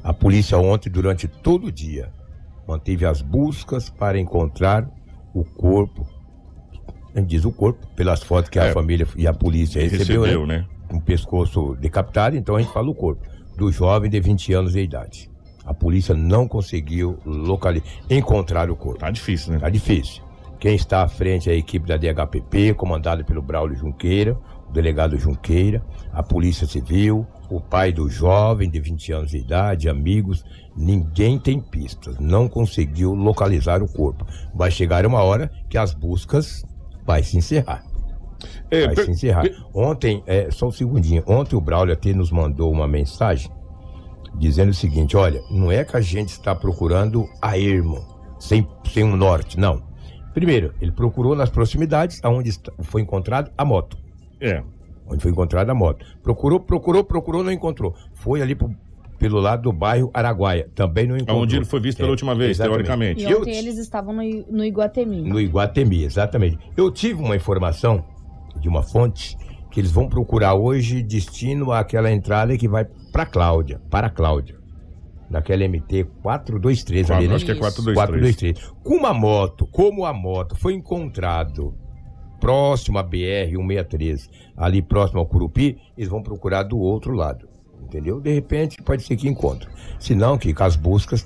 A 0.03 0.13
polícia 0.13 0.57
ontem, 0.57 0.89
durante 0.89 1.27
todo 1.27 1.67
o 1.67 1.71
dia, 1.71 2.09
manteve 2.67 3.05
as 3.05 3.21
buscas 3.21 3.89
para 3.89 4.19
encontrar 4.19 4.89
o 5.33 5.43
corpo. 5.43 6.07
A 7.15 7.19
gente 7.19 7.29
diz 7.29 7.45
o 7.45 7.51
corpo, 7.51 7.85
pelas 7.95 8.23
fotos 8.23 8.49
que 8.49 8.57
É. 8.59 8.69
a 8.69 8.73
família 8.73 9.07
e 9.15 9.27
a 9.27 9.33
polícia 9.33 9.81
recebeu, 9.81 10.21
Recebeu, 10.23 10.47
né? 10.47 10.59
né? 10.59 10.65
O 10.91 11.01
pescoço 11.01 11.75
decapitado, 11.79 12.35
então 12.35 12.55
a 12.55 12.61
gente 12.61 12.73
fala 12.73 12.89
o 12.89 12.95
corpo. 12.95 13.21
Do 13.57 13.71
jovem 13.71 14.09
de 14.09 14.19
20 14.19 14.53
anos 14.53 14.73
de 14.73 14.79
idade. 14.81 15.29
A 15.65 15.73
polícia 15.73 16.13
não 16.15 16.47
conseguiu 16.47 17.17
localizar, 17.25 17.85
encontrar 18.09 18.69
o 18.69 18.75
corpo. 18.75 18.99
Tá 18.99 19.09
difícil, 19.11 19.53
né? 19.53 19.59
Tá 19.59 19.69
difícil. 19.69 20.21
Quem 20.59 20.75
está 20.75 21.03
à 21.03 21.07
frente 21.07 21.49
é 21.49 21.53
a 21.53 21.57
equipe 21.57 21.87
da 21.87 21.97
DHPP, 21.97 22.73
comandada 22.73 23.23
pelo 23.23 23.41
Braulio 23.41 23.75
Junqueira. 23.77 24.37
o 24.69 24.71
delegado 24.73 25.17
Junqueira, 25.19 25.83
a 26.11 26.23
Polícia 26.23 26.65
Civil, 26.65 27.27
o 27.49 27.59
pai 27.61 27.91
do 27.91 28.09
jovem 28.09 28.69
de 28.69 28.79
20 28.79 29.11
anos 29.11 29.31
de 29.31 29.37
idade, 29.37 29.87
amigos, 29.89 30.43
ninguém 30.75 31.37
tem 31.37 31.59
pistas, 31.59 32.17
não 32.19 32.47
conseguiu 32.47 33.13
localizar 33.13 33.83
o 33.83 33.87
corpo. 33.87 34.25
Vai 34.55 34.71
chegar 34.71 35.05
uma 35.05 35.21
hora 35.21 35.51
que 35.69 35.77
as 35.77 35.93
buscas 35.93 36.63
vai 37.05 37.21
se 37.23 37.37
encerrar. 37.37 37.83
É, 38.71 38.85
Vai 38.87 38.95
per- 38.95 39.05
se 39.05 39.11
encerrar. 39.11 39.45
Ontem, 39.73 40.23
é, 40.25 40.49
só 40.49 40.67
um 40.67 40.71
segundinho, 40.71 41.23
ontem 41.27 41.55
o 41.55 41.61
Braulio 41.61 41.93
até 41.93 42.11
nos 42.13 42.31
mandou 42.31 42.71
uma 42.71 42.87
mensagem 42.87 43.51
dizendo 44.35 44.69
o 44.69 44.73
seguinte, 44.73 45.15
olha, 45.15 45.41
não 45.49 45.71
é 45.71 45.83
que 45.83 45.95
a 45.95 46.01
gente 46.01 46.29
está 46.29 46.53
procurando 46.55 47.27
a 47.41 47.57
ermo, 47.57 48.03
sem, 48.39 48.67
sem 48.91 49.03
um 49.03 49.15
norte, 49.15 49.59
não. 49.59 49.81
Primeiro, 50.33 50.73
ele 50.81 50.91
procurou 50.91 51.35
nas 51.35 51.49
proximidades 51.49 52.19
aonde 52.23 52.49
está- 52.49 52.71
foi 52.81 53.01
encontrado 53.01 53.51
a 53.57 53.63
moto. 53.63 53.97
É. 54.41 54.63
Onde 55.07 55.21
foi 55.21 55.31
encontrada 55.31 55.71
a 55.71 55.75
moto. 55.75 56.05
Procurou, 56.23 56.59
procurou, 56.59 57.03
procurou, 57.03 57.43
não 57.43 57.51
encontrou. 57.51 57.93
Foi 58.13 58.41
ali 58.41 58.55
pro- 58.55 58.73
pelo 59.19 59.39
lado 59.39 59.61
do 59.63 59.71
bairro 59.71 60.09
Araguaia. 60.13 60.67
Também 60.73 61.05
não 61.07 61.15
encontrou. 61.15 61.41
Onde 61.43 61.55
ele 61.55 61.65
foi 61.65 61.79
visto 61.79 61.97
pela 61.97 62.09
É, 62.09 62.11
última 62.11 62.33
vez, 62.33 62.51
exatamente. 62.59 62.85
teoricamente. 62.85 63.23
E 63.23 63.29
Eu 63.31 63.41
ontem 63.41 63.51
te- 63.51 63.57
eles 63.59 63.77
estavam 63.77 64.13
no, 64.13 64.21
no 64.49 64.65
Iguatemi. 64.65 65.21
No 65.21 65.39
Iguatemi, 65.39 66.03
exatamente. 66.03 66.57
Eu 66.75 66.89
tive 66.91 67.21
uma 67.21 67.35
informação 67.35 68.03
de 68.59 68.67
uma 68.67 68.81
fonte 68.81 69.37
que 69.69 69.79
eles 69.79 69.91
vão 69.91 70.09
procurar 70.09 70.55
hoje 70.55 71.01
destino 71.03 71.71
àquela 71.71 72.11
entrada 72.11 72.57
que 72.57 72.67
vai 72.67 72.85
para 73.13 73.27
Cláudia, 73.27 73.79
para 73.91 74.09
Cláudia. 74.09 74.57
Naquela 75.29 75.67
MT 75.67 76.05
423 76.21 77.11
ali, 77.11 77.27
né? 77.27 77.35
Acho 77.35 77.45
que 77.45 77.51
é 77.51 77.53
Isso. 77.53 77.61
423. 77.61 78.35
423. 78.35 78.73
Com 78.83 78.95
uma 78.95 79.13
moto, 79.13 79.67
como 79.67 80.05
a 80.05 80.11
moto 80.11 80.55
foi 80.55 80.73
encontrado 80.73 81.75
próximo 82.39 82.97
à 82.97 83.03
BR 83.03 83.51
163, 83.51 84.29
ali 84.57 84.81
próximo 84.81 85.19
ao 85.19 85.25
Curupi, 85.25 85.77
eles 85.95 86.09
vão 86.09 86.21
procurar 86.21 86.63
do 86.63 86.77
outro 86.77 87.13
lado. 87.13 87.47
Entendeu? 87.81 88.19
De 88.19 88.33
repente 88.33 88.81
pode 88.81 89.03
ser 89.03 89.15
que 89.15 89.29
encontre. 89.29 89.69
Se 89.99 90.15
não, 90.15 90.37
que 90.37 90.53
com 90.53 90.63
as 90.63 90.75
buscas 90.75 91.25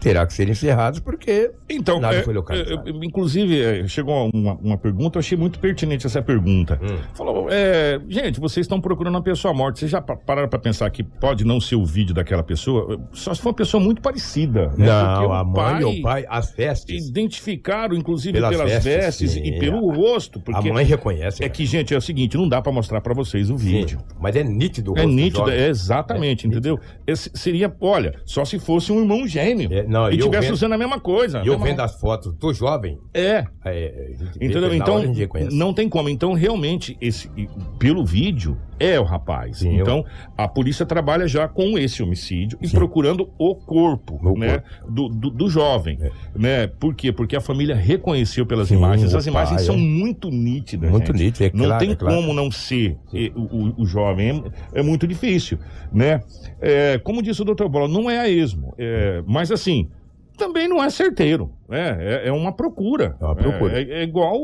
terá 0.00 0.26
que 0.26 0.32
ser 0.32 0.48
encerradas 0.48 1.00
porque 1.00 1.50
Então, 1.68 2.00
Nada 2.00 2.16
é, 2.16 2.22
foi 2.22 2.32
localizado. 2.34 2.88
é, 2.88 2.90
é, 2.90 2.94
inclusive, 3.04 3.60
é, 3.60 3.86
chegou 3.88 4.30
uma, 4.32 4.54
uma 4.54 4.78
pergunta, 4.78 5.18
eu 5.18 5.20
achei 5.20 5.36
muito 5.36 5.58
pertinente 5.58 6.06
essa 6.06 6.22
pergunta. 6.22 6.78
Hum. 6.82 6.96
Falou, 7.14 7.48
é, 7.50 8.00
gente, 8.08 8.38
vocês 8.40 8.64
estão 8.64 8.80
procurando 8.80 9.14
uma 9.14 9.22
pessoa 9.22 9.52
morta. 9.52 9.78
Vocês 9.80 9.90
já 9.90 10.00
pa- 10.00 10.16
pararam 10.16 10.48
pra 10.48 10.58
pensar 10.58 10.88
que 10.90 11.02
pode 11.02 11.44
não 11.44 11.60
ser 11.60 11.76
o 11.76 11.84
vídeo 11.84 12.14
daquela 12.14 12.42
pessoa? 12.42 13.00
Só 13.12 13.34
se 13.34 13.40
for 13.40 13.48
uma 13.50 13.54
pessoa 13.56 13.82
muito 13.82 14.00
parecida. 14.00 14.66
Né? 14.68 14.70
Porque 14.70 14.84
Não, 14.86 15.26
o 15.28 15.32
a 15.32 15.44
mãe 15.44 15.84
ou 15.84 15.92
o 15.94 16.02
pai, 16.02 16.24
as 16.28 16.52
vestes. 16.52 17.08
Identificaram, 17.08 17.94
inclusive, 17.96 18.32
Pelas 18.34 18.50
pelas, 18.56 18.70
vestes, 18.84 18.84
vestes, 18.84 19.30
sim. 19.32 19.40
e 19.44 19.58
pelo 19.58 19.90
rosto. 19.92 20.38
A 20.38 20.42
Porque 20.42 20.72
mãe 20.72 20.84
reconhece. 20.84 21.44
é 21.44 21.48
que, 21.48 21.66
gente, 21.66 21.92
é 21.92 21.96
o 21.96 22.00
seguinte, 22.00 22.36
não 22.36 22.48
dá 22.48 22.62
pra 22.62 22.72
mostrar 22.72 23.00
pra 23.00 23.12
vocês 23.14 23.50
o 23.50 23.58
Sim, 23.58 23.64
vídeo. 23.64 23.98
mas 24.20 24.34
é 24.36 24.42
nítido 24.44 24.92
o 24.92 24.96
É 24.96 25.02
rosto 25.02 25.10
do 25.10 25.20
nítido, 25.22 25.50
é 25.50 25.68
exatamente, 25.68 26.46
É 26.46 26.48
entendeu? 26.48 26.78
Esse 27.06 27.30
seria, 27.34 27.74
olha, 27.80 28.14
só 28.24 28.44
se 28.44 28.58
fosse 28.58 28.92
um 28.92 29.00
irmão 29.00 29.26
gêmeo. 29.26 29.72
É, 29.72 29.87
não, 29.88 30.10
e 30.10 30.14
e 30.16 30.18
eu 30.20 30.26
tivesse 30.26 30.46
vendo- 30.48 30.54
usando 30.54 30.72
a 30.74 30.78
mesma 30.78 31.00
coisa. 31.00 31.38
E 31.38 31.46
eu 31.46 31.52
mesma- 31.54 31.66
vendo 31.66 31.80
as 31.80 31.98
fotos 32.00 32.32
do 32.34 32.52
jovem, 32.52 32.98
É, 33.14 33.44
é, 33.64 34.12
vê 34.36 34.46
Entendeu? 34.46 34.74
Então, 34.74 35.02
não 35.52 35.72
tem 35.74 35.88
como. 35.88 36.08
Então, 36.08 36.32
realmente, 36.32 36.96
esse, 37.00 37.30
pelo 37.78 38.04
vídeo, 38.04 38.56
é 38.80 38.98
o 39.00 39.02
rapaz. 39.04 39.58
Sim, 39.58 39.74
eu- 39.76 39.82
então, 39.82 40.04
a 40.36 40.46
polícia 40.46 40.86
trabalha 40.86 41.26
já 41.26 41.48
com 41.48 41.76
esse 41.76 42.00
homicídio 42.02 42.56
e 42.62 42.68
Sim. 42.68 42.76
procurando 42.76 43.28
o 43.36 43.54
corpo, 43.54 44.20
né? 44.38 44.62
Do, 44.88 45.08
do, 45.08 45.30
do 45.30 45.50
jovem. 45.50 45.98
É. 46.00 46.10
Né? 46.36 46.66
Por 46.68 46.94
quê? 46.94 47.10
Porque 47.10 47.34
a 47.34 47.40
família 47.40 47.74
reconheceu 47.74 48.46
pelas 48.46 48.68
Sim, 48.68 48.76
imagens. 48.76 49.14
As 49.14 49.26
imagens 49.26 49.56
pai, 49.56 49.64
são 49.64 49.74
é. 49.74 49.78
muito 49.78 50.30
nítidas. 50.30 50.90
Muito 50.90 51.12
nítido, 51.12 51.44
é 51.46 51.50
Não 51.52 51.64
claro, 51.66 51.80
tem 51.80 51.90
é 51.92 51.96
claro. 51.96 52.14
como 52.16 52.32
não 52.32 52.50
ser 52.52 52.96
o, 53.34 53.40
o- 53.42 53.74
o 53.82 53.86
jovem. 53.86 54.44
É, 54.72 54.80
é 54.80 54.82
muito 54.82 55.06
difícil, 55.08 55.58
né? 55.92 56.20
É, 56.60 56.98
como 56.98 57.20
disse 57.22 57.42
o 57.42 57.44
doutor 57.44 57.68
Bola, 57.68 57.88
não 57.88 58.08
é 58.08 58.18
a 58.20 58.28
esmo. 58.28 58.74
É, 58.78 59.22
mas 59.26 59.50
assim, 59.50 59.87
também 60.38 60.66
não 60.68 60.82
é 60.82 60.88
certeiro. 60.88 61.50
né? 61.68 61.96
É, 62.00 62.28
é 62.28 62.32
uma 62.32 62.52
procura. 62.52 63.16
É 63.20 63.24
uma 63.24 63.34
procura. 63.36 63.78
É, 63.78 64.00
é 64.00 64.02
igual 64.04 64.34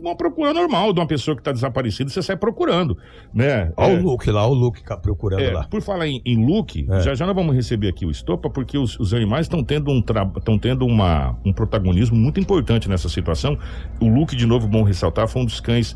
uma 0.00 0.16
procura 0.16 0.54
normal 0.54 0.94
de 0.94 0.98
uma 1.00 1.06
pessoa 1.06 1.34
que 1.36 1.42
está 1.42 1.52
desaparecida, 1.52 2.08
você 2.08 2.22
sai 2.22 2.34
procurando, 2.34 2.96
né? 3.34 3.70
Olha 3.76 3.92
É, 3.92 3.98
o 3.98 4.02
Luke 4.02 4.30
lá, 4.30 4.44
olha 4.46 4.52
o 4.52 4.54
Luke 4.58 4.82
cá 4.82 4.96
procurando 4.96 5.42
é, 5.42 5.50
lá. 5.52 5.64
por 5.68 5.82
falar 5.82 6.06
em, 6.08 6.22
em 6.24 6.42
look, 6.44 6.86
É. 6.90 7.00
já 7.02 7.14
já 7.14 7.26
nós 7.26 7.34
vamos 7.36 7.54
receber 7.54 7.88
aqui 7.88 8.06
o 8.06 8.10
Estopa, 8.10 8.48
porque 8.48 8.78
os, 8.78 8.98
os 8.98 9.12
animais 9.12 9.42
estão 9.44 9.62
tendo, 9.62 9.90
um, 9.90 10.00
tra- 10.00 10.24
tendo 10.60 10.86
uma, 10.86 11.38
um 11.44 11.52
protagonismo 11.52 12.16
muito 12.16 12.40
importante 12.40 12.88
nessa 12.88 13.10
situação. 13.10 13.58
O 14.00 14.08
Luke, 14.08 14.34
de 14.34 14.46
novo, 14.46 14.66
bom 14.66 14.82
ressaltar, 14.82 15.28
foi 15.28 15.42
um 15.42 15.44
dos 15.44 15.60
cães 15.60 15.94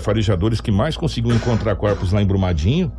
farejadores 0.00 0.60
que 0.60 0.70
mais 0.72 0.96
conseguiu 0.96 1.34
encontrar 1.34 1.76
corpos 1.76 2.12
lá 2.12 2.20
em 2.22 2.26
Brumadinho. 2.26 2.90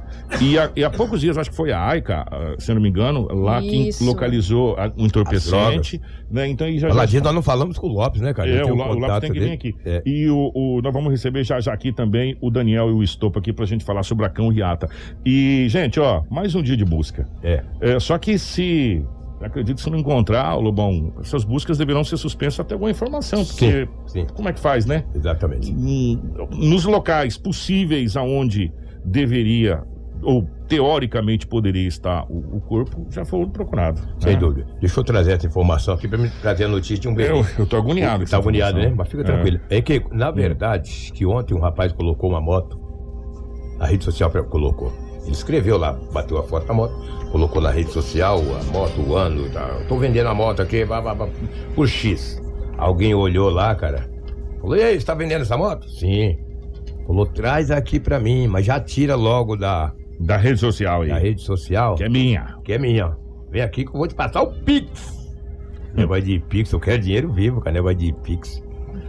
E, 0.41 0.57
há- 0.57 0.71
e 0.75 0.83
há 0.83 0.89
poucos 0.89 1.21
dias, 1.21 1.37
acho 1.37 1.49
que 1.49 1.55
foi 1.55 1.71
a 1.71 1.79
AICA, 1.89 2.25
ah, 2.31 2.55
se 2.57 2.71
eu 2.71 2.75
não 2.75 2.81
me 2.81 2.89
engano, 2.89 3.27
lá 3.33 3.61
que 3.61 3.89
Isso. 3.89 4.03
localizou 4.05 4.75
a- 4.77 4.91
um 4.97 5.05
entorpecente. 5.05 6.01
Né? 6.29 6.47
Então, 6.47 6.67
e 6.67 6.79
já, 6.79 6.87
já 6.87 6.93
Falar 6.93 7.05
disso, 7.05 7.23
nós 7.23 7.33
não 7.35 7.43
falamos 7.43 7.77
com 7.77 7.87
o 7.87 7.91
Lopes, 7.91 8.21
né, 8.21 8.33
cara? 8.33 8.49
é, 8.49 8.63
o, 8.65 8.69
o 8.69 8.75
Lopes 8.75 9.19
tem 9.19 9.31
que 9.31 9.39
dele. 9.39 9.45
vir 9.51 9.53
aqui. 9.53 9.75
É. 9.85 10.01
E 10.05 10.27
o, 10.29 10.51
o- 10.55 10.81
nós 10.81 10.91
vamos 10.93 11.11
receber 11.11 11.43
já 11.43 11.59
já 11.59 11.71
aqui 11.73 11.91
também 11.91 12.37
o 12.41 12.49
Daniel 12.49 12.89
e 12.89 12.93
o 12.93 13.03
Estopa 13.03 13.39
aqui 13.39 13.53
pra 13.53 13.65
gente 13.65 13.83
falar 13.85 14.03
sobre 14.03 14.25
a 14.25 14.29
Cão 14.29 14.49
Riata. 14.49 14.89
E, 15.25 15.67
gente, 15.69 15.99
ó, 15.99 16.23
mais 16.29 16.55
um 16.55 16.61
dia 16.63 16.75
de 16.77 16.85
busca. 16.85 17.27
É. 17.43 17.63
É, 17.81 17.99
só 17.99 18.17
que 18.17 18.37
se. 18.37 19.03
Acredito 19.41 19.77
que 19.77 19.83
se 19.83 19.89
não 19.89 19.97
encontrar, 19.99 20.55
Lobão, 20.55 21.13
essas 21.19 21.43
buscas 21.43 21.77
deverão 21.77 22.03
ser 22.03 22.17
suspensas 22.17 22.59
até 22.61 22.73
alguma 22.73 22.89
informação, 22.91 23.43
porque 23.45 23.85
Sim, 24.07 24.21
sim, 24.21 24.27
como 24.33 24.47
é 24.49 24.53
que 24.53 24.59
faz, 24.59 24.85
né? 24.85 25.03
exatamente. 25.13 25.71
Hum, 25.71 26.19
Nos 26.51 26.85
locais 26.85 27.37
possíveis 27.37 28.15
aonde 28.15 28.71
deveria 29.03 29.83
ou 30.23 30.47
teoricamente 30.67 31.45
poderia 31.45 31.87
estar 31.87 32.25
o, 32.29 32.57
o 32.57 32.61
corpo, 32.61 33.05
já 33.11 33.23
foi 33.23 33.45
procurado. 33.47 34.01
Sem 34.19 34.33
né? 34.33 34.39
dúvida. 34.39 34.65
Deixa 34.79 34.99
eu 34.99 35.03
trazer 35.03 35.33
essa 35.33 35.45
informação 35.45 35.93
aqui 35.93 36.07
pra 36.07 36.17
me 36.17 36.29
trazer 36.41 36.63
a 36.63 36.67
notícia 36.67 36.97
de 36.97 37.07
um 37.07 37.13
bebê. 37.13 37.31
Eu, 37.31 37.45
eu 37.59 37.65
tô 37.67 37.75
agoniado. 37.77 38.17
com 38.19 38.23
essa 38.23 38.31
Tá 38.31 38.37
agoniado, 38.37 38.79
né? 38.79 38.91
Mas 38.95 39.07
fica 39.07 39.21
É. 39.21 39.25
tranquilo. 39.25 39.59
É 39.69 39.81
que, 39.81 40.01
na 40.11 40.31
verdade, 40.31 41.11
que 41.13 41.25
ontem 41.25 41.53
um 41.53 41.59
rapaz 41.59 41.91
colocou 41.91 42.31
uma 42.31 42.41
moto, 42.41 42.79
a 43.79 43.85
rede 43.85 44.03
social 44.03 44.31
colocou. 44.49 44.91
Ele 45.25 45.31
escreveu 45.33 45.77
lá, 45.77 45.93
bateu 46.13 46.37
a 46.37 46.43
foto 46.43 46.67
da 46.67 46.73
moto, 46.73 46.93
colocou 47.31 47.61
na 47.61 47.71
rede 47.71 47.91
social 47.91 48.39
a 48.39 48.63
moto, 48.71 49.01
o 49.01 49.15
ano, 49.15 49.49
tá? 49.49 49.67
Tô 49.89 49.97
vendendo 49.97 50.27
a 50.27 50.33
moto 50.33 50.61
aqui, 50.61 50.85
blá, 50.85 51.01
blá, 51.01 51.27
por 51.75 51.87
X. 51.87 52.41
Alguém 52.77 53.13
olhou 53.15 53.49
lá, 53.49 53.73
cara, 53.75 54.07
falou, 54.61 54.75
e 54.77 54.83
aí, 54.83 54.99
você 54.99 55.05
tá 55.05 55.13
vendendo 55.15 55.41
essa 55.41 55.57
moto? 55.57 55.89
Sim. 55.89 56.37
Falou, 57.07 57.25
traz 57.25 57.71
aqui 57.71 57.99
pra 57.99 58.19
mim, 58.19 58.47
mas 58.47 58.65
já 58.65 58.79
tira 58.79 59.15
logo 59.15 59.55
da, 59.55 59.91
Da 60.19 60.37
rede 60.37 60.59
social 60.59 61.01
aí. 61.01 61.09
da 61.09 61.17
rede 61.17 61.41
social, 61.41 61.95
Que 61.95 62.03
é 62.03 62.09
minha. 62.09 62.57
que 62.63 62.73
é 62.73 62.77
minha. 62.77 63.07
ó. 63.07 63.11
Vem 63.51 63.61
aqui 63.61 63.83
que 63.83 63.89
eu 63.89 63.97
vou 63.97 64.07
te 64.07 64.13
passar 64.15 64.41
o 64.43 64.51
Pix. 64.63 65.15
Negócio 65.93 66.23
de 66.23 66.39
Pix, 66.39 66.71
eu 66.71 66.79
quero 66.79 67.01
dinheiro 67.01 67.31
vivo, 67.31 67.61
cara. 67.61 67.73
Negócio 67.73 67.97
de 67.97 68.11
Pix. 68.21 68.61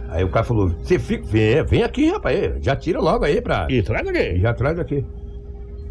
Aí 0.09 0.23
o 0.23 0.29
cara 0.29 0.45
falou: 0.45 0.69
Você 0.69 0.97
fica. 0.97 1.25
Vem, 1.25 1.61
vem 1.65 1.83
aqui, 1.83 2.09
rapaz. 2.09 2.53
Já 2.63 2.75
tira 2.77 3.01
logo 3.01 3.25
aí 3.25 3.41
pra. 3.41 3.67
E 3.69 3.81
traz 3.83 4.07
aqui. 4.07 4.39
já 4.39 4.53
traz 4.53 4.79
aqui. 4.79 5.03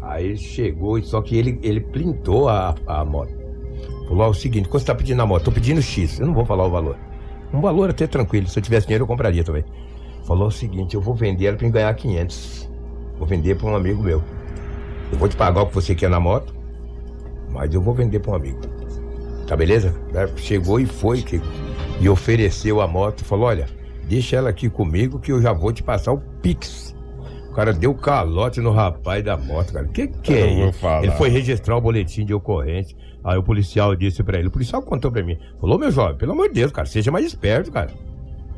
Aí 0.07 0.37
chegou, 0.37 1.01
só 1.03 1.21
que 1.21 1.35
ele, 1.35 1.59
ele 1.61 1.81
printou 1.81 2.47
a, 2.47 2.73
a 2.87 3.03
moto. 3.03 3.35
Falou: 4.07 4.29
o 4.29 4.33
seguinte, 4.33 4.69
quando 4.69 4.81
você 4.81 4.87
tá 4.87 4.95
pedindo 4.95 5.21
a 5.21 5.25
moto? 5.25 5.43
Tô 5.43 5.51
pedindo 5.51 5.81
X, 5.81 6.19
eu 6.19 6.25
não 6.25 6.33
vou 6.33 6.45
falar 6.45 6.65
o 6.65 6.71
valor. 6.71 6.97
Um 7.53 7.59
valor 7.59 7.89
até 7.89 8.07
tranquilo, 8.07 8.47
se 8.47 8.57
eu 8.57 8.63
tivesse 8.63 8.87
dinheiro 8.87 9.03
eu 9.03 9.07
compraria 9.07 9.43
também. 9.43 9.65
Falou 10.25 10.47
o 10.47 10.51
seguinte: 10.51 10.95
eu 10.95 11.01
vou 11.01 11.13
vender 11.13 11.47
ela 11.47 11.57
pra 11.57 11.67
ganhar 11.67 11.93
500. 11.93 12.69
Vou 13.17 13.27
vender 13.27 13.57
pra 13.57 13.67
um 13.67 13.75
amigo 13.75 14.01
meu. 14.01 14.23
Eu 15.11 15.17
vou 15.17 15.27
te 15.27 15.35
pagar 15.35 15.61
o 15.61 15.67
que 15.67 15.75
você 15.75 15.93
quer 15.93 16.09
na 16.09 16.19
moto, 16.19 16.55
mas 17.51 17.73
eu 17.73 17.81
vou 17.81 17.93
vender 17.93 18.19
pra 18.19 18.31
um 18.31 18.35
amigo. 18.35 18.59
Tá 19.45 19.57
beleza? 19.57 19.93
Chegou 20.37 20.79
e 20.79 20.85
foi 20.85 21.21
que, 21.21 21.41
e 21.99 22.07
ofereceu 22.07 22.79
a 22.79 22.87
moto. 22.87 23.25
Falou: 23.25 23.47
olha, 23.47 23.67
deixa 24.07 24.37
ela 24.37 24.49
aqui 24.49 24.69
comigo 24.69 25.19
que 25.19 25.33
eu 25.33 25.41
já 25.41 25.51
vou 25.51 25.73
te 25.73 25.83
passar 25.83 26.13
o 26.13 26.19
Pix. 26.41 26.95
O 27.57 27.59
cara 27.59 27.73
deu 27.73 27.91
calote 27.95 28.61
no 28.61 28.69
rapaz 28.69 29.23
da 29.25 29.35
moto, 29.35 29.73
cara. 29.73 29.87
Que 29.87 30.05
que 30.05 30.31
Eu 30.31 30.37
é 30.37 30.69
isso? 30.69 30.87
Ele 31.01 31.11
foi 31.13 31.27
registrar 31.29 31.75
o 31.75 31.81
boletim 31.81 32.23
de 32.23 32.31
ocorrência. 32.31 32.95
Aí 33.23 33.35
o 33.35 33.41
policial 33.41 33.95
disse 33.95 34.21
pra 34.21 34.37
ele, 34.37 34.47
o 34.47 34.51
policial 34.51 34.79
contou 34.83 35.11
pra 35.11 35.23
mim. 35.23 35.39
Falou, 35.59 35.79
meu 35.79 35.89
jovem, 35.89 36.15
pelo 36.17 36.33
amor 36.33 36.49
de 36.49 36.53
Deus, 36.53 36.71
cara, 36.71 36.85
seja 36.85 37.09
mais 37.09 37.25
esperto, 37.25 37.71
cara. 37.71 37.89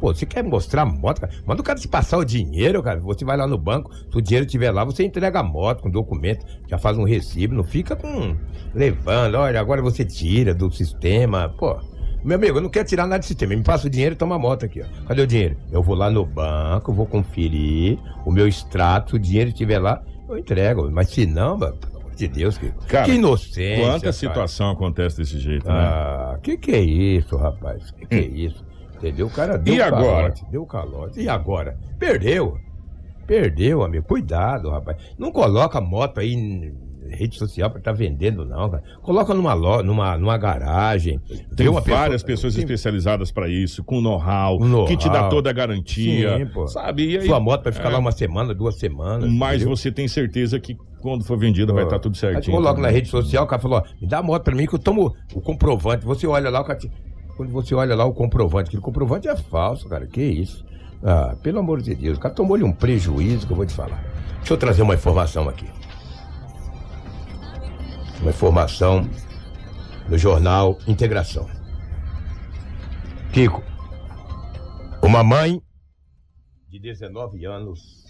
Pô, 0.02 0.14
você 0.14 0.26
quer 0.26 0.44
mostrar 0.44 0.82
a 0.82 0.86
moto, 0.86 1.22
cara? 1.22 1.32
Manda 1.46 1.62
o 1.62 1.64
cara 1.64 1.80
te 1.80 1.88
passar 1.88 2.18
o 2.18 2.26
dinheiro, 2.26 2.84
cara. 2.84 3.00
Você 3.00 3.24
vai 3.24 3.38
lá 3.38 3.48
no 3.48 3.58
banco, 3.58 3.90
se 3.94 4.18
o 4.18 4.22
dinheiro 4.22 4.46
estiver 4.46 4.70
lá, 4.70 4.84
você 4.84 5.06
entrega 5.06 5.40
a 5.40 5.44
moto 5.44 5.84
com 5.84 5.90
documento, 5.90 6.46
já 6.68 6.78
faz 6.78 6.98
um 6.98 7.06
recibo, 7.06 7.56
não 7.56 7.64
fica 7.64 7.96
com. 7.96 8.36
levando, 8.76 9.36
olha, 9.36 9.62
agora 9.62 9.82
você 9.82 10.04
tira 10.04 10.54
do 10.54 10.70
sistema. 10.70 11.48
Pô, 11.58 11.80
meu 12.24 12.36
amigo, 12.38 12.58
eu 12.58 12.62
não 12.62 12.70
quero 12.70 12.88
tirar 12.88 13.06
nada 13.08 13.20
do 13.20 13.26
sistema. 13.26 13.56
Me 13.56 13.64
passa 13.64 13.88
o 13.88 13.90
dinheiro 13.90 14.14
e 14.14 14.18
toma 14.18 14.36
a 14.36 14.40
moto 14.40 14.66
aqui, 14.66 14.82
ó. 14.82 15.08
Cadê 15.08 15.22
o 15.22 15.28
dinheiro? 15.28 15.58
Eu 15.72 15.82
vou 15.82 15.96
lá 15.96 16.10
no 16.10 16.26
banco, 16.26 16.94
vou 16.94 17.06
conferir 17.06 17.98
o 18.26 18.32
meu 18.32 18.48
extrato, 18.48 19.12
se 19.12 19.16
o 19.16 19.20
dinheiro 19.20 19.50
estiver 19.50 19.80
lá, 19.80 20.02
eu 20.28 20.38
entrego. 20.38 20.90
Mas 20.92 21.10
se 21.10 21.26
não, 21.26 21.58
mano, 21.58 21.78
pelo 21.78 21.98
amor 22.02 22.16
de 22.16 22.28
Deus, 22.28 22.58
que, 22.58 22.70
Cara, 22.88 23.06
que 23.06 23.14
inocência. 23.14 23.78
Quanta 23.86 24.00
cara. 24.02 24.14
situação 24.14 24.72
acontece 24.72 25.18
desse 25.18 25.40
jeito, 25.40 25.66
né? 25.68 25.74
Ah, 25.74 26.38
que 26.44 26.58
que 26.58 26.72
é 26.72 26.82
isso, 26.82 27.36
rapaz? 27.38 27.92
Que 27.92 28.06
que 28.06 28.16
é 28.16 28.28
isso? 28.28 28.66
Entendeu? 28.98 29.28
O 29.28 29.32
cara 29.32 29.58
deu 29.58 29.76
E 29.76 29.82
agora? 29.82 30.04
calote, 30.04 30.46
deu 30.52 30.66
calote. 30.66 31.22
E 31.22 31.30
agora? 31.30 31.78
Perdeu. 31.98 32.58
Perdeu, 33.26 33.84
amigo. 33.84 34.06
Cuidado, 34.06 34.70
rapaz. 34.70 34.98
Não 35.18 35.32
coloca 35.32 35.80
moto 35.80 36.20
aí 36.20 36.34
em 36.34 36.74
rede 37.16 37.38
social 37.38 37.70
pra 37.70 37.80
estar 37.80 37.92
vendendo, 37.92 38.46
não, 38.46 38.70
cara. 38.70 38.84
Coloca 39.02 39.34
numa 39.34 39.54
loja, 39.54 39.84
numa, 39.84 40.18
numa 40.18 40.38
garagem. 40.38 41.20
Tem 41.56 41.68
várias 41.70 42.22
pessoa- 42.24 42.26
pessoas 42.26 42.56
tem- 42.56 42.64
especializadas 42.64 43.32
pra 43.32 43.48
isso, 43.48 43.84
com 43.84 44.02
know-how, 44.02 44.60
know-how. 44.60 44.86
que 44.88 44.98
te 44.98 45.10
dá 45.10 45.28
toda 45.30 45.50
a 45.50 45.54
garantia. 45.54 46.38
Sim, 46.40 46.46
pô. 46.48 46.68
sabe? 46.68 47.18
Aí, 47.18 47.26
Sua 47.26 47.40
moto 47.40 47.64
vai 47.64 47.74
ficar 47.74 47.90
é, 47.90 47.94
lá 47.94 48.00
uma 48.00 48.12
semana, 48.12 48.54
duas 48.54 48.76
semanas. 48.80 49.30
Mas 49.32 49.62
entendeu? 49.62 49.76
você 49.78 49.92
tem 49.92 50.08
certeza 50.08 50.60
que 50.60 50.76
quando 51.02 51.24
for 51.24 51.38
vendida 51.38 51.72
vai 51.74 51.84
estar 51.86 52.00
tudo 52.00 52.14
Aí 52.16 52.20
certinho. 52.20 52.56
coloca 52.58 52.76
também. 52.76 52.92
na 52.92 52.96
rede 52.96 53.08
social, 53.10 53.44
o 53.46 53.48
cara 53.48 53.62
falou, 53.62 53.80
ó, 53.80 53.84
me 54.02 54.08
dá 54.08 54.18
a 54.20 54.24
moto 54.24 54.44
pra 54.44 54.56
mim 54.56 54.66
que 54.66 54.76
eu 54.76 54.80
tomo 54.80 55.14
o 55.34 55.40
comprovante. 55.42 56.06
Você 56.06 56.28
olha 56.28 56.50
lá, 56.50 56.62
o 56.62 56.64
cara 56.66 56.78
te- 56.80 56.92
quando 57.38 57.52
você 57.52 57.74
olha 57.74 57.96
lá 57.96 58.04
o 58.06 58.14
comprovante, 58.14 58.68
aquele 58.68 58.82
comprovante 58.82 59.28
é 59.28 59.36
falso, 59.36 59.88
cara, 59.88 60.06
que 60.06 60.22
isso? 60.22 60.66
Ah, 61.02 61.36
pelo 61.42 61.60
amor 61.60 61.82
de 61.82 61.96
Deus, 61.96 62.18
o 62.18 62.22
cara 62.22 62.34
tomou-lhe 62.36 62.64
um 62.66 62.74
prejuízo 62.74 63.48
que 63.48 63.54
eu 63.54 63.56
vou 63.56 63.66
te 63.66 63.74
falar. 63.74 64.04
Deixa 64.40 64.54
eu 64.54 64.58
trazer 64.58 64.82
uma 64.82 64.94
informação 64.94 65.48
aqui. 65.48 65.66
Uma 68.22 68.32
informação 68.32 69.10
do 70.10 70.18
jornal 70.18 70.78
Integração. 70.88 71.48
Kiko, 73.32 73.64
uma 75.02 75.24
mãe 75.24 75.62
de 76.68 76.80
19 76.80 77.46
anos 77.46 78.06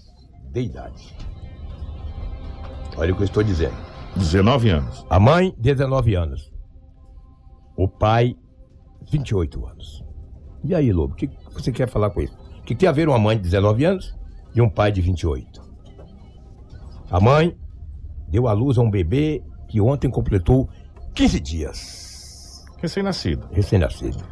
de 0.52 0.62
idade. 0.62 1.16
Olha 2.98 3.14
o 3.14 3.16
que 3.16 3.22
eu 3.22 3.26
estou 3.26 3.44
dizendo. 3.44 3.76
19 4.16 4.70
anos. 4.70 5.06
A 5.10 5.20
mãe, 5.20 5.54
19 5.58 6.16
anos. 6.16 6.52
O 7.78 7.88
pai, 7.88 8.36
28 9.12 9.66
anos. 9.66 10.04
E 10.64 10.74
aí, 10.74 10.92
Lobo, 10.92 11.14
o 11.14 11.16
que 11.16 11.30
você 11.54 11.72
quer 11.72 11.88
falar 11.88 12.10
com 12.10 12.22
isso? 12.22 12.38
O 12.60 12.64
que 12.64 12.76
tem 12.76 12.90
a 12.90 12.92
ver 12.92 13.08
uma 13.08 13.20
mãe 13.20 13.38
de 13.38 13.44
19 13.44 13.86
anos 13.86 14.18
e 14.54 14.62
um 14.62 14.70
pai 14.70 14.92
de 14.92 15.02
28? 15.02 15.62
A 17.10 17.20
mãe 17.20 17.56
deu 18.28 18.48
à 18.48 18.54
luz 18.54 18.78
a 18.78 18.82
um 18.82 18.90
bebê 18.90 19.44
que 19.70 19.80
ontem 19.80 20.10
completou 20.10 20.68
15 21.14 21.40
dias, 21.40 22.66
Recém-nascido. 22.82 23.48
recém-nascido. 23.52 24.24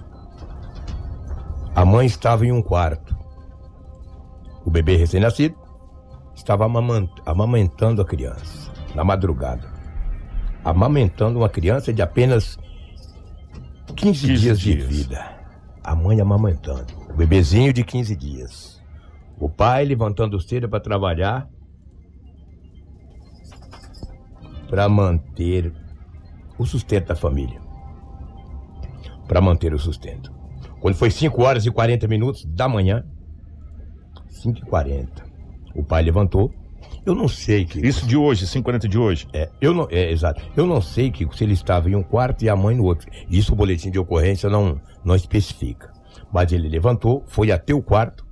A 1.76 1.86
mãe 1.86 2.06
estava 2.08 2.45
em 2.45 2.52
um 2.52 2.62
quarto. 2.62 3.15
O 4.65 4.71
bebê 4.71 4.97
recém-nascido 4.97 5.56
estava 6.36 6.65
amamentando 7.26 8.02
a 8.02 8.06
criança 8.06 8.71
na 8.95 9.04
madrugada. 9.04 9.67
Amamentando 10.65 11.39
uma 11.39 11.50
criança 11.50 11.93
de 11.93 12.02
apenas 12.02 12.58
15, 13.95 14.28
15 14.28 14.41
dias 14.41 14.60
de 14.60 14.73
dias. 14.73 14.88
vida. 14.88 15.38
A 15.84 15.95
mãe 15.95 16.19
amamentando. 16.19 16.93
O 17.10 17.13
bebezinho 17.13 17.71
de 17.71 17.84
15 17.84 18.15
dias. 18.15 18.82
O 19.39 19.47
pai 19.47 19.86
levantando 19.86 20.39
cedo 20.41 20.67
para 20.67 20.80
trabalhar 20.80 21.47
para 24.69 24.88
manter 24.88 25.71
o 26.58 26.65
sustento 26.65 27.08
da 27.08 27.15
família. 27.15 27.60
Para 29.27 29.41
manter 29.41 29.73
o 29.73 29.80
sustento. 29.80 30.32
Quando 30.80 30.95
foi 30.95 31.10
5 31.10 31.41
horas 31.41 31.65
e 31.65 31.71
40 31.71 32.08
minutos 32.08 32.45
da 32.45 32.67
manhã, 32.67 33.03
5 34.30 34.60
e 34.60 34.62
40, 34.62 35.25
o 35.75 35.84
pai 35.84 36.03
levantou. 36.03 36.51
Eu 37.06 37.15
não 37.15 37.27
sei 37.27 37.65
que. 37.65 37.86
Isso 37.86 38.06
de 38.06 38.17
hoje, 38.17 38.41
540 38.41 38.88
de 38.88 38.97
hoje. 38.97 39.27
É, 39.34 39.49
eu 39.62 39.73
não, 39.73 39.88
é, 39.89 40.12
exato. 40.12 40.41
Eu 40.56 40.65
não 40.65 40.82
sei 40.82 41.10
que 41.10 41.27
se 41.36 41.43
ele 41.43 41.53
estava 41.53 41.89
em 41.89 41.95
um 41.95 42.03
quarto 42.03 42.43
e 42.43 42.49
a 42.49 42.56
mãe 42.56 42.75
no 42.75 42.84
outro. 42.84 43.10
Isso 43.30 43.53
o 43.53 43.56
boletim 43.56 43.89
de 43.89 43.97
ocorrência 43.97 44.49
não, 44.49 44.80
não 45.03 45.15
especifica. 45.15 45.91
Mas 46.32 46.51
ele 46.51 46.67
levantou, 46.67 47.23
foi 47.27 47.51
até 47.51 47.73
o 47.73 47.82
quarto 47.82 48.25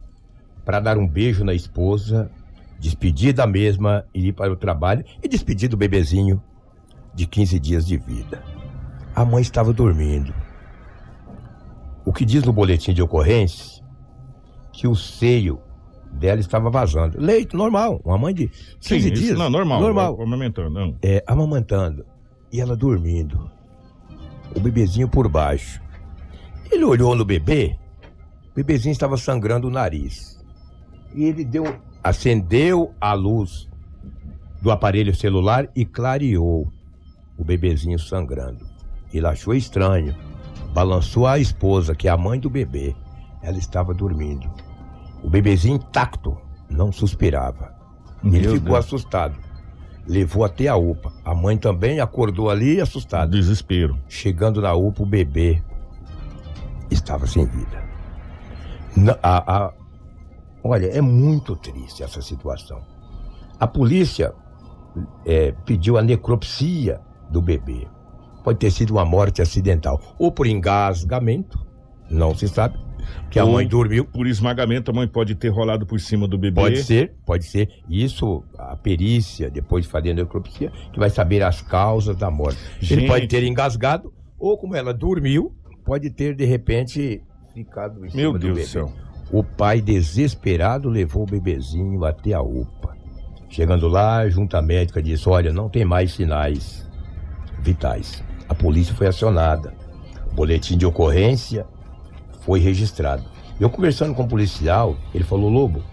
para 0.65 0.79
dar 0.79 0.97
um 0.97 1.07
beijo 1.07 1.43
na 1.43 1.53
esposa, 1.53 2.29
despedir 2.89 3.33
da 3.33 3.47
mesma 3.47 4.05
e 4.13 4.27
ir 4.27 4.33
para 4.33 4.53
o 4.53 4.55
trabalho 4.55 5.03
e 5.23 5.27
despedir 5.27 5.67
do 5.67 5.75
bebezinho 5.75 6.39
de 7.15 7.25
15 7.25 7.59
dias 7.59 7.83
de 7.87 7.97
vida. 7.97 8.43
A 9.15 9.25
mãe 9.25 9.41
estava 9.41 9.73
dormindo. 9.73 10.31
O 12.05 12.13
que 12.13 12.23
diz 12.23 12.43
no 12.43 12.53
boletim 12.53 12.93
de 12.93 13.01
ocorrência 13.01 13.83
que 14.71 14.87
o 14.87 14.95
seio 14.95 15.59
dela 16.11 16.39
estava 16.39 16.69
vazando. 16.69 17.19
Leite, 17.19 17.55
normal. 17.55 17.99
Uma 18.05 18.19
mãe 18.19 18.33
de 18.35 18.47
15 18.47 18.79
Sim, 18.79 18.95
isso- 18.97 19.11
dias. 19.13 19.37
Não, 19.39 19.49
normal. 19.49 19.81
Normal 19.81 20.21
Amamentando, 20.21 20.69
não. 20.69 20.95
é, 21.01 21.23
amamantando 21.25 22.05
e 22.53 22.61
ela 22.61 22.75
dormindo. 22.75 23.49
O 24.55 24.59
bebezinho 24.59 25.09
por 25.09 25.27
baixo. 25.27 25.81
Ele 26.71 26.83
olhou 26.83 27.15
no 27.15 27.25
bebê, 27.25 27.75
o 28.51 28.55
bebezinho 28.55 28.91
estava 28.93 29.17
sangrando 29.17 29.67
o 29.69 29.71
nariz. 29.71 30.39
E 31.15 31.23
ele 31.23 31.43
deu, 31.43 31.63
acendeu 32.05 32.93
a 33.01 33.13
luz 33.13 33.67
do 34.61 34.69
aparelho 34.69 35.13
celular 35.15 35.67
e 35.75 35.83
clareou 35.83 36.71
o 37.35 37.43
bebezinho 37.43 37.97
sangrando. 37.97 38.63
Ele 39.11 39.25
achou 39.25 39.55
estranho. 39.55 40.15
Balançou 40.71 41.25
a 41.25 41.39
esposa, 41.39 41.95
que 41.95 42.07
é 42.07 42.11
a 42.11 42.17
mãe 42.17 42.39
do 42.39 42.47
bebê. 42.49 42.95
Ela 43.41 43.57
estava 43.57 43.91
dormindo. 43.91 44.47
O 45.23 45.29
bebezinho 45.29 45.77
intacto, 45.77 46.37
não 46.69 46.91
suspirava. 46.91 47.73
Ele 48.23 48.39
Meu 48.41 48.53
ficou 48.53 48.73
Deus. 48.73 48.85
assustado. 48.85 49.35
Levou 50.07 50.43
até 50.45 50.67
a 50.67 50.75
UPA. 50.75 51.11
A 51.23 51.33
mãe 51.33 51.57
também 51.57 51.99
acordou 51.99 52.51
ali 52.51 52.79
assustada. 52.79 53.31
Desespero. 53.31 53.97
Chegando 54.07 54.61
na 54.61 54.73
UPA, 54.75 55.01
o 55.01 55.05
bebê 55.07 55.59
estava 56.91 57.25
sem 57.25 57.45
vida. 57.45 57.83
Na- 58.95 59.17
a- 59.23 59.65
a- 59.65 59.73
olha, 60.65 60.87
é 60.87 61.01
muito 61.01 61.55
triste 61.55 62.03
essa 62.03 62.21
situação. 62.21 62.81
A 63.59 63.67
polícia 63.67 64.33
é, 65.25 65.51
pediu 65.65 65.97
a 65.97 66.01
necropsia 66.01 66.99
do 67.29 67.41
bebê. 67.41 67.87
Pode 68.43 68.59
ter 68.59 68.71
sido 68.71 68.91
uma 68.91 69.05
morte 69.05 69.41
acidental. 69.41 70.01
Ou 70.17 70.31
por 70.31 70.47
engasgamento, 70.47 71.59
não 72.09 72.35
se 72.35 72.47
sabe. 72.47 72.77
Que 73.29 73.37
a 73.39 73.45
mãe 73.45 73.67
dormiu. 73.67 74.05
Por 74.05 74.25
esmagamento, 74.25 74.89
a 74.89 74.93
mãe 74.93 75.07
pode 75.07 75.35
ter 75.35 75.49
rolado 75.49 75.85
por 75.85 75.99
cima 75.99 76.27
do 76.27 76.37
bebê. 76.37 76.59
Pode 76.59 76.83
ser, 76.83 77.13
pode 77.23 77.45
ser. 77.45 77.69
Isso, 77.87 78.43
a 78.57 78.75
perícia, 78.75 79.49
depois 79.49 79.85
de 79.85 79.91
fazer 79.91 80.11
a 80.11 80.13
necropsia, 80.15 80.71
que 80.91 80.99
vai 80.99 81.11
saber 81.11 81.43
as 81.43 81.61
causas 81.61 82.15
da 82.17 82.31
morte. 82.31 82.57
Ele 82.77 83.01
Gente. 83.01 83.07
pode 83.07 83.27
ter 83.27 83.43
engasgado, 83.43 84.11
ou 84.39 84.57
como 84.57 84.75
ela 84.75 84.93
dormiu, 84.93 85.55
pode 85.83 86.09
ter, 86.09 86.35
de 86.35 86.45
repente, 86.45 87.21
ficado 87.53 88.03
em 88.05 88.09
cima 88.09 88.21
Meu 88.23 88.33
do 88.33 88.39
Deus 88.39 88.51
do 88.51 88.55
bebê. 88.55 88.67
céu. 88.67 89.04
O 89.35 89.43
pai, 89.43 89.81
desesperado, 89.81 90.87
levou 90.87 91.23
o 91.23 91.25
bebezinho 91.25 92.05
até 92.05 92.31
a 92.31 92.41
UPA. 92.41 92.95
Chegando 93.49 93.85
lá, 93.89 94.25
junto 94.29 94.55
à 94.55 94.61
médica, 94.61 95.03
disse: 95.03 95.27
Olha, 95.27 95.51
não 95.51 95.67
tem 95.67 95.83
mais 95.83 96.13
sinais 96.13 96.89
vitais. 97.59 98.23
A 98.47 98.55
polícia 98.55 98.95
foi 98.95 99.07
acionada. 99.07 99.73
O 100.31 100.35
boletim 100.35 100.77
de 100.77 100.85
ocorrência 100.85 101.67
foi 102.43 102.61
registrado. 102.61 103.25
Eu 103.59 103.69
conversando 103.69 104.15
com 104.15 104.23
o 104.23 104.27
policial, 104.29 104.95
ele 105.13 105.25
falou: 105.25 105.49
Lobo, 105.49 105.83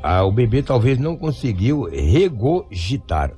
ah, 0.00 0.22
o 0.22 0.30
bebê 0.30 0.62
talvez 0.62 0.96
não 0.96 1.16
conseguiu 1.16 1.88
regurgitar. 1.90 3.32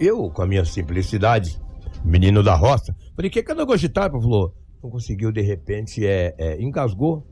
Eu, 0.00 0.28
com 0.30 0.42
a 0.42 0.46
minha 0.46 0.64
simplicidade, 0.64 1.60
menino 2.04 2.42
da 2.42 2.56
roça, 2.56 2.92
falei: 3.14 3.30
que 3.30 3.40
que 3.40 3.52
é 3.52 3.54
regurgitar? 3.54 4.10
Ele 4.10 4.20
falou: 4.20 4.52
não 4.82 4.90
conseguiu, 4.90 5.30
de 5.30 5.42
repente, 5.42 6.04
é, 6.04 6.34
é, 6.36 6.60
engasgou 6.60 7.24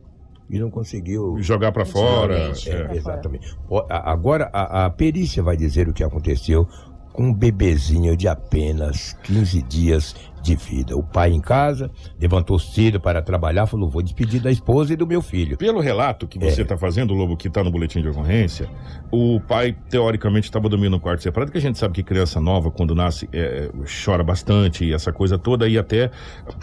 e 0.52 0.58
não 0.58 0.70
conseguiu. 0.70 1.36
Jogar 1.38 1.72
pra 1.72 1.86
fora. 1.86 2.50
Exatamente. 2.50 2.70
é. 2.70 2.84
Pra 2.84 2.94
Exatamente. 2.94 3.56
Agora 3.88 4.50
a, 4.52 4.84
a 4.84 4.90
perícia 4.90 5.42
vai 5.42 5.56
dizer 5.56 5.88
o 5.88 5.94
que 5.94 6.04
aconteceu 6.04 6.68
com 7.12 7.25
um 7.25 7.35
bebezinho 7.35 8.16
de 8.16 8.27
apenas 8.29 9.12
15 9.25 9.62
dias 9.62 10.14
de 10.42 10.57
vida. 10.57 10.96
O 10.96 11.05
pai 11.05 11.31
em 11.31 11.40
casa 11.40 11.88
levantou 12.20 12.59
cedo 12.59 13.01
para 13.01 13.22
trabalhar, 13.22 13.66
falou: 13.66 13.88
vou 13.88 14.03
despedir 14.03 14.40
da 14.40 14.51
esposa 14.51 14.92
e 14.92 14.96
do 14.96 15.07
meu 15.07 15.22
filho. 15.22 15.57
Pelo 15.57 15.79
relato 15.81 16.27
que 16.27 16.37
você 16.38 16.61
É. 16.61 16.62
está 16.64 16.77
fazendo, 16.77 17.14
Lobo, 17.14 17.37
que 17.37 17.46
está 17.46 17.62
no 17.62 17.70
boletim 17.70 18.03
de 18.03 18.09
ocorrência, 18.09 18.68
o 19.11 19.38
pai, 19.40 19.77
teoricamente, 19.88 20.48
estava 20.48 20.68
dormindo 20.68 20.90
no 20.92 21.01
quarto 21.01 21.22
separado, 21.22 21.53
que 21.53 21.59
a 21.59 21.61
gente 21.61 21.79
sabe 21.79 21.94
que 21.94 22.03
criança 22.03 22.40
nova, 22.40 22.72
quando 22.72 22.92
nasce, 22.92 23.29
é, 23.33 23.70
chora 24.05 24.25
bastante, 24.25 24.85
e 24.85 24.92
essa 24.92 25.12
coisa 25.12 25.38
toda, 25.38 25.68
e 25.68 25.79
até 25.79 26.11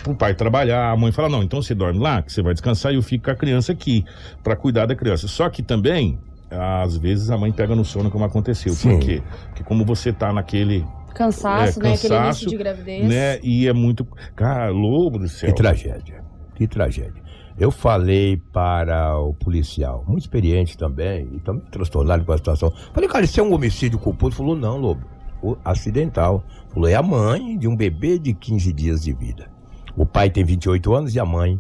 pro 0.04 0.14
pai 0.14 0.34
trabalhar, 0.34 0.92
a 0.92 0.98
mãe 0.98 1.12
fala, 1.14 1.30
não, 1.30 1.42
então 1.42 1.62
você 1.62 1.74
dorme 1.74 2.00
lá, 2.00 2.22
que 2.22 2.34
você 2.34 2.42
vai 2.42 2.54
descansar, 2.54 2.92
e 2.92 2.96
eu 2.96 3.02
fico 3.02 3.26
com 3.26 3.32
a 3.32 3.36
criança 3.36 3.72
aqui, 3.72 4.04
para 4.44 4.58
cuidar 4.58 4.88
da 4.88 4.96
criança. 4.96 5.26
Só 5.30 5.48
que 5.50 5.64
também, 5.64 6.20
às 6.52 6.98
vezes, 6.98 7.30
a 7.30 7.38
mãe 7.38 7.52
pega 7.52 7.76
no 7.76 7.86
sono, 7.86 8.10
como 8.10 8.26
aconteceu. 8.26 8.74
Sim. 8.74 8.92
Por 8.92 9.00
quê? 9.00 9.24
Porque 9.48 9.64
como 9.64 9.86
você 9.86 10.12
tá 10.12 10.32
naquele, 10.34 10.86
Cansaço, 11.14 11.80
É, 11.80 11.84
né? 11.84 11.94
Aquele 11.94 12.16
início 12.16 12.48
de 12.48 12.58
gravidez. 12.58 13.08
né, 13.08 13.40
e 13.42 13.68
é 13.68 13.74
muito... 13.74 14.08
Cara, 14.36 14.70
Lobo 14.70 15.20
do 15.20 15.28
céu. 15.28 15.50
Que 15.50 15.56
tragédia. 15.56 16.24
Que 16.56 16.68
tragédia. 16.68 17.22
Eu 17.58 17.72
falei 17.72 18.38
para 18.54 19.18
o 19.20 19.34
policial, 19.34 20.06
muito 20.08 20.22
experiente 20.22 20.78
também, 20.78 21.28
e 21.34 21.40
também 21.40 21.62
transtornado 21.70 22.24
com 22.24 22.32
a 22.32 22.38
situação. 22.38 22.72
Falei, 22.94 23.10
cara, 23.10 23.26
isso 23.26 23.40
é 23.40 23.44
um 23.44 23.54
homicídio 23.54 24.00
culposo? 24.00 24.38
Falou, 24.38 24.56
não, 24.56 24.78
Lobo. 24.78 25.06
O 25.42 25.58
acidental. 25.66 26.44
Falou, 26.70 26.88
é 26.88 26.96
a 26.96 27.04
mãe 27.04 27.58
de 27.58 27.68
um 27.68 27.76
bebê 27.76 28.18
de 28.18 28.34
15 28.34 28.72
dias 28.72 29.02
de 29.04 29.12
vida. 29.14 29.50
O 29.96 30.06
pai 30.06 30.30
tem 30.30 30.44
28 30.44 30.94
anos 30.94 31.16
e 31.16 31.20
a 31.20 31.26
mãe, 31.26 31.60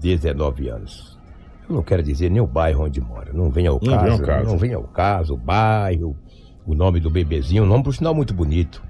19 0.00 0.68
anos. 0.68 1.11
Eu 1.72 1.76
não 1.76 1.82
quero 1.82 2.02
dizer 2.02 2.30
nem 2.30 2.40
o 2.42 2.46
bairro 2.46 2.84
onde 2.84 3.00
mora. 3.00 3.32
Não 3.32 3.50
vem 3.50 3.66
ao 3.66 3.80
Não 3.82 3.98
vem 3.98 4.10
ao 4.10 4.18
caso. 4.18 4.22
caso. 4.22 4.46
Não 4.50 4.58
vem 4.58 4.74
ao 4.74 4.82
caso, 4.82 5.34
o 5.34 5.36
bairro, 5.38 6.14
o 6.66 6.74
nome 6.74 7.00
do 7.00 7.08
bebezinho, 7.08 7.62
um 7.62 7.66
nome 7.66 7.82
por 7.82 7.94
sinal 7.94 8.14
muito 8.14 8.34
bonito. 8.34 8.82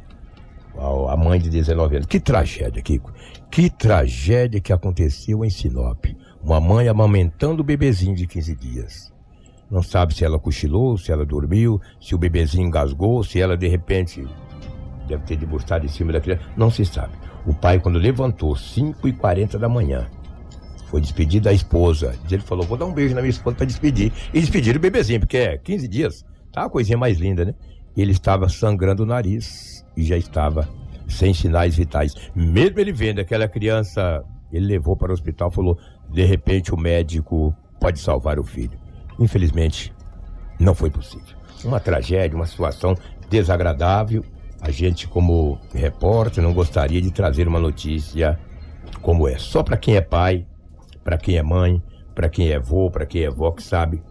A 0.76 1.12
a 1.12 1.16
mãe 1.16 1.38
de 1.38 1.48
19 1.48 1.96
anos. 1.96 2.06
Que 2.08 2.18
tragédia, 2.18 2.82
Kiko. 2.82 3.12
Que 3.50 3.70
tragédia 3.70 4.60
que 4.60 4.72
aconteceu 4.72 5.44
em 5.44 5.50
Sinop. 5.50 6.06
Uma 6.42 6.60
mãe 6.60 6.88
amamentando 6.88 7.60
o 7.60 7.64
bebezinho 7.64 8.16
de 8.16 8.26
15 8.26 8.56
dias. 8.56 9.12
Não 9.70 9.80
sabe 9.82 10.12
se 10.12 10.24
ela 10.24 10.38
cochilou, 10.40 10.98
se 10.98 11.12
ela 11.12 11.24
dormiu, 11.24 11.80
se 12.00 12.16
o 12.16 12.18
bebezinho 12.18 12.66
engasgou, 12.66 13.22
se 13.22 13.40
ela 13.40 13.56
de 13.56 13.68
repente 13.68 14.26
deve 15.06 15.22
ter 15.22 15.36
debruçado 15.36 15.86
em 15.86 15.88
cima 15.88 16.12
da 16.12 16.20
criança. 16.20 16.42
Não 16.56 16.68
se 16.68 16.84
sabe. 16.84 17.12
O 17.46 17.54
pai, 17.54 17.78
quando 17.78 17.98
levantou, 17.98 18.54
5h40 18.54 19.56
da 19.56 19.68
manhã, 19.68 20.08
foi 20.92 21.00
despedir 21.00 21.40
da 21.40 21.54
esposa. 21.54 22.14
Ele 22.30 22.42
falou: 22.42 22.66
Vou 22.66 22.76
dar 22.76 22.84
um 22.84 22.92
beijo 22.92 23.14
na 23.14 23.22
minha 23.22 23.30
esposa 23.30 23.56
para 23.56 23.64
despedir. 23.64 24.12
E 24.32 24.38
despedir 24.38 24.76
o 24.76 24.78
bebezinho, 24.78 25.20
porque 25.20 25.38
é 25.38 25.56
15 25.56 25.88
dias. 25.88 26.24
Tá 26.52 26.64
uma 26.64 26.70
coisinha 26.70 26.98
mais 26.98 27.18
linda, 27.18 27.46
né? 27.46 27.54
Ele 27.96 28.12
estava 28.12 28.46
sangrando 28.50 29.02
o 29.02 29.06
nariz 29.06 29.86
e 29.96 30.04
já 30.04 30.18
estava 30.18 30.68
sem 31.08 31.32
sinais 31.32 31.74
vitais. 31.74 32.14
Mesmo 32.36 32.78
ele 32.78 32.92
vendo 32.92 33.20
aquela 33.20 33.48
criança, 33.48 34.22
ele 34.52 34.66
levou 34.66 34.94
para 34.94 35.10
o 35.10 35.14
hospital 35.14 35.50
falou: 35.50 35.78
De 36.10 36.24
repente 36.26 36.74
o 36.74 36.76
médico 36.76 37.56
pode 37.80 37.98
salvar 37.98 38.38
o 38.38 38.44
filho. 38.44 38.78
Infelizmente, 39.18 39.94
não 40.60 40.74
foi 40.74 40.90
possível. 40.90 41.36
Uma 41.64 41.80
tragédia, 41.80 42.36
uma 42.36 42.46
situação 42.46 42.94
desagradável. 43.30 44.22
A 44.60 44.70
gente, 44.70 45.08
como 45.08 45.58
repórter, 45.74 46.44
não 46.44 46.52
gostaria 46.52 47.00
de 47.00 47.10
trazer 47.10 47.48
uma 47.48 47.58
notícia 47.58 48.38
como 49.00 49.26
é. 49.26 49.38
Só 49.38 49.62
para 49.62 49.76
quem 49.76 49.96
é 49.96 50.00
pai, 50.00 50.46
para 51.04 51.16
quem 51.18 51.36
é 51.36 51.42
mãe, 51.42 51.82
para 52.14 52.28
quem 52.28 52.48
é 52.50 52.56
avô, 52.56 52.90
para 52.90 53.06
quem 53.06 53.22
é 53.22 53.26
avó 53.26 53.50
que 53.50 53.62
sabe 53.62 54.02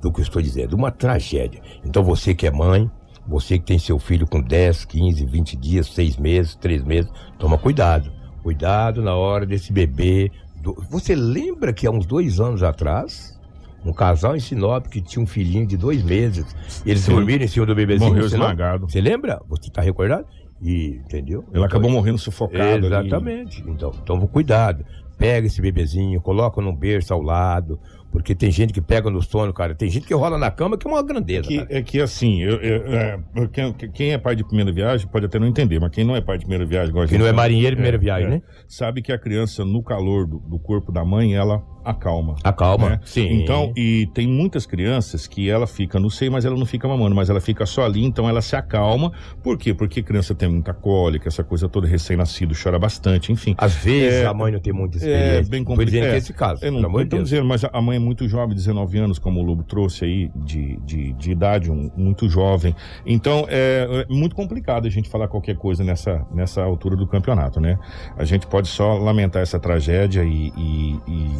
do 0.00 0.12
que 0.12 0.20
eu 0.20 0.24
estou 0.24 0.40
dizendo. 0.42 0.74
Uma 0.76 0.90
tragédia. 0.90 1.60
Então 1.84 2.02
você 2.02 2.34
que 2.34 2.46
é 2.46 2.50
mãe, 2.50 2.90
você 3.26 3.58
que 3.58 3.64
tem 3.64 3.78
seu 3.78 3.98
filho 3.98 4.26
com 4.26 4.40
10, 4.40 4.84
15, 4.84 5.24
20 5.24 5.56
dias, 5.56 5.86
6 5.94 6.16
meses, 6.16 6.54
3 6.56 6.82
meses, 6.84 7.10
toma 7.38 7.56
cuidado. 7.58 8.12
Cuidado 8.42 9.00
na 9.02 9.14
hora 9.14 9.46
desse 9.46 9.72
bebê. 9.72 10.30
do- 10.62 10.74
Você 10.90 11.14
lembra 11.14 11.72
que 11.74 11.86
há 11.86 11.90
uns 11.90 12.06
dois 12.06 12.40
anos 12.40 12.62
atrás, 12.62 13.38
um 13.84 13.92
casal 13.92 14.34
em 14.34 14.40
Sinop 14.40 14.86
que 14.86 15.02
tinha 15.02 15.22
um 15.22 15.26
filhinho 15.26 15.66
de 15.66 15.76
dois 15.76 16.02
meses, 16.02 16.56
eles 16.86 17.02
Sim. 17.02 17.12
dormiram 17.12 17.44
em 17.44 17.48
cima 17.48 17.66
do 17.66 17.74
bebezinho? 17.74 18.08
Morreu 18.10 18.24
esmagado. 18.26 18.88
Você 18.88 18.98
lembra? 19.00 19.40
Você 19.48 19.68
está 19.68 19.82
recordado? 19.82 20.26
E, 20.62 21.00
entendeu? 21.04 21.44
Ele 21.52 21.62
acabou 21.64 21.90
morrendo 21.90 22.16
sufocado. 22.16 22.86
ali. 22.86 22.86
Exatamente. 22.86 23.62
Então, 23.66 23.92
então, 24.02 24.26
cuidado. 24.26 24.86
Pega 25.18 25.46
esse 25.46 25.60
bebezinho, 25.60 26.20
coloca 26.20 26.60
num 26.60 26.74
berço 26.74 27.12
ao 27.14 27.22
lado. 27.22 27.78
Porque 28.10 28.32
tem 28.32 28.48
gente 28.48 28.72
que 28.72 28.80
pega 28.80 29.10
no 29.10 29.20
sono, 29.20 29.52
cara. 29.52 29.74
Tem 29.74 29.90
gente 29.90 30.06
que 30.06 30.14
rola 30.14 30.38
na 30.38 30.48
cama 30.48 30.78
que 30.78 30.86
é 30.86 30.90
uma 30.90 31.02
grandeza. 31.02 31.48
Que, 31.48 31.66
é 31.68 31.82
que 31.82 32.00
assim, 32.00 32.40
eu- 32.42 32.60
eu- 32.60 32.94
é, 32.94 33.18
quem, 33.52 33.72
quem 33.72 34.12
é 34.12 34.18
pai 34.18 34.36
de 34.36 34.44
primeira 34.44 34.70
viagem 34.72 35.08
pode 35.08 35.26
até 35.26 35.36
não 35.36 35.48
entender, 35.48 35.80
mas 35.80 35.90
quem 35.90 36.04
não 36.04 36.14
é 36.14 36.20
pai 36.20 36.38
de 36.38 36.44
primeira 36.44 36.64
viagem, 36.64 36.90
igual 36.90 37.02
a 37.02 37.06
Que 37.06 37.14
gente 37.14 37.20
não 37.20 37.26
é 37.26 37.32
marinheiro 37.32 37.74
primeira 37.74 37.98
viagem, 37.98 38.28
né? 38.28 38.42
Sabe 38.68 39.02
que 39.02 39.10
a 39.12 39.18
criança, 39.18 39.64
no 39.64 39.82
calor 39.82 40.28
do, 40.28 40.38
do 40.38 40.60
corpo 40.60 40.92
da 40.92 41.04
mãe, 41.04 41.34
ela 41.34 41.60
acalma. 41.84 42.36
Acalma. 42.42 42.90
né? 42.90 43.00
Sim. 43.04 43.42
Então, 43.42 43.72
e 43.76 44.06
tem 44.14 44.26
muitas 44.26 44.66
crianças 44.66 45.26
que 45.26 45.48
ela 45.50 45.66
fica 45.66 45.98
no 46.00 46.10
seio, 46.10 46.32
mas 46.32 46.44
ela 46.44 46.56
não 46.56 46.66
fica 46.66 46.86
mamando, 46.88 47.14
mas 47.14 47.28
ela 47.30 47.40
fica 47.40 47.66
só 47.66 47.84
ali, 47.84 48.04
então 48.04 48.28
ela 48.28 48.40
se 48.42 48.56
acalma. 48.56 49.12
Por 49.42 49.58
quê? 49.58 49.74
Porque 49.74 50.02
criança 50.02 50.34
tem 50.34 50.48
muita 50.48 50.72
cólica, 50.72 51.28
essa 51.28 51.44
coisa 51.44 51.68
toda, 51.68 51.86
recém-nascido, 51.86 52.54
chora 52.60 52.78
bastante, 52.78 53.32
enfim. 53.32 53.54
Às 53.58 53.74
vezes 53.74 54.20
É, 54.22 54.26
a 54.26 54.34
mãe 54.34 54.52
não 54.52 54.60
tem 54.60 54.72
muita 54.72 54.96
É 54.96 54.98
experiência. 54.98 55.50
bem 55.50 55.64
Tô 55.64 55.70
dizendo 55.72 55.76
complicado. 55.76 56.08
que 56.10 56.14
é 56.14 56.18
esse 56.18 56.32
caso, 56.32 56.64
Eu 56.64 56.72
não 56.72 56.90
pelo 56.92 57.04
Deus. 57.04 57.24
dizendo, 57.24 57.44
mas 57.46 57.64
a- 57.64 57.70
a 57.72 57.80
mãe 57.82 57.96
é 57.96 58.00
muito 58.00 58.26
jovem, 58.28 58.54
19 58.54 58.98
anos, 58.98 59.18
como 59.18 59.40
o 59.40 59.42
Lobo 59.42 59.62
trouxe 59.62 60.04
aí, 60.04 60.30
de, 60.34 60.76
de, 60.84 61.12
de 61.12 61.30
idade, 61.30 61.70
um- 61.70 61.90
muito 61.96 62.28
jovem. 62.28 62.74
Então, 63.04 63.46
é, 63.48 64.06
é 64.08 64.12
muito 64.12 64.34
complicado 64.34 64.86
a 64.86 64.90
gente 64.90 65.08
falar 65.08 65.28
qualquer 65.28 65.56
coisa 65.56 65.82
nessa, 65.84 66.26
nessa 66.32 66.62
altura 66.62 66.96
do 66.96 67.06
campeonato, 67.06 67.60
né? 67.60 67.78
A 68.16 68.24
gente 68.24 68.46
pode 68.46 68.68
só 68.68 68.94
lamentar 68.98 69.42
essa 69.42 69.58
tragédia 69.58 70.22
e, 70.24 70.52
e- 70.56 71.00
e, 71.08 71.30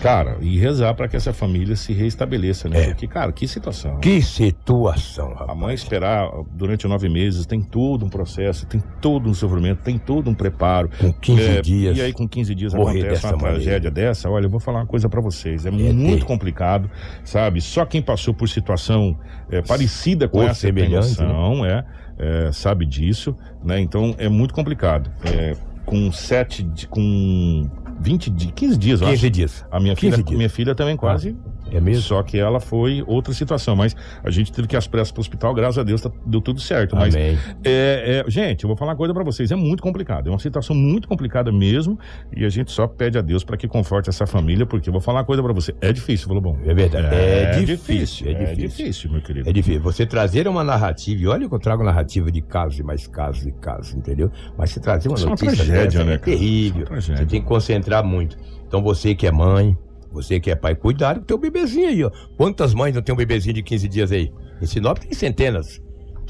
cara, 0.00 0.36
e 0.40 0.58
rezar 0.58 0.94
para 0.94 1.08
que 1.08 1.16
essa 1.16 1.32
família 1.32 1.76
se 1.76 1.92
reestabeleça, 1.92 2.68
né? 2.68 2.82
É. 2.82 2.86
Porque, 2.88 3.06
cara, 3.06 3.32
que 3.32 3.46
situação. 3.46 3.98
Que 4.00 4.20
situação, 4.22 5.32
A 5.32 5.40
rapaz. 5.40 5.58
mãe 5.58 5.74
esperar 5.74 6.30
durante 6.52 6.86
nove 6.86 7.08
meses 7.08 7.46
tem 7.46 7.60
todo 7.60 8.04
um 8.04 8.08
processo, 8.08 8.66
tem 8.66 8.82
todo 9.00 9.28
um 9.28 9.34
sofrimento, 9.34 9.82
tem 9.82 9.98
todo 9.98 10.28
um 10.30 10.34
preparo. 10.34 10.90
Com 10.98 11.12
15 11.12 11.42
É, 11.42 11.60
dias. 11.60 11.96
E 11.98 12.02
aí, 12.02 12.12
com 12.12 12.28
15 12.28 12.54
dias 12.54 12.74
acontece 12.74 13.24
uma 13.26 13.32
maneira. 13.36 13.54
tragédia 13.54 13.90
dessa. 13.90 14.28
Olha, 14.30 14.46
eu 14.46 14.50
vou 14.50 14.60
falar 14.60 14.80
uma 14.80 14.86
coisa 14.86 15.08
pra 15.08 15.20
vocês. 15.20 15.66
É, 15.66 15.70
terrível. 15.70 15.94
muito 15.94 16.26
complicado, 16.26 16.90
sabe? 17.24 17.60
Só 17.60 17.84
quem 17.84 18.02
passou 18.02 18.34
por 18.34 18.48
situação 18.48 19.18
é, 19.50 19.62
parecida 19.62 20.28
com 20.28 20.38
Ou 20.38 20.44
essa 20.44 20.54
semelhante, 20.60 21.20
né? 21.20 21.84
é, 22.18 22.46
é, 22.48 22.52
sabe 22.52 22.86
disso, 22.86 23.36
né? 23.64 23.80
Então 23.80 24.14
é 24.18 24.28
muito 24.28 24.54
complicado. 24.54 25.10
É, 25.24 25.54
com 25.84 26.12
sete, 26.12 26.62
di- 26.62 26.86
com 26.86 27.68
20 28.02 28.30
dias, 28.30 28.52
15 28.54 28.76
dias, 28.78 29.00
eu 29.00 29.06
15 29.08 29.26
acho. 29.26 29.30
dias. 29.30 29.64
A 29.70 29.78
minha 29.80 29.94
15 29.94 30.12
filha, 30.16 30.24
dias. 30.24 30.36
minha 30.36 30.50
filha 30.50 30.74
também 30.74 30.96
quase. 30.96 31.36
É 31.72 31.80
mesmo? 31.80 32.02
Só 32.02 32.22
que 32.22 32.38
ela 32.38 32.60
foi 32.60 33.02
outra 33.06 33.32
situação. 33.32 33.74
Mas 33.74 33.96
a 34.22 34.30
gente 34.30 34.52
teve 34.52 34.68
que 34.68 34.76
ir 34.76 34.78
às 34.78 34.86
pressas 34.86 35.10
pro 35.10 35.20
hospital, 35.20 35.54
graças 35.54 35.78
a 35.78 35.82
Deus 35.82 36.00
tá- 36.00 36.10
deu 36.26 36.40
tudo 36.40 36.60
certo. 36.60 36.94
Mas 36.94 37.14
Amém. 37.14 37.38
é, 37.64 38.22
é, 38.26 38.30
gente, 38.30 38.64
eu 38.64 38.68
vou 38.68 38.76
falar 38.76 38.92
uma 38.92 38.96
coisa 38.96 39.14
pra 39.14 39.24
vocês, 39.24 39.50
é 39.50 39.56
muito 39.56 39.82
complicado, 39.82 40.28
é 40.28 40.30
uma 40.30 40.38
situação 40.38 40.74
muito 40.76 41.08
complicada 41.08 41.50
mesmo, 41.50 41.98
e 42.36 42.44
a 42.44 42.48
gente 42.48 42.70
só 42.70 42.86
pede 42.86 43.16
a 43.18 43.22
Deus 43.22 43.42
pra 43.44 43.56
que 43.56 43.66
conforte 43.66 44.08
essa 44.08 44.26
família, 44.26 44.66
porque 44.66 44.88
eu 44.88 44.92
vou 44.92 45.00
falar 45.00 45.20
uma 45.20 45.24
coisa 45.24 45.42
pra 45.42 45.52
você, 45.52 45.74
é 45.80 45.92
difícil, 45.92 46.26
falou 46.28 46.42
bom. 46.42 46.58
É 46.64 46.74
verdade. 46.74 47.06
É 47.14 47.60
difícil, 47.64 48.28
é 48.28 48.32
é 48.32 48.34
difícil. 48.34 48.68
difícil, 48.68 49.10
meu 49.10 49.20
querido. 49.22 49.48
É 49.48 49.52
difícil. 49.52 49.80
Você 49.82 50.04
trazer 50.06 50.46
uma 50.48 50.62
narrativa, 50.62 51.20
e 51.22 51.26
olha 51.26 51.48
que 51.48 51.54
eu 51.54 51.58
trago 51.58 51.82
narrativa 51.82 52.30
de 52.30 52.40
casos 52.42 52.78
e 52.78 52.82
mais 52.82 53.06
casos 53.06 53.46
e 53.46 53.52
casos, 53.52 53.94
entendeu? 53.94 54.30
Mas 54.56 54.70
você 54.70 54.80
trazer 54.80 55.08
uma 55.08 55.14
Isso 55.16 55.24
é 55.24 55.28
uma 55.28 55.30
notícia 55.32 55.56
tragédia, 55.56 55.84
dessa 55.84 56.04
né, 56.04 56.14
é 56.14 56.18
cara? 56.18 56.30
terrível. 56.32 56.76
É 56.76 56.80
uma 56.80 56.86
tragédia. 56.86 57.16
Você 57.24 57.26
tem 57.26 57.40
que 57.40 57.46
concentrar 57.46 58.04
muito. 58.04 58.36
Então 58.66 58.82
você 58.82 59.14
que 59.14 59.26
é 59.26 59.30
mãe, 59.30 59.76
você 60.12 60.38
que 60.38 60.50
é 60.50 60.54
pai, 60.54 60.74
cuidado 60.74 61.20
com 61.20 61.26
teu 61.26 61.38
bebezinho 61.38 61.88
aí, 61.88 62.04
ó. 62.04 62.10
Quantas 62.36 62.74
mães 62.74 62.94
não 62.94 63.02
tem 63.02 63.14
um 63.14 63.18
bebezinho 63.18 63.54
de 63.54 63.62
15 63.62 63.88
dias 63.88 64.12
aí? 64.12 64.32
Em 64.60 64.66
Sinop 64.66 64.98
tem 64.98 65.12
centenas. 65.12 65.80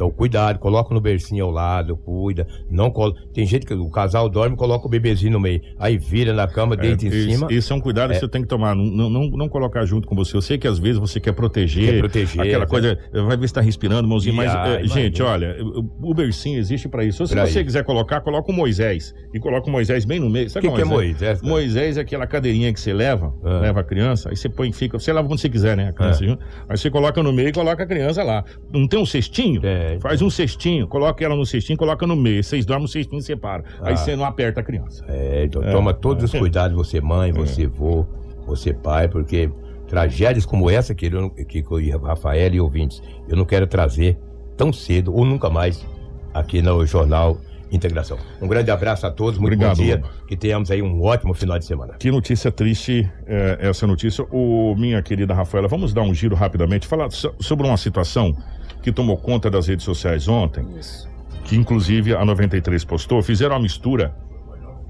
Então, 0.02 0.10
cuidado, 0.10 0.58
coloca 0.58 0.92
no 0.92 1.00
bercinho 1.00 1.44
ao 1.44 1.50
lado, 1.52 1.96
cuida. 1.96 2.44
Não 2.68 2.90
colo... 2.90 3.14
Tem 3.32 3.46
gente 3.46 3.64
que 3.64 3.72
o 3.72 3.88
casal 3.88 4.28
dorme 4.28 4.54
e 4.56 4.58
coloca 4.58 4.84
o 4.84 4.90
bebezinho 4.90 5.32
no 5.32 5.38
meio. 5.40 5.60
Aí 5.78 5.96
vira 5.96 6.32
na 6.32 6.48
cama, 6.48 6.76
deita 6.76 7.04
É, 7.04 7.08
em 7.08 7.10
cima. 7.30 7.46
Esse 7.50 7.70
é 7.70 7.74
um 7.74 7.80
cuidado 7.80 8.12
que 8.12 8.18
você 8.18 8.26
tem 8.28 8.42
que 8.42 8.48
tomar. 8.48 8.74
Não, 8.74 9.08
não, 9.08 9.28
não 9.30 9.48
colocar 9.48 9.84
junto 9.84 10.08
com 10.08 10.16
você. 10.16 10.36
Eu 10.36 10.42
sei 10.42 10.58
que 10.58 10.66
às 10.66 10.78
vezes 10.80 10.98
você 10.98 11.20
quer 11.20 11.32
proteger. 11.32 11.92
Quer 11.92 11.98
proteger, 12.00 12.40
Aquela 12.40 12.64
né? 12.64 12.66
coisa, 12.66 12.98
vai 13.12 13.36
ver 13.36 13.46
se 13.46 13.54
tá 13.54 13.60
respirando, 13.60 14.08
mãozinho. 14.08 14.34
Mas, 14.34 14.52
Ah, 14.52 14.68
é, 14.70 14.74
imagina. 14.80 14.88
gente, 15.02 15.22
olha, 15.22 15.56
o 15.62 15.92
o 16.12 16.14
bercinho 16.14 16.58
existe 16.58 16.88
pra 16.88 17.04
isso. 17.04 17.24
Se 17.26 17.32
Pra 17.32 17.46
você 17.46 17.60
isso. 17.60 17.64
quiser 17.64 17.84
colocar, 17.84 18.20
coloca 18.22 18.50
o 18.50 18.54
Moisés. 18.54 19.14
E 19.32 19.38
coloca 19.38 19.68
o 19.68 19.70
Moisés 19.72 20.04
bem 20.04 20.18
no 20.18 20.28
meio. 20.28 20.46
O 20.46 20.50
Sabe 20.50 20.68
que, 20.68 20.74
que 20.74 20.80
é 20.80 20.84
Moisés? 20.84 21.10
Moisés? 21.12 21.40
cara? 21.40 21.52
Moisés 21.52 21.96
é 21.96 22.00
aquela 22.00 22.26
cadeirinha 22.26 22.72
que 22.72 22.80
você 22.80 22.92
leva, 22.92 23.32
Ah. 23.44 23.60
leva 23.60 23.80
a 23.80 23.84
criança, 23.84 24.28
aí 24.30 24.36
você 24.36 24.48
põe, 24.48 24.72
fica, 24.72 24.98
você 24.98 25.12
leva 25.12 25.26
onde 25.30 25.40
você 25.40 25.48
quiser, 25.48 25.76
né? 25.76 25.88
A 25.88 25.92
criança 25.92 26.24
É. 26.24 26.26
junto. 26.26 26.44
Aí 26.68 26.76
você 26.76 26.90
coloca 26.90 27.22
no 27.22 27.32
meio 27.32 27.48
e 27.48 27.52
coloca 27.52 27.82
a 27.82 27.86
criança 27.86 28.22
lá. 28.24 28.44
Não 28.72 28.86
tem 28.88 28.98
um 28.98 29.06
cestinho? 29.06 29.60
Tem. 29.92 30.00
Faz 30.00 30.20
um 30.22 30.30
cestinho, 30.30 30.86
coloca 30.86 31.24
ela 31.24 31.34
no 31.36 31.46
cestinho, 31.46 31.78
coloca 31.78 32.06
no 32.06 32.16
meio. 32.16 32.42
Vocês 32.42 32.64
dormem 32.66 32.82
no 32.82 32.88
cestinho 32.88 33.20
e 33.20 33.22
separam. 33.22 33.64
Aí 33.80 33.92
Ah. 33.92 33.96
você 33.96 34.14
não 34.16 34.24
aperta 34.24 34.60
a 34.60 34.62
criança. 34.62 35.04
É, 35.08 35.44
então 35.44 35.62
É, 35.62 35.70
toma 35.72 35.92
todos 35.94 36.24
os 36.24 36.34
é. 36.34 36.38
cuidados, 36.38 36.76
você 36.76 37.00
mãe, 37.00 37.32
você 37.32 37.66
vô, 37.66 38.06
você 38.46 38.72
pai, 38.72 39.08
porque 39.08 39.50
tragédias 39.88 40.46
como 40.46 40.70
essa 40.70 40.94
que, 40.94 41.06
eu, 41.06 41.30
que, 41.30 41.62
que 41.62 41.74
o 41.74 41.98
Rafael 42.00 42.54
e 42.54 42.60
ouvintes, 42.60 43.02
eu 43.28 43.36
não 43.36 43.44
quero 43.44 43.66
trazer 43.66 44.16
tão 44.56 44.72
cedo 44.72 45.14
ou 45.14 45.24
nunca 45.24 45.50
mais 45.50 45.86
aqui 46.32 46.62
no 46.62 46.84
Jornal 46.86 47.38
Integração. 47.70 48.18
Um 48.40 48.46
grande 48.46 48.70
abraço 48.70 49.06
a 49.06 49.10
todos, 49.10 49.38
muito 49.38 49.54
Obrigado, 49.54 49.76
bom 49.78 49.82
dia, 49.82 49.96
Lobo. 49.96 50.08
que 50.26 50.36
tenhamos 50.36 50.70
aí 50.70 50.82
um 50.82 51.02
ótimo 51.02 51.32
final 51.32 51.58
de 51.58 51.64
semana. 51.64 51.94
Que 51.98 52.10
notícia 52.10 52.52
triste 52.52 53.10
é, 53.26 53.56
essa 53.62 53.86
notícia. 53.86 54.26
O 54.30 54.74
minha 54.76 55.00
querida 55.02 55.32
Rafaela, 55.32 55.68
vamos 55.68 55.94
dar 55.94 56.02
um 56.02 56.12
giro 56.12 56.36
rapidamente, 56.36 56.86
falar 56.86 57.10
so- 57.10 57.34
sobre 57.40 57.66
uma 57.66 57.78
situação 57.78 58.36
que 58.82 58.92
tomou 58.92 59.16
conta 59.16 59.50
das 59.50 59.68
redes 59.68 59.84
sociais 59.84 60.28
ontem, 60.28 60.66
Isso. 60.78 61.08
que 61.44 61.56
inclusive 61.56 62.14
a 62.14 62.24
93 62.24 62.84
postou, 62.84 63.22
fizeram 63.22 63.54
uma 63.54 63.62
mistura 63.62 64.14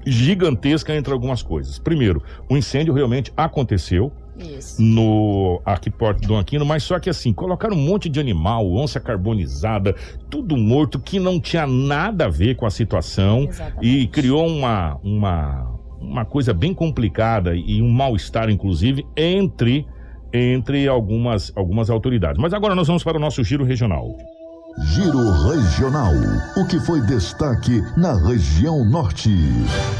gigantesca 0.05 0.93
entre 0.93 1.13
algumas 1.13 1.41
coisas. 1.41 1.79
Primeiro, 1.79 2.21
o 2.49 2.57
incêndio 2.57 2.93
realmente 2.93 3.31
aconteceu 3.37 4.11
Isso. 4.37 4.81
no 4.81 5.61
aqui 5.65 5.91
do 6.25 6.35
Aquino, 6.35 6.65
mas 6.65 6.83
só 6.83 6.99
que 6.99 7.09
assim, 7.09 7.31
colocaram 7.31 7.75
um 7.75 7.79
monte 7.79 8.09
de 8.09 8.19
animal, 8.19 8.69
onça 8.73 8.99
carbonizada, 8.99 9.95
tudo 10.29 10.57
morto 10.57 10.99
que 10.99 11.19
não 11.19 11.39
tinha 11.39 11.65
nada 11.65 12.25
a 12.25 12.29
ver 12.29 12.55
com 12.55 12.65
a 12.65 12.71
situação 12.71 13.43
Exatamente. 13.43 13.87
e 13.87 14.07
criou 14.07 14.45
uma 14.47 14.99
uma 15.03 15.73
uma 15.99 16.25
coisa 16.25 16.53
bem 16.53 16.73
complicada 16.73 17.55
e 17.55 17.81
um 17.81 17.89
mal-estar 17.89 18.49
inclusive 18.49 19.05
entre 19.15 19.87
entre 20.33 20.87
algumas 20.87 21.51
algumas 21.55 21.89
autoridades. 21.89 22.41
Mas 22.41 22.53
agora 22.53 22.73
nós 22.73 22.87
vamos 22.87 23.03
para 23.03 23.17
o 23.17 23.21
nosso 23.21 23.43
giro 23.43 23.63
regional. 23.63 24.17
Giro 24.79 25.29
Regional. 25.31 26.13
O 26.57 26.65
que 26.65 26.79
foi 26.79 26.99
destaque 27.01 27.83
na 27.95 28.15
região 28.15 28.83
norte? 28.83 29.29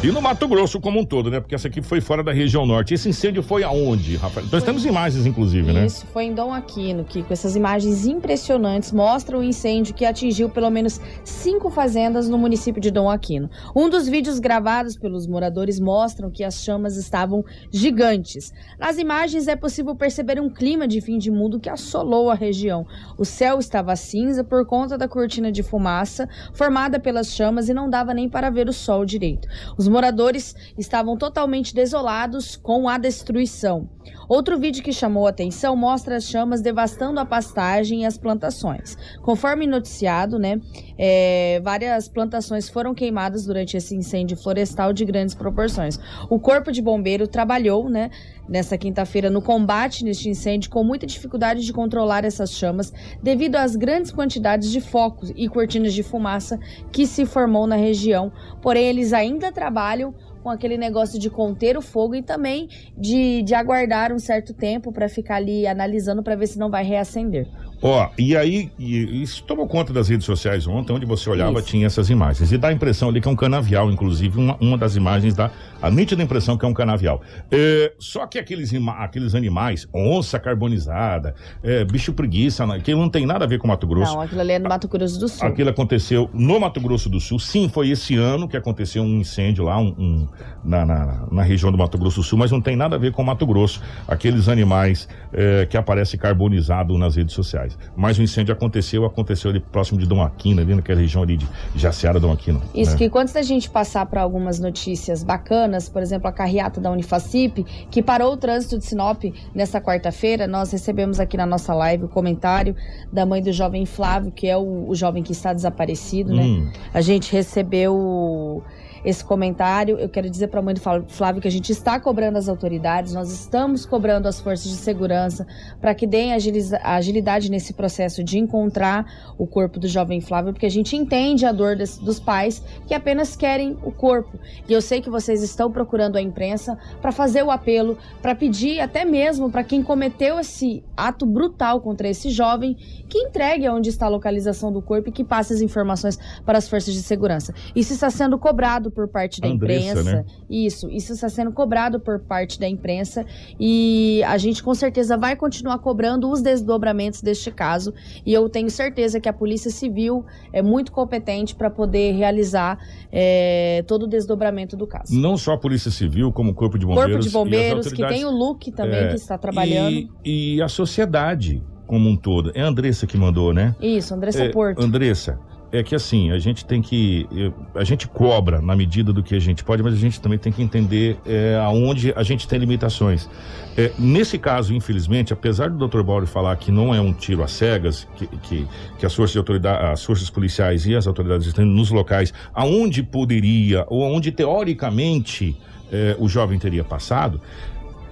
E 0.03 0.11
no 0.11 0.19
Mato 0.19 0.47
Grosso 0.47 0.81
como 0.81 0.99
um 0.99 1.05
todo, 1.05 1.29
né? 1.29 1.39
Porque 1.39 1.53
essa 1.53 1.67
aqui 1.67 1.79
foi 1.79 2.01
fora 2.01 2.23
da 2.23 2.33
região 2.33 2.65
norte. 2.65 2.95
Esse 2.95 3.07
incêndio 3.07 3.43
foi 3.43 3.63
aonde, 3.63 4.15
Rafael? 4.15 4.47
Nós 4.51 4.63
temos 4.63 4.83
imagens, 4.83 5.27
inclusive, 5.27 5.71
né? 5.71 5.85
Isso, 5.85 6.07
foi 6.07 6.25
em 6.25 6.33
Dom 6.33 6.51
Aquino, 6.51 7.03
que 7.03 7.21
com 7.21 7.31
essas 7.31 7.55
imagens 7.55 8.07
impressionantes 8.07 8.91
mostram 8.91 9.39
o 9.39 9.43
incêndio 9.43 9.93
que 9.93 10.05
atingiu 10.05 10.49
pelo 10.49 10.71
menos 10.71 10.99
cinco 11.23 11.69
fazendas 11.69 12.27
no 12.27 12.37
município 12.37 12.81
de 12.81 12.89
Dom 12.89 13.09
Aquino. 13.09 13.51
Um 13.75 13.89
dos 13.89 14.07
vídeos 14.07 14.39
gravados 14.39 14.97
pelos 14.97 15.27
moradores 15.27 15.79
mostram 15.79 16.31
que 16.31 16.43
as 16.43 16.63
chamas 16.63 16.97
estavam 16.97 17.45
gigantes. 17.71 18.51
Nas 18.79 18.97
imagens 18.97 19.47
é 19.47 19.55
possível 19.55 19.95
perceber 19.95 20.41
um 20.41 20.49
clima 20.49 20.87
de 20.87 20.99
fim 20.99 21.19
de 21.19 21.29
mundo 21.29 21.59
que 21.59 21.69
assolou 21.69 22.31
a 22.31 22.35
região. 22.35 22.87
O 23.19 23.23
céu 23.23 23.59
estava 23.59 23.95
cinza 23.95 24.43
por 24.43 24.62
conta 24.65 24.97
da 24.97 25.07
cortina 25.07 25.51
de 25.51 25.63
fumaça 25.63 26.27
formada 26.53 26.99
pelas 26.99 27.33
chamas 27.33 27.69
e 27.69 27.73
não 27.73 27.89
dava 27.89 28.13
nem 28.13 28.29
para 28.29 28.49
ver 28.49 28.67
o 28.67 28.73
sol 28.73 29.05
direito. 29.05 29.47
Os 29.77 29.87
moradores 29.87 30.55
estavam 30.77 31.17
totalmente 31.17 31.73
desolados 31.73 32.55
com 32.55 32.87
a 32.87 32.97
destruição. 32.97 33.89
Outro 34.27 34.57
vídeo 34.57 34.83
que 34.83 34.93
chamou 34.93 35.27
atenção 35.27 35.75
mostra 35.75 36.17
as 36.17 36.25
chamas 36.25 36.61
devastando 36.61 37.19
a 37.19 37.25
pastagem 37.25 38.03
e 38.03 38.05
as 38.05 38.17
plantações. 38.17 38.97
Conforme 39.21 39.67
noticiado, 39.67 40.39
né, 40.39 40.59
é, 40.97 41.59
várias 41.63 42.07
plantações 42.07 42.69
foram 42.69 42.93
queimadas 42.93 43.45
durante 43.45 43.77
esse 43.77 43.95
incêndio 43.95 44.37
florestal 44.37 44.93
de 44.93 45.05
grandes 45.05 45.35
proporções. 45.35 45.99
O 46.29 46.39
corpo 46.39 46.71
de 46.71 46.81
bombeiro 46.81 47.27
trabalhou, 47.27 47.89
né, 47.89 48.09
nessa 48.47 48.77
quinta-feira 48.77 49.29
no 49.29 49.41
combate 49.41 50.03
neste 50.03 50.29
incêndio 50.29 50.69
com 50.69 50.83
muita 50.83 51.05
dificuldade 51.05 51.65
de 51.65 51.71
controlar 51.71 52.25
essas 52.25 52.51
chamas 52.51 52.91
devido 53.21 53.55
às 53.55 53.75
grandes 53.75 54.11
quantidades 54.11 54.71
de 54.71 54.81
focos 54.81 55.31
e 55.35 55.47
cortinas 55.47 55.93
de 55.93 56.03
fumaça 56.03 56.59
que 56.91 57.07
se 57.07 57.25
formou 57.25 57.65
na 57.65 57.75
região. 57.75 58.31
Porém, 58.61 58.85
eles 58.85 59.13
ainda 59.13 59.51
trabalham 59.51 60.13
com 60.43 60.49
aquele 60.49 60.77
negócio 60.77 61.17
de 61.17 61.29
conter 61.29 61.77
o 61.77 61.81
fogo 61.81 62.13
e 62.13 62.21
também 62.21 62.67
de, 62.97 63.41
de 63.41 63.55
aguardar 63.55 64.11
um 64.11 64.19
certo 64.19 64.53
tempo 64.53 64.91
para 64.91 65.07
ficar 65.07 65.37
ali 65.37 65.65
analisando 65.65 66.21
para 66.21 66.35
ver 66.35 66.47
se 66.47 66.59
não 66.59 66.69
vai 66.69 66.83
reacender. 66.83 67.47
Ó, 67.81 68.09
e 68.17 68.35
aí, 68.35 68.71
e, 68.77 69.21
isso 69.21 69.43
tomou 69.43 69.67
conta 69.67 69.91
das 69.91 70.07
redes 70.07 70.25
sociais 70.25 70.67
ontem, 70.67 70.93
onde 70.93 71.05
você 71.05 71.29
olhava, 71.29 71.59
isso. 71.59 71.67
tinha 71.67 71.85
essas 71.85 72.09
imagens. 72.09 72.51
E 72.51 72.57
dá 72.57 72.69
a 72.69 72.73
impressão 72.73 73.09
ali 73.09 73.19
que 73.19 73.27
é 73.27 73.31
um 73.31 73.35
canavial, 73.35 73.91
inclusive, 73.91 74.37
uma, 74.37 74.55
uma 74.61 74.77
das 74.77 74.95
imagens 74.95 75.33
dá 75.33 75.51
a 75.83 75.91
nítida 75.91 76.23
impressão 76.23 76.57
que 76.57 76.63
é 76.63 76.67
um 76.67 76.73
canavial. 76.73 77.21
É, 77.51 77.91
só 77.99 78.25
que 78.25 78.39
aqueles, 78.39 78.71
aqueles 78.97 79.35
animais, 79.35 79.85
onça 79.93 80.39
carbonizada, 80.39 81.35
é, 81.61 81.83
bicho 81.83 82.13
preguiça, 82.13 82.63
aquilo 82.73 83.01
não 83.01 83.09
tem 83.09 83.25
nada 83.25 83.43
a 83.43 83.47
ver 83.47 83.59
com 83.59 83.67
Mato 83.67 83.85
Grosso. 83.85 84.13
Não, 84.13 84.21
aquilo 84.21 84.39
ali 84.39 84.53
é 84.53 84.59
no 84.59 84.69
Mato 84.69 84.87
Grosso 84.87 85.19
do 85.19 85.27
Sul. 85.27 85.45
Aquilo 85.45 85.69
aconteceu 85.69 86.29
no 86.33 86.57
Mato 86.57 86.79
Grosso 86.79 87.09
do 87.09 87.19
Sul. 87.19 87.37
Sim, 87.37 87.67
foi 87.67 87.89
esse 87.89 88.15
ano 88.15 88.47
que 88.47 88.55
aconteceu 88.55 89.03
um 89.03 89.19
incêndio 89.19 89.65
lá, 89.65 89.77
um, 89.77 89.93
um 89.99 90.27
na, 90.63 90.85
na, 90.85 91.27
na, 91.29 91.43
região 91.43 91.69
do 91.69 91.77
Mato 91.77 91.97
Grosso 91.97 92.21
do 92.21 92.23
Sul, 92.23 92.39
mas 92.39 92.49
não 92.49 92.61
tem 92.61 92.77
nada 92.77 92.95
a 92.95 92.99
ver 92.99 93.11
com 93.11 93.21
Mato 93.21 93.45
Grosso. 93.45 93.81
Aqueles 94.07 94.47
animais 94.47 95.09
é, 95.33 95.65
que 95.65 95.75
aparecem 95.75 96.17
carbonizados 96.17 96.97
nas 96.97 97.17
redes 97.17 97.35
sociais. 97.35 97.77
Mas 97.93 98.17
o 98.17 98.23
incêndio 98.23 98.53
aconteceu, 98.53 99.03
aconteceu 99.03 99.51
ali 99.51 99.59
próximo 99.59 99.99
de 99.99 100.05
Dom 100.05 100.21
Aquino, 100.21 100.61
ali 100.61 100.73
naquela 100.73 101.01
região 101.01 101.23
ali 101.23 101.35
de 101.35 101.47
Jaciara, 101.75 102.21
Dom 102.21 102.31
Aquino. 102.31 102.61
Isso 102.73 102.91
né? 102.91 102.97
que 102.97 103.11
antes 103.17 103.33
da 103.33 103.41
gente 103.41 103.69
passar 103.69 104.05
para 104.05 104.21
algumas 104.21 104.59
notícias 104.59 105.23
bacanas, 105.23 105.72
por 105.89 106.01
exemplo, 106.01 106.27
a 106.27 106.31
carreata 106.31 106.79
da 106.79 106.91
Unifacip, 106.91 107.63
que 107.89 108.01
parou 108.01 108.33
o 108.33 108.37
trânsito 108.37 108.77
de 108.77 108.85
Sinop 108.85 109.23
nesta 109.53 109.79
quarta-feira, 109.81 110.47
nós 110.47 110.71
recebemos 110.71 111.19
aqui 111.19 111.37
na 111.37 111.45
nossa 111.45 111.73
live 111.73 112.05
o 112.05 112.09
comentário 112.09 112.75
da 113.11 113.25
mãe 113.25 113.41
do 113.41 113.51
jovem 113.51 113.85
Flávio, 113.85 114.31
que 114.31 114.47
é 114.47 114.57
o, 114.57 114.87
o 114.87 114.95
jovem 114.95 115.23
que 115.23 115.31
está 115.31 115.53
desaparecido, 115.53 116.33
né? 116.33 116.43
Hum. 116.43 116.71
A 116.93 117.01
gente 117.01 117.31
recebeu 117.31 118.63
esse 119.03 119.23
comentário. 119.23 119.97
Eu 119.97 120.09
quero 120.09 120.29
dizer 120.29 120.47
para 120.47 120.59
a 120.59 120.63
mãe 120.63 120.73
do 120.73 120.81
Flávio 121.07 121.41
que 121.41 121.47
a 121.47 121.51
gente 121.51 121.71
está 121.71 121.99
cobrando 121.99 122.37
as 122.37 122.47
autoridades, 122.47 123.13
nós 123.13 123.31
estamos 123.31 123.85
cobrando 123.85 124.27
as 124.27 124.39
forças 124.39 124.69
de 124.69 124.77
segurança 124.77 125.45
para 125.81 125.93
que 125.93 126.07
deem 126.07 126.33
agilidade 126.33 127.49
nesse 127.49 127.73
processo 127.73 128.23
de 128.23 128.37
encontrar 128.37 129.33
o 129.37 129.45
corpo 129.45 129.79
do 129.79 129.87
jovem 129.87 130.21
Flávio, 130.21 130.53
porque 130.53 130.65
a 130.65 130.71
gente 130.71 130.95
entende 130.95 131.45
a 131.45 131.51
dor 131.51 131.75
dos 131.75 132.19
pais 132.19 132.63
que 132.87 132.93
apenas 132.93 133.35
querem 133.35 133.77
o 133.83 133.91
corpo. 133.91 134.39
E 134.67 134.73
eu 134.73 134.81
sei 134.81 135.01
que 135.01 135.09
vocês 135.09 135.41
estão 135.43 135.71
procurando 135.71 136.17
a 136.17 136.21
imprensa 136.21 136.77
para 137.01 137.11
fazer 137.11 137.43
o 137.43 137.51
apelo, 137.51 137.97
para 138.21 138.35
pedir 138.35 138.79
até 138.79 139.03
mesmo 139.03 139.49
para 139.49 139.63
quem 139.63 139.83
cometeu 139.83 140.39
esse 140.39 140.83
ato 140.95 141.25
brutal 141.25 141.81
contra 141.81 142.07
esse 142.07 142.29
jovem 142.29 142.75
que 143.09 143.17
entregue 143.17 143.67
onde 143.69 143.89
está 143.89 144.05
a 144.05 144.09
localização 144.09 144.71
do 144.71 144.81
corpo 144.81 145.09
e 145.09 145.11
que 145.11 145.23
passe 145.23 145.53
as 145.53 145.61
informações 145.61 146.17
para 146.45 146.57
as 146.57 146.67
forças 146.67 146.93
de 146.93 147.01
segurança. 147.01 147.53
Isso 147.75 147.93
está 147.93 148.09
sendo 148.09 148.37
cobrado 148.37 148.92
por 148.93 149.07
parte 149.07 149.41
da 149.41 149.47
Andressa, 149.47 149.91
imprensa. 149.91 150.03
Né? 150.03 150.25
Isso, 150.49 150.89
isso 150.89 151.13
está 151.13 151.29
sendo 151.29 151.51
cobrado 151.51 151.99
por 151.99 152.19
parte 152.19 152.59
da 152.59 152.67
imprensa 152.67 153.25
e 153.59 154.21
a 154.23 154.37
gente 154.37 154.63
com 154.63 154.73
certeza 154.73 155.17
vai 155.17 155.35
continuar 155.35 155.79
cobrando 155.79 156.29
os 156.29 156.41
desdobramentos 156.41 157.21
deste 157.21 157.51
caso. 157.51 157.93
E 158.25 158.33
eu 158.33 158.47
tenho 158.49 158.69
certeza 158.69 159.19
que 159.19 159.27
a 159.27 159.33
Polícia 159.33 159.71
Civil 159.71 160.25
é 160.51 160.61
muito 160.61 160.91
competente 160.91 161.55
para 161.55 161.69
poder 161.69 162.13
realizar 162.13 162.77
é, 163.11 163.83
todo 163.87 164.03
o 164.03 164.07
desdobramento 164.07 164.77
do 164.77 164.87
caso. 164.87 165.13
Não 165.19 165.37
só 165.37 165.53
a 165.53 165.57
Polícia 165.57 165.91
Civil, 165.91 166.31
como 166.31 166.51
o 166.51 166.53
Corpo 166.53 166.77
de 166.77 166.85
Bombeiros. 166.85 167.11
Corpo 167.11 167.27
de 167.27 167.29
Bombeiros, 167.31 167.91
que 167.91 168.07
tem 168.07 168.25
o 168.25 168.31
Luke 168.31 168.71
também 168.71 168.99
é, 168.99 169.07
que 169.09 169.15
está 169.15 169.37
trabalhando. 169.37 170.09
E, 170.23 170.55
e 170.55 170.61
a 170.61 170.67
sociedade 170.67 171.61
como 171.85 172.09
um 172.09 172.15
todo. 172.15 172.51
É 172.55 172.61
a 172.61 172.67
Andressa 172.67 173.05
que 173.05 173.17
mandou, 173.17 173.53
né? 173.53 173.75
Isso, 173.81 174.13
Andressa 174.13 174.45
é, 174.45 174.49
Porto. 174.49 174.81
Andressa, 174.81 175.39
é 175.73 175.81
que 175.81 175.95
assim, 175.95 176.29
a 176.29 176.37
gente 176.37 176.63
tem 176.63 176.83
que. 176.83 177.27
A 177.73 177.83
gente 177.83 178.07
cobra 178.07 178.61
na 178.61 178.75
medida 178.75 179.11
do 179.11 179.23
que 179.23 179.33
a 179.33 179.39
gente 179.39 179.63
pode, 179.63 179.81
mas 179.81 179.95
a 179.95 179.97
gente 179.97 180.21
também 180.21 180.37
tem 180.37 180.53
que 180.53 180.61
entender 180.61 181.17
é, 181.25 181.59
aonde 181.59 182.13
a 182.15 182.21
gente 182.21 182.47
tem 182.47 182.59
limitações. 182.59 183.27
É, 183.75 183.91
nesse 183.97 184.37
caso, 184.37 184.71
infelizmente, 184.71 185.33
apesar 185.33 185.71
do 185.71 185.87
Dr. 185.87 186.03
Bauri 186.03 186.27
falar 186.27 186.55
que 186.57 186.71
não 186.71 186.93
é 186.93 187.01
um 187.01 187.11
tiro 187.11 187.43
às 187.43 187.53
cegas, 187.53 188.07
que, 188.15 188.27
que, 188.27 188.67
que 188.99 189.05
as, 189.05 189.15
forças 189.15 189.43
as 189.91 190.03
forças 190.03 190.29
policiais 190.29 190.85
e 190.85 190.95
as 190.95 191.07
autoridades 191.07 191.47
estão 191.47 191.65
nos 191.65 191.89
locais 191.89 192.31
aonde 192.53 193.01
poderia, 193.01 193.83
ou 193.89 194.05
aonde 194.05 194.31
teoricamente 194.31 195.57
é, 195.91 196.15
o 196.19 196.29
jovem 196.29 196.59
teria 196.59 196.83
passado, 196.83 197.41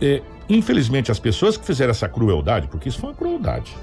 é, 0.01 0.23
infelizmente 0.49 1.11
as 1.11 1.19
pessoas 1.19 1.57
que 1.57 1.65
fizeram 1.65 1.91
essa 1.91 2.09
crueldade, 2.09 2.67
porque 2.67 2.89
isso 2.89 2.97
foi 2.97 3.11
uma 3.11 3.15
crueldade, 3.15 3.77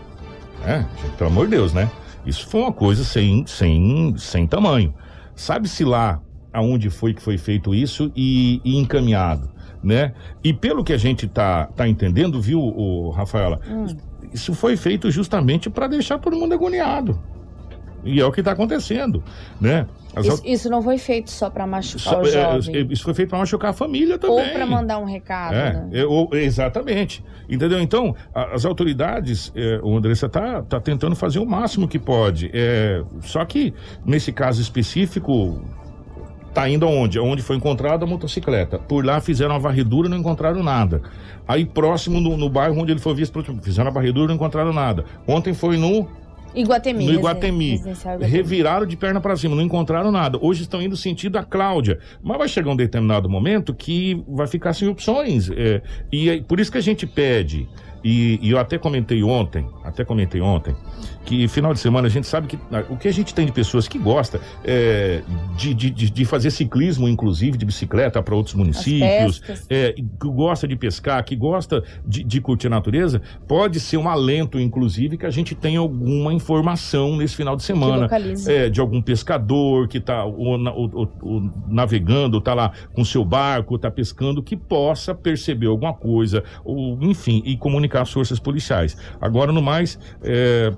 né? 0.64 0.84
Pelo 1.16 1.30
amor 1.30 1.44
de 1.44 1.52
Deus, 1.52 1.72
né? 1.72 1.88
Isso 2.28 2.46
foi 2.46 2.60
uma 2.60 2.72
coisa 2.72 3.04
sem, 3.04 3.46
sem, 3.46 4.14
sem 4.18 4.46
tamanho. 4.46 4.92
Sabe-se 5.34 5.82
lá 5.82 6.20
aonde 6.52 6.90
foi 6.90 7.14
que 7.14 7.22
foi 7.22 7.38
feito 7.38 7.74
isso 7.74 8.12
e, 8.14 8.60
e, 8.62 8.76
encaminhado, 8.76 9.48
né? 9.82 10.12
E 10.44 10.52
pelo 10.52 10.84
que 10.84 10.92
a 10.92 10.98
gente 10.98 11.26
tá, 11.26 11.66
tá 11.74 11.88
entendendo, 11.88 12.38
viu, 12.40 12.60
o 12.60 13.10
Rafaela, 13.10 13.60
hum. 13.66 13.86
isso 14.32 14.52
foi 14.52 14.76
feito 14.76 15.10
justamente 15.10 15.70
para 15.70 15.86
deixar 15.86 16.18
todo 16.18 16.36
mundo 16.36 16.52
agoniado. 16.52 17.18
E 18.04 18.20
é 18.20 18.24
o 18.24 18.32
que 18.32 18.40
está 18.40 18.52
acontecendo, 18.52 19.22
né? 19.60 19.86
Isso, 20.18 20.42
isso, 20.44 20.70
não 20.70 20.82
foi 20.82 20.98
feito 20.98 21.30
só 21.30 21.48
para 21.50 21.66
machucar 21.66 22.14
só, 22.14 22.20
o 22.20 22.26
é, 22.26 22.30
jovem. 22.30 22.76
É, 22.76 22.80
isso 22.90 23.04
foi 23.04 23.14
feito 23.14 23.28
para 23.28 23.38
machucar 23.38 23.70
a 23.70 23.72
família 23.72 24.18
também. 24.18 24.46
Ou 24.46 24.52
para 24.52 24.66
mandar 24.66 24.98
um 24.98 25.04
recado, 25.04 25.54
é, 25.54 25.72
né? 25.72 25.88
é, 25.92 26.04
ou, 26.04 26.28
exatamente. 26.32 27.24
Entendeu? 27.48 27.80
Então, 27.80 28.14
as 28.34 28.64
autoridades, 28.64 29.52
é, 29.54 29.80
o 29.82 29.96
Andressa 29.96 30.26
está 30.26 30.62
tá 30.62 30.80
tentando 30.80 31.14
fazer 31.14 31.38
o 31.38 31.46
máximo 31.46 31.86
que 31.86 31.98
pode. 31.98 32.50
É, 32.52 33.02
só 33.22 33.44
que, 33.44 33.72
nesse 34.04 34.32
caso 34.32 34.60
específico, 34.60 35.62
tá 36.52 36.68
indo 36.68 36.86
aonde? 36.86 37.20
Onde 37.20 37.42
foi 37.42 37.56
encontrada 37.56 38.04
a 38.04 38.08
motocicleta. 38.08 38.78
Por 38.78 39.04
lá 39.04 39.20
fizeram 39.20 39.54
a 39.54 39.58
varredura 39.58 40.08
e 40.08 40.10
não 40.10 40.18
encontraram 40.18 40.62
nada. 40.62 41.02
Aí 41.46 41.64
próximo 41.64 42.20
no, 42.20 42.36
no 42.36 42.50
bairro 42.50 42.78
onde 42.78 42.92
ele 42.92 43.00
foi 43.00 43.14
visto, 43.14 43.42
fizeram 43.62 43.88
a 43.88 43.92
varredura 43.92 44.26
e 44.26 44.28
não 44.28 44.34
encontraram 44.34 44.72
nada. 44.72 45.04
Ontem 45.26 45.54
foi 45.54 45.76
no 45.76 46.08
Iguatemi. 46.54 47.06
No 47.06 47.12
Iguatemi. 47.12 47.74
Iguatemi. 47.74 48.26
Reviraram 48.26 48.86
de 48.86 48.96
perna 48.96 49.20
para 49.20 49.36
cima, 49.36 49.54
não 49.54 49.62
encontraram 49.62 50.10
nada. 50.10 50.38
Hoje 50.40 50.62
estão 50.62 50.80
indo 50.82 50.96
sentido 50.96 51.36
a 51.36 51.44
Cláudia. 51.44 51.98
Mas 52.22 52.38
vai 52.38 52.48
chegar 52.48 52.70
um 52.70 52.76
determinado 52.76 53.28
momento 53.28 53.74
que 53.74 54.22
vai 54.28 54.46
ficar 54.46 54.72
sem 54.72 54.88
opções. 54.88 55.50
É, 55.50 55.82
e 56.10 56.30
é 56.30 56.40
por 56.40 56.58
isso 56.60 56.72
que 56.72 56.78
a 56.78 56.82
gente 56.82 57.06
pede 57.06 57.68
e, 58.02 58.38
e, 58.40 58.50
eu 58.50 58.58
até 58.58 58.78
comentei 58.78 59.22
ontem, 59.22 59.68
até 59.82 60.04
comentei 60.04 60.40
ontem, 60.40 60.74
que 61.28 61.46
final 61.48 61.74
de 61.74 61.80
semana 61.80 62.06
a 62.06 62.10
gente 62.10 62.26
sabe 62.26 62.46
que 62.46 62.58
ah, 62.72 62.84
o 62.88 62.96
que 62.96 63.08
a 63.08 63.12
gente 63.12 63.34
tem 63.34 63.44
de 63.44 63.52
pessoas 63.52 63.86
que 63.86 63.98
gosta 63.98 64.40
é, 64.64 65.22
de, 65.56 65.74
de, 65.74 65.90
de, 65.90 66.24
fazer 66.24 66.50
ciclismo, 66.50 67.08
inclusive 67.08 67.58
de 67.58 67.66
bicicleta 67.66 68.22
para 68.22 68.34
outros 68.34 68.54
municípios, 68.54 69.42
é, 69.68 69.92
que 69.92 70.06
gosta 70.20 70.66
de 70.66 70.76
pescar, 70.76 71.22
que 71.24 71.36
gosta 71.36 71.82
de, 72.06 72.22
de, 72.24 72.40
curtir 72.40 72.68
a 72.68 72.70
natureza, 72.70 73.20
pode 73.46 73.80
ser 73.80 73.96
um 73.96 74.08
alento, 74.08 74.58
inclusive, 74.58 75.18
que 75.18 75.26
a 75.26 75.30
gente 75.30 75.54
tenha 75.54 75.80
alguma 75.80 76.32
informação 76.32 77.16
nesse 77.16 77.36
final 77.36 77.56
de 77.56 77.62
semana. 77.62 78.08
É, 78.46 78.70
de 78.70 78.80
algum 78.80 79.02
pescador 79.02 79.88
que 79.88 79.98
está 79.98 80.24
navegando, 81.66 82.38
está 82.38 82.54
lá 82.54 82.72
com 82.92 83.04
seu 83.04 83.24
barco, 83.24 83.76
está 83.76 83.90
pescando, 83.90 84.42
que 84.42 84.56
possa 84.56 85.14
perceber 85.14 85.66
alguma 85.66 85.92
coisa, 85.92 86.42
ou 86.64 86.98
enfim, 87.02 87.42
e 87.44 87.56
comunicar 87.56 87.88
comunicar 87.88 88.02
as 88.02 88.12
forças 88.12 88.38
policiais. 88.38 88.96
Agora, 89.20 89.52
no 89.52 89.62
mais, 89.62 89.98
é, 90.22 90.72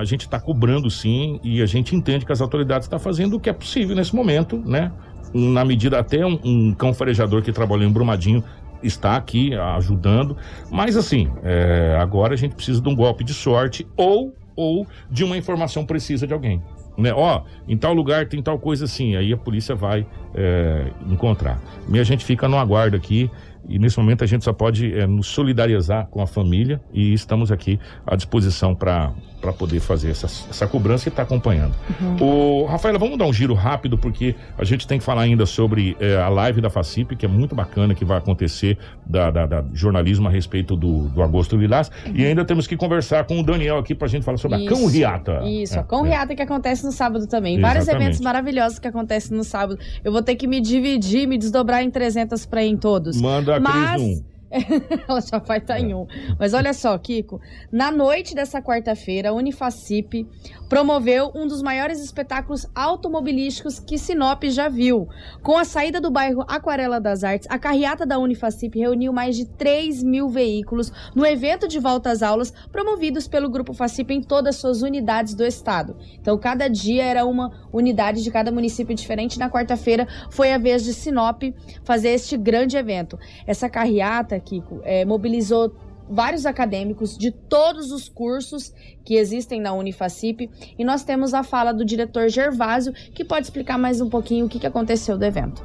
a 0.00 0.04
gente 0.04 0.22
está 0.22 0.40
cobrando 0.40 0.90
sim 0.90 1.40
e 1.42 1.62
a 1.62 1.66
gente 1.66 1.94
entende 1.94 2.24
que 2.24 2.32
as 2.32 2.40
autoridades 2.40 2.86
estão 2.86 2.98
tá 2.98 3.02
fazendo 3.02 3.36
o 3.36 3.40
que 3.40 3.48
é 3.48 3.52
possível 3.52 3.94
nesse 3.94 4.14
momento, 4.14 4.58
né? 4.64 4.92
Na 5.34 5.64
medida 5.64 5.98
até 5.98 6.24
um, 6.24 6.38
um 6.44 6.74
cão 6.74 6.94
farejador 6.94 7.42
que 7.42 7.52
trabalhou 7.52 7.88
em 7.88 7.92
Brumadinho 7.92 8.42
está 8.82 9.16
aqui 9.16 9.54
ajudando, 9.54 10.36
mas 10.70 10.96
assim, 10.96 11.30
é, 11.42 11.96
agora 12.00 12.34
a 12.34 12.36
gente 12.36 12.54
precisa 12.54 12.80
de 12.80 12.88
um 12.88 12.94
golpe 12.94 13.24
de 13.24 13.34
sorte 13.34 13.86
ou 13.96 14.34
ou 14.54 14.86
de 15.10 15.22
uma 15.22 15.36
informação 15.36 15.84
precisa 15.84 16.26
de 16.26 16.32
alguém 16.32 16.62
né? 16.96 17.12
Ó, 17.12 17.42
em 17.68 17.76
tal 17.76 17.92
lugar 17.92 18.26
tem 18.26 18.42
tal 18.42 18.58
coisa 18.58 18.84
assim, 18.84 19.16
aí 19.16 19.32
a 19.32 19.36
polícia 19.36 19.74
vai 19.74 20.06
é, 20.34 20.86
encontrar. 21.06 21.60
E 21.92 21.98
a 21.98 22.04
gente 22.04 22.24
fica 22.24 22.48
no 22.48 22.56
aguardo 22.56 22.96
aqui 22.96 23.30
e 23.68 23.78
nesse 23.78 23.98
momento 23.98 24.24
a 24.24 24.26
gente 24.26 24.44
só 24.44 24.52
pode 24.52 24.92
é, 24.98 25.06
nos 25.06 25.26
solidarizar 25.26 26.06
com 26.06 26.22
a 26.22 26.26
família 26.26 26.80
e 26.92 27.12
estamos 27.12 27.50
aqui 27.50 27.78
à 28.06 28.16
disposição 28.16 28.74
para 28.74 29.12
para 29.40 29.52
poder 29.52 29.80
fazer 29.80 30.10
essa, 30.10 30.26
essa 30.26 30.66
cobrança 30.66 31.08
e 31.08 31.10
estar 31.10 31.22
tá 31.24 31.26
acompanhando. 31.26 31.74
Uhum. 32.00 32.62
O 32.62 32.64
Rafaela, 32.64 32.98
vamos 32.98 33.18
dar 33.18 33.26
um 33.26 33.32
giro 33.32 33.54
rápido 33.54 33.96
porque 33.96 34.34
a 34.58 34.64
gente 34.64 34.86
tem 34.86 34.98
que 34.98 35.04
falar 35.04 35.22
ainda 35.22 35.46
sobre 35.46 35.96
é, 36.00 36.16
a 36.16 36.28
live 36.28 36.60
da 36.60 36.70
FACIP, 36.70 37.14
que 37.14 37.26
é 37.26 37.28
muito 37.28 37.54
bacana, 37.54 37.94
que 37.94 38.04
vai 38.04 38.18
acontecer 38.18 38.78
da, 39.04 39.30
da, 39.30 39.46
da 39.46 39.64
jornalismo 39.72 40.26
a 40.26 40.30
respeito 40.30 40.74
do, 40.74 41.08
do 41.08 41.22
Agosto 41.22 41.56
Lilás. 41.56 41.90
Uhum. 42.06 42.12
E 42.16 42.26
ainda 42.26 42.44
temos 42.44 42.66
que 42.66 42.76
conversar 42.76 43.24
com 43.24 43.38
o 43.38 43.42
Daniel 43.42 43.78
aqui 43.78 43.94
para 43.94 44.06
a 44.06 44.10
gente 44.10 44.24
falar 44.24 44.38
sobre 44.38 44.58
Isso. 44.58 44.66
a 44.66 44.76
Cão 44.76 44.86
Riata. 44.86 45.42
Isso, 45.44 45.76
é, 45.76 45.78
a 45.78 45.84
Cão 45.84 46.04
é. 46.06 46.08
Riata 46.08 46.34
que 46.34 46.42
acontece 46.42 46.84
no 46.84 46.92
sábado 46.92 47.26
também. 47.26 47.56
Exatamente. 47.56 47.84
Vários 47.84 47.88
eventos 47.88 48.20
maravilhosos 48.20 48.78
que 48.78 48.88
acontecem 48.88 49.36
no 49.36 49.44
sábado. 49.44 49.78
Eu 50.02 50.10
vou 50.10 50.22
ter 50.22 50.34
que 50.34 50.46
me 50.46 50.60
dividir, 50.60 51.28
me 51.28 51.38
desdobrar 51.38 51.82
em 51.82 51.90
300 51.90 52.46
para 52.46 52.64
ir 52.64 52.70
em 52.70 52.76
todos. 52.76 53.20
Manda 53.20 53.55
a 53.56 53.60
Mas... 53.60 54.02
Cris 54.02 54.18
um. 54.20 54.35
Ela 55.08 55.20
já 55.20 55.38
vai 55.38 55.58
estar 55.58 55.74
tá 55.74 55.80
em 55.80 55.94
um. 55.94 56.06
Mas 56.38 56.54
olha 56.54 56.72
só, 56.72 56.96
Kiko. 56.98 57.40
Na 57.70 57.90
noite 57.90 58.34
dessa 58.34 58.62
quarta-feira, 58.62 59.30
a 59.30 59.32
Unifacip 59.32 60.26
promoveu 60.68 61.30
um 61.34 61.46
dos 61.46 61.62
maiores 61.62 62.00
espetáculos 62.02 62.66
automobilísticos 62.74 63.78
que 63.78 63.98
Sinop 63.98 64.44
já 64.44 64.68
viu. 64.68 65.08
Com 65.42 65.56
a 65.56 65.64
saída 65.64 66.00
do 66.00 66.10
bairro 66.10 66.44
Aquarela 66.48 67.00
das 67.00 67.24
Artes, 67.24 67.48
a 67.50 67.58
carreata 67.58 68.04
da 68.04 68.18
Unifacip 68.18 68.78
reuniu 68.78 69.12
mais 69.12 69.36
de 69.36 69.44
3 69.44 70.02
mil 70.02 70.28
veículos 70.28 70.92
no 71.14 71.24
evento 71.24 71.68
de 71.68 71.78
volta 71.78 72.10
às 72.10 72.22
aulas 72.22 72.52
promovidos 72.70 73.28
pelo 73.28 73.48
Grupo 73.48 73.72
Facip 73.72 74.12
em 74.12 74.22
todas 74.22 74.56
as 74.56 74.60
suas 74.60 74.82
unidades 74.82 75.34
do 75.34 75.44
estado. 75.44 75.96
Então, 76.20 76.36
cada 76.38 76.68
dia 76.68 77.04
era 77.04 77.24
uma 77.24 77.52
unidade 77.72 78.22
de 78.22 78.30
cada 78.30 78.50
município 78.50 78.94
diferente. 78.94 79.38
Na 79.38 79.50
quarta-feira 79.50 80.06
foi 80.30 80.52
a 80.52 80.58
vez 80.58 80.84
de 80.84 80.94
Sinop 80.94 81.42
fazer 81.84 82.10
este 82.10 82.36
grande 82.36 82.76
evento. 82.76 83.18
Essa 83.46 83.68
carreata, 83.68 84.38
Kiko, 84.46 84.80
é, 84.84 85.04
mobilizou 85.04 85.74
vários 86.08 86.46
acadêmicos 86.46 87.18
de 87.18 87.32
todos 87.32 87.90
os 87.90 88.08
cursos 88.08 88.72
que 89.04 89.16
existem 89.16 89.60
na 89.60 89.72
Unifacip 89.72 90.48
e 90.78 90.84
nós 90.84 91.02
temos 91.02 91.34
a 91.34 91.42
fala 91.42 91.72
do 91.72 91.84
diretor 91.84 92.28
Gervásio 92.28 92.92
que 92.92 93.24
pode 93.24 93.46
explicar 93.46 93.76
mais 93.76 94.00
um 94.00 94.08
pouquinho 94.08 94.46
o 94.46 94.48
que, 94.48 94.64
aconteceu 94.64 95.18
do 95.18 95.24
evento. 95.24 95.64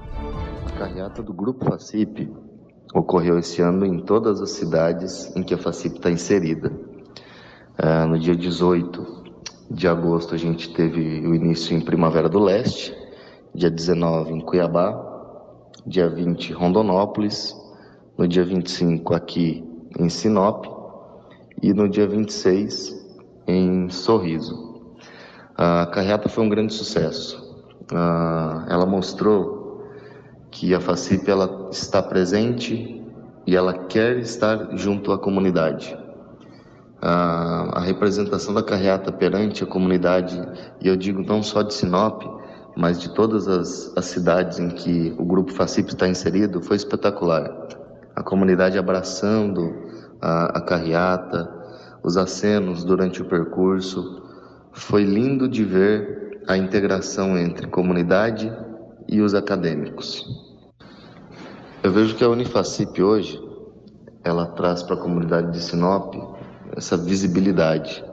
A 0.65 0.79
carreata 0.79 1.21
do 1.21 1.31
Grupo 1.31 1.65
Facip 1.65 2.27
ocorreu 2.93 3.37
esse 3.37 3.61
ano 3.61 3.85
em 3.85 3.99
todas 3.99 4.41
as 4.41 4.51
cidades 4.51 5.33
em 5.35 5.43
que 5.43 5.53
a 5.53 5.57
Facip 5.57 5.97
está 5.97 6.09
inserida. 6.09 6.71
É, 7.77 8.05
no 8.05 8.17
dia 8.17 8.35
18 8.35 9.21
de 9.69 9.87
agosto 9.87 10.33
a 10.33 10.37
gente 10.37 10.73
teve 10.73 10.99
o 11.25 11.35
início 11.35 11.75
em 11.75 11.81
Primavera 11.81 12.27
do 12.27 12.39
Leste, 12.39 12.95
dia 13.53 13.69
19 13.69 14.33
em 14.33 14.41
Cuiabá, 14.41 15.11
dia 15.85 16.09
20 16.09 16.51
Rondonópolis, 16.53 17.55
no 18.17 18.27
dia 18.27 18.45
25 18.45 19.13
aqui 19.13 19.63
em 19.99 20.09
Sinop, 20.09 20.65
e 21.61 21.73
no 21.73 21.87
dia 21.87 22.07
26 22.07 22.99
em 23.47 23.89
Sorriso. 23.89 24.71
A 25.55 25.85
carreata 25.85 26.27
foi 26.27 26.43
um 26.43 26.49
grande 26.49 26.73
sucesso. 26.73 27.39
ela 28.69 28.85
mostrou 28.85 29.85
que 30.49 30.73
a 30.73 30.79
FACIP 30.79 31.29
ela 31.29 31.69
está 31.71 32.01
presente 32.01 33.01
e 33.45 33.55
ela 33.55 33.73
quer 33.73 34.17
estar 34.19 34.75
junto 34.77 35.11
à 35.11 35.17
comunidade. 35.17 35.97
a 37.03 37.79
representação 37.79 38.53
da 38.53 38.61
carreata 38.61 39.11
perante 39.11 39.63
a 39.63 39.67
comunidade, 39.67 40.39
e 40.79 40.87
eu 40.87 40.95
digo 40.95 41.23
não 41.23 41.41
só 41.41 41.63
de 41.63 41.73
Sinop, 41.73 42.23
mas 42.75 42.99
de 42.99 43.13
todas 43.13 43.47
as, 43.47 43.91
as 43.97 44.05
cidades 44.05 44.59
em 44.59 44.69
que 44.69 45.13
o 45.17 45.25
grupo 45.25 45.51
FACIP 45.51 45.89
está 45.89 46.07
inserido, 46.07 46.61
foi 46.61 46.77
espetacular 46.77 47.80
a 48.15 48.23
comunidade 48.23 48.77
abraçando 48.77 49.73
a, 50.21 50.57
a 50.57 50.61
carreata, 50.61 51.49
os 52.03 52.17
acenos 52.17 52.83
durante 52.83 53.21
o 53.21 53.25
percurso. 53.25 54.21
Foi 54.71 55.03
lindo 55.03 55.47
de 55.47 55.63
ver 55.63 56.41
a 56.47 56.57
integração 56.57 57.37
entre 57.37 57.67
comunidade 57.67 58.51
e 59.07 59.21
os 59.21 59.33
acadêmicos. 59.33 60.25
Eu 61.83 61.91
vejo 61.91 62.15
que 62.15 62.23
a 62.23 62.29
Unifacip 62.29 63.01
hoje 63.01 63.41
ela 64.23 64.45
traz 64.45 64.83
para 64.83 64.95
a 64.95 64.99
comunidade 64.99 65.51
de 65.51 65.61
Sinop 65.61 66.13
essa 66.75 66.95
visibilidade. 66.95 68.03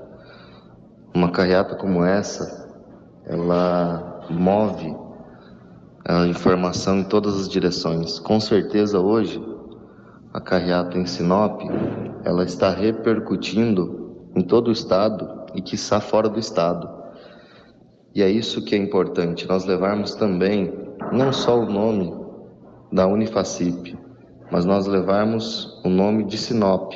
Uma 1.15 1.31
carreata 1.31 1.75
como 1.75 2.05
essa, 2.05 2.67
ela 3.27 4.27
move 4.31 4.97
a 6.07 6.27
informação 6.27 6.99
em 6.99 7.05
todas 7.05 7.39
as 7.39 7.49
direções. 7.49 8.19
Com 8.19 8.41
certeza 8.41 8.99
hoje 8.99 9.39
a 10.33 10.41
carreata 10.41 10.99
em 10.99 11.07
Sinop, 11.07 11.63
ela 12.25 12.45
está 12.45 12.71
repercutindo 12.71 14.29
em 14.35 14.43
todo 14.43 14.69
o 14.69 14.73
estado 14.73 15.47
e 15.55 15.63
que 15.63 15.75
está 15.75 16.01
fora 16.01 16.29
do 16.29 16.39
estado. 16.39 16.89
E 18.15 18.23
é 18.23 18.31
isso 18.31 18.65
que 18.65 18.75
é 18.75 18.79
importante, 18.79 19.47
nós 19.49 19.65
levarmos 19.65 20.15
também 20.15 20.73
não 21.13 21.33
só 21.33 21.59
o 21.59 21.67
nome 21.67 22.15
da 22.93 23.07
Unifacip, 23.07 23.97
mas 24.51 24.65
nós 24.65 24.87
levarmos 24.87 25.81
o 25.85 25.89
nome 25.89 26.25
de 26.25 26.37
Sinop, 26.37 26.93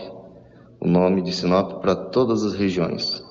o 0.81 0.89
nome 0.89 1.23
de 1.23 1.33
Sinop 1.33 1.81
para 1.81 1.95
todas 1.95 2.45
as 2.45 2.55
regiões. 2.55 3.23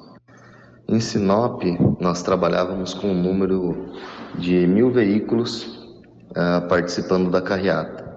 Em 0.88 1.00
Sinop, 1.00 1.64
nós 2.00 2.22
trabalhávamos 2.22 2.94
com 2.94 3.08
um 3.08 3.22
número 3.22 3.94
de 4.38 4.68
mil 4.68 4.92
veículos 4.92 5.64
uh, 6.32 6.68
participando 6.68 7.30
da 7.30 7.42
carreata 7.42 8.11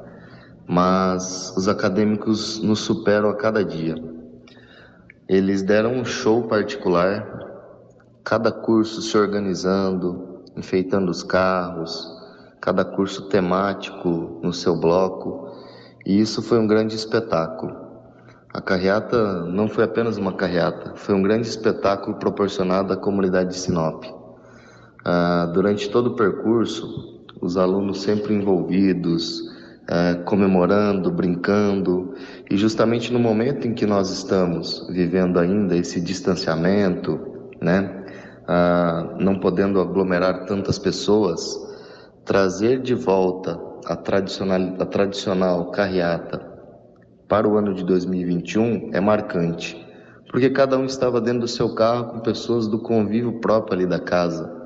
mas 0.67 1.55
os 1.57 1.69
acadêmicos 1.69 2.61
nos 2.61 2.81
superam 2.81 3.29
a 3.29 3.37
cada 3.37 3.65
dia. 3.65 3.95
Eles 5.29 5.63
deram 5.63 5.93
um 5.95 6.05
show 6.05 6.45
particular, 6.45 7.27
cada 8.23 8.51
curso 8.51 9.03
se 9.03 9.17
organizando, 9.17 10.43
enfeitando 10.57 11.11
os 11.11 11.23
carros, 11.23 12.11
cada 12.61 12.85
curso 12.85 13.29
temático 13.29 14.41
no 14.43 14.53
seu 14.53 14.79
bloco, 14.79 15.51
e 16.05 16.21
isso 16.21 16.43
foi 16.43 16.59
um 16.59 16.67
grande 16.67 16.95
espetáculo. 16.95 17.85
A 18.53 18.61
carreata 18.61 19.45
não 19.47 19.69
foi 19.69 19.85
apenas 19.85 20.17
uma 20.17 20.33
carreata, 20.33 20.95
foi 20.95 21.15
um 21.15 21.23
grande 21.23 21.49
espetáculo 21.49 22.17
proporcionado 22.17 22.93
à 22.93 22.97
comunidade 22.97 23.51
de 23.51 23.57
Sinop. 23.57 24.05
Ah, 25.05 25.51
durante 25.53 25.91
todo 25.91 26.09
o 26.09 26.17
percurso, 26.17 27.21
os 27.41 27.57
alunos 27.57 28.03
sempre 28.03 28.33
envolvidos, 28.33 29.54
é, 29.89 30.15
comemorando, 30.25 31.11
brincando, 31.11 32.15
e 32.51 32.57
justamente 32.57 33.13
no 33.13 33.19
momento 33.19 33.67
em 33.67 33.75
que 33.75 33.87
nós 33.87 34.11
estamos 34.11 34.87
vivendo 34.89 35.39
ainda 35.39 35.77
esse 35.77 36.01
distanciamento, 36.01 37.21
né, 37.61 38.05
ah, 38.47 39.17
não 39.19 39.39
podendo 39.39 39.81
aglomerar 39.81 40.47
tantas 40.47 40.79
pessoas, 40.79 41.59
trazer 42.25 42.81
de 42.81 42.95
volta 42.95 43.61
a 43.87 43.97
tradicional, 43.97 44.75
a 44.79 44.87
tradicional 44.87 45.71
carreata 45.71 46.55
para 47.29 47.49
o 47.49 47.57
ano 47.57 47.75
de 47.75 47.85
2021 47.85 48.91
é 48.93 49.01
marcante, 49.01 49.83
porque 50.31 50.51
cada 50.51 50.79
um 50.79 50.85
estava 50.85 51.21
dentro 51.21 51.41
do 51.41 51.49
seu 51.49 51.75
carro 51.75 52.13
com 52.13 52.21
pessoas 52.21 52.67
do 52.67 52.79
convívio 52.79 53.41
próprio 53.41 53.75
ali 53.75 53.87
da 53.87 53.99
casa. 53.99 54.64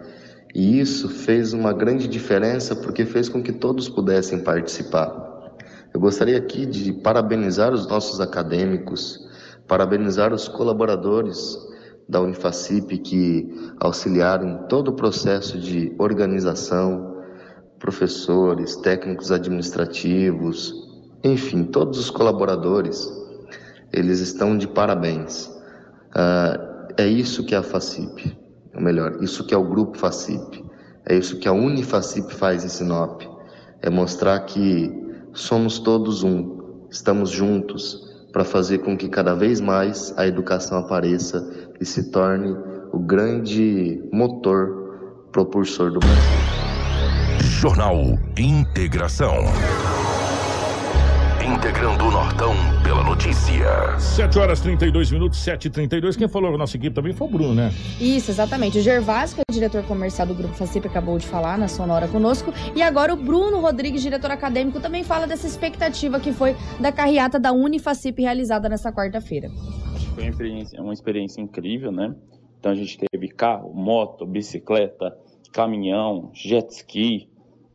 E 0.55 0.81
isso 0.81 1.09
fez 1.09 1.53
uma 1.53 1.73
grande 1.73 2.09
diferença 2.09 2.75
porque 2.75 3.05
fez 3.05 3.29
com 3.29 3.43
que 3.43 3.53
todos 3.53 3.89
pudessem 3.89 4.41
participar. 4.41 5.57
Eu 5.93 6.01
gostaria 6.01 6.39
aqui 6.39 6.67
de 6.67 6.93
parabenizar 6.93 7.73
os 7.73 7.87
nossos 7.87 8.21
acadêmicos, 8.21 9.19
parabenizar 9.67 10.33
os 10.33 10.49
colaboradores 10.49 11.57
da 12.09 12.21
Unifacip 12.21 12.97
que 12.99 13.75
auxiliaram 13.81 14.49
em 14.49 14.69
todo 14.69 14.89
o 14.89 14.95
processo 14.95 15.59
de 15.59 15.95
organização, 15.99 17.23
professores, 17.79 18.77
técnicos 18.77 19.31
administrativos, 19.31 20.75
enfim, 21.23 21.65
todos 21.65 21.99
os 21.99 22.11
colaboradores, 22.11 23.11
eles 23.93 24.21
estão 24.21 24.57
de 24.57 24.67
parabéns. 24.67 25.47
Uh, 26.15 26.89
é 26.97 27.07
isso 27.07 27.45
que 27.45 27.55
é 27.55 27.59
a 27.59 27.63
FACIP 27.63 28.48
ou 28.79 28.85
melhor, 28.85 29.20
isso 29.20 29.45
que 29.45 29.53
é 29.53 29.59
o 29.59 29.64
Grupo 29.64 29.99
FACIP, 29.99 30.64
é 31.05 31.16
isso 31.16 31.39
que 31.41 31.49
a 31.49 31.53
Unifacip 31.53 32.33
faz 32.33 32.64
em 32.64 32.68
Sinop, 32.68 33.22
é 33.83 33.91
mostrar 33.91 34.39
que 34.41 34.89
somos 35.33 35.81
todos 35.81 36.22
um, 36.22 36.87
estamos 36.89 37.31
juntos 37.31 38.07
para 38.33 38.45
fazer 38.45 38.79
com 38.79 38.97
que 38.97 39.09
cada 39.09 39.35
vez 39.35 39.61
mais 39.61 40.14
a 40.16 40.26
educação 40.26 40.79
apareça 40.79 41.70
e 41.81 41.85
se 41.85 42.12
torne 42.12 42.57
o 42.93 43.01
grande 43.01 44.01
motor 44.12 45.26
propulsor 45.33 45.91
do 45.91 45.99
Brasil. 45.99 46.22
Jornal 47.41 47.97
Integração. 48.37 49.35
Integrando 51.57 52.05
o 52.05 52.11
Nortão 52.11 52.53
pela 52.85 53.03
notícia. 53.03 53.99
7 53.99 54.39
horas 54.39 54.61
32 54.61 55.11
minutos, 55.11 55.39
7 55.39 55.69
e 55.69 55.71
32 55.71 56.15
Quem 56.15 56.29
falou 56.29 56.53
na 56.53 56.59
nossa 56.59 56.77
equipe 56.77 56.95
também 56.95 57.15
foi 57.15 57.27
o 57.27 57.31
Bruno, 57.31 57.55
né? 57.55 57.71
Isso, 57.99 58.31
exatamente. 58.31 58.79
O 58.79 58.83
Gervásio, 58.83 59.37
que 59.37 59.41
é 59.41 59.45
o 59.51 59.55
diretor 59.55 59.83
comercial 59.85 60.27
do 60.27 60.35
Grupo 60.35 60.53
Facip, 60.53 60.87
acabou 60.87 61.17
de 61.17 61.27
falar 61.27 61.57
na 61.57 61.67
Sonora 61.67 62.07
conosco. 62.07 62.53
E 62.77 62.83
agora 62.83 63.15
o 63.15 63.17
Bruno 63.17 63.61
Rodrigues, 63.61 64.03
diretor 64.03 64.31
acadêmico, 64.31 64.79
também 64.79 65.03
fala 65.03 65.27
dessa 65.27 65.47
expectativa 65.47 66.21
que 66.21 66.33
foi 66.33 66.55
da 66.79 66.93
carreata 66.93 67.41
da 67.41 67.51
Unifacip 67.51 68.21
realizada 68.21 68.69
nessa 68.69 68.93
quarta-feira. 68.93 69.49
Foi 70.15 70.25
uma 70.25 70.31
experiência, 70.31 70.83
uma 70.83 70.93
experiência 70.93 71.41
incrível, 71.41 71.91
né? 71.91 72.15
Então 72.61 72.73
a 72.73 72.75
gente 72.75 72.99
teve 73.11 73.29
carro, 73.29 73.73
moto, 73.73 74.27
bicicleta, 74.27 75.17
caminhão, 75.51 76.31
jet 76.35 76.71
ski, 76.73 77.29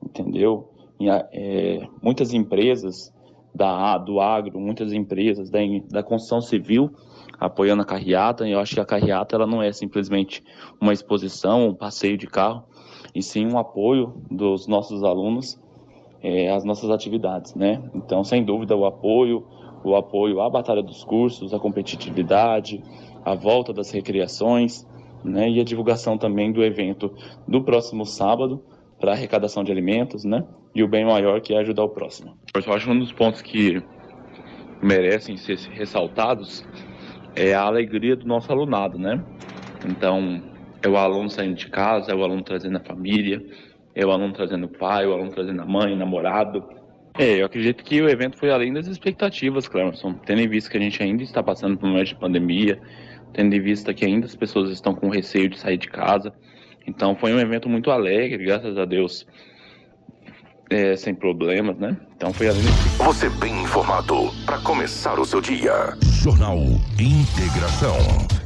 entendeu? 0.03 0.69
E, 0.99 1.09
é, 1.09 1.87
muitas 2.01 2.33
empresas 2.33 3.12
da, 3.53 3.97
do 3.97 4.19
agro, 4.19 4.59
muitas 4.59 4.93
empresas 4.93 5.49
da, 5.49 5.59
da 5.89 6.03
construção 6.03 6.41
civil 6.41 6.91
apoiando 7.39 7.81
a 7.81 7.85
carreata. 7.85 8.47
E 8.47 8.51
eu 8.51 8.59
acho 8.59 8.75
que 8.75 8.81
a 8.81 8.85
carreata 8.85 9.35
ela 9.35 9.45
não 9.45 9.61
é 9.61 9.71
simplesmente 9.71 10.43
uma 10.79 10.93
exposição, 10.93 11.67
um 11.67 11.75
passeio 11.75 12.17
de 12.17 12.27
carro, 12.27 12.63
e 13.13 13.21
sim 13.21 13.45
um 13.45 13.57
apoio 13.57 14.13
dos 14.31 14.67
nossos 14.67 15.03
alunos 15.03 15.61
é, 16.21 16.49
às 16.49 16.63
nossas 16.63 16.89
atividades, 16.89 17.53
né? 17.53 17.83
Então, 17.93 18.23
sem 18.23 18.43
dúvida, 18.43 18.75
o 18.75 18.85
apoio, 18.85 19.45
o 19.83 19.95
apoio 19.95 20.39
à 20.39 20.49
batalha 20.49 20.81
dos 20.81 21.03
cursos, 21.03 21.53
à 21.53 21.59
competitividade, 21.59 22.81
a 23.25 23.35
volta 23.35 23.73
das 23.73 23.91
recreações, 23.91 24.87
né? 25.23 25.49
E 25.49 25.59
a 25.59 25.63
divulgação 25.63 26.17
também 26.17 26.51
do 26.51 26.63
evento 26.63 27.11
do 27.47 27.61
próximo 27.61 28.05
sábado 28.05 28.63
para 29.03 29.11
arrecadação 29.11 29.65
de 29.65 29.71
alimentos, 29.73 30.23
né? 30.23 30.45
E 30.73 30.81
o 30.81 30.87
bem 30.87 31.03
maior 31.03 31.41
que 31.41 31.53
é 31.53 31.57
ajudar 31.57 31.83
o 31.83 31.89
próximo. 31.89 32.37
Eu 32.55 32.73
acho 32.73 32.85
que 32.85 32.91
um 32.91 32.97
dos 32.97 33.11
pontos 33.11 33.41
que 33.41 33.83
merecem 34.81 35.35
ser 35.35 35.57
ressaltados 35.71 36.65
é 37.35 37.53
a 37.53 37.63
alegria 37.63 38.15
do 38.15 38.25
nosso 38.25 38.49
alunado, 38.49 38.97
né? 38.97 39.21
Então, 39.85 40.41
é 40.81 40.87
o 40.87 40.95
aluno 40.95 41.29
saindo 41.29 41.55
de 41.55 41.67
casa, 41.69 42.13
é 42.13 42.15
o 42.15 42.23
aluno 42.23 42.41
trazendo 42.43 42.77
a 42.77 42.79
família, 42.79 43.45
é 43.93 44.05
o 44.05 44.09
aluno 44.09 44.31
trazendo 44.31 44.67
o 44.67 44.69
pai, 44.69 45.03
é 45.03 45.07
o 45.07 45.11
aluno 45.11 45.31
trazendo 45.31 45.61
a 45.61 45.65
mãe, 45.65 45.97
namorado. 45.97 46.63
É, 47.19 47.41
eu 47.41 47.45
acredito 47.45 47.83
que 47.83 48.01
o 48.01 48.07
evento 48.07 48.37
foi 48.37 48.51
além 48.51 48.71
das 48.71 48.87
expectativas, 48.87 49.67
Clemerson. 49.67 50.13
Tendo 50.25 50.39
em 50.39 50.47
vista 50.47 50.71
que 50.71 50.77
a 50.77 50.79
gente 50.81 51.03
ainda 51.03 51.23
está 51.23 51.43
passando 51.43 51.77
por 51.77 51.87
um 51.87 51.89
momento 51.89 52.07
de 52.07 52.15
pandemia, 52.15 52.79
tendo 53.33 53.53
em 53.53 53.59
vista 53.59 53.93
que 53.93 54.05
ainda 54.05 54.27
as 54.27 54.35
pessoas 54.35 54.71
estão 54.71 54.95
com 54.95 55.09
receio 55.09 55.49
de 55.49 55.59
sair 55.59 55.77
de 55.77 55.89
casa. 55.89 56.33
Então 56.85 57.15
foi 57.15 57.33
um 57.33 57.39
evento 57.39 57.69
muito 57.69 57.91
alegre, 57.91 58.43
graças 58.43 58.77
a 58.77 58.85
Deus, 58.85 59.25
é, 60.69 60.95
sem 60.95 61.13
problemas, 61.13 61.77
né? 61.77 61.97
Então 62.15 62.33
foi 62.33 62.49
além. 62.49 62.61
Você 62.97 63.29
bem 63.29 63.61
informado 63.63 64.31
para 64.45 64.57
começar 64.59 65.19
o 65.19 65.25
seu 65.25 65.39
dia. 65.39 65.95
Jornal 66.21 66.57
Integração. 66.99 67.97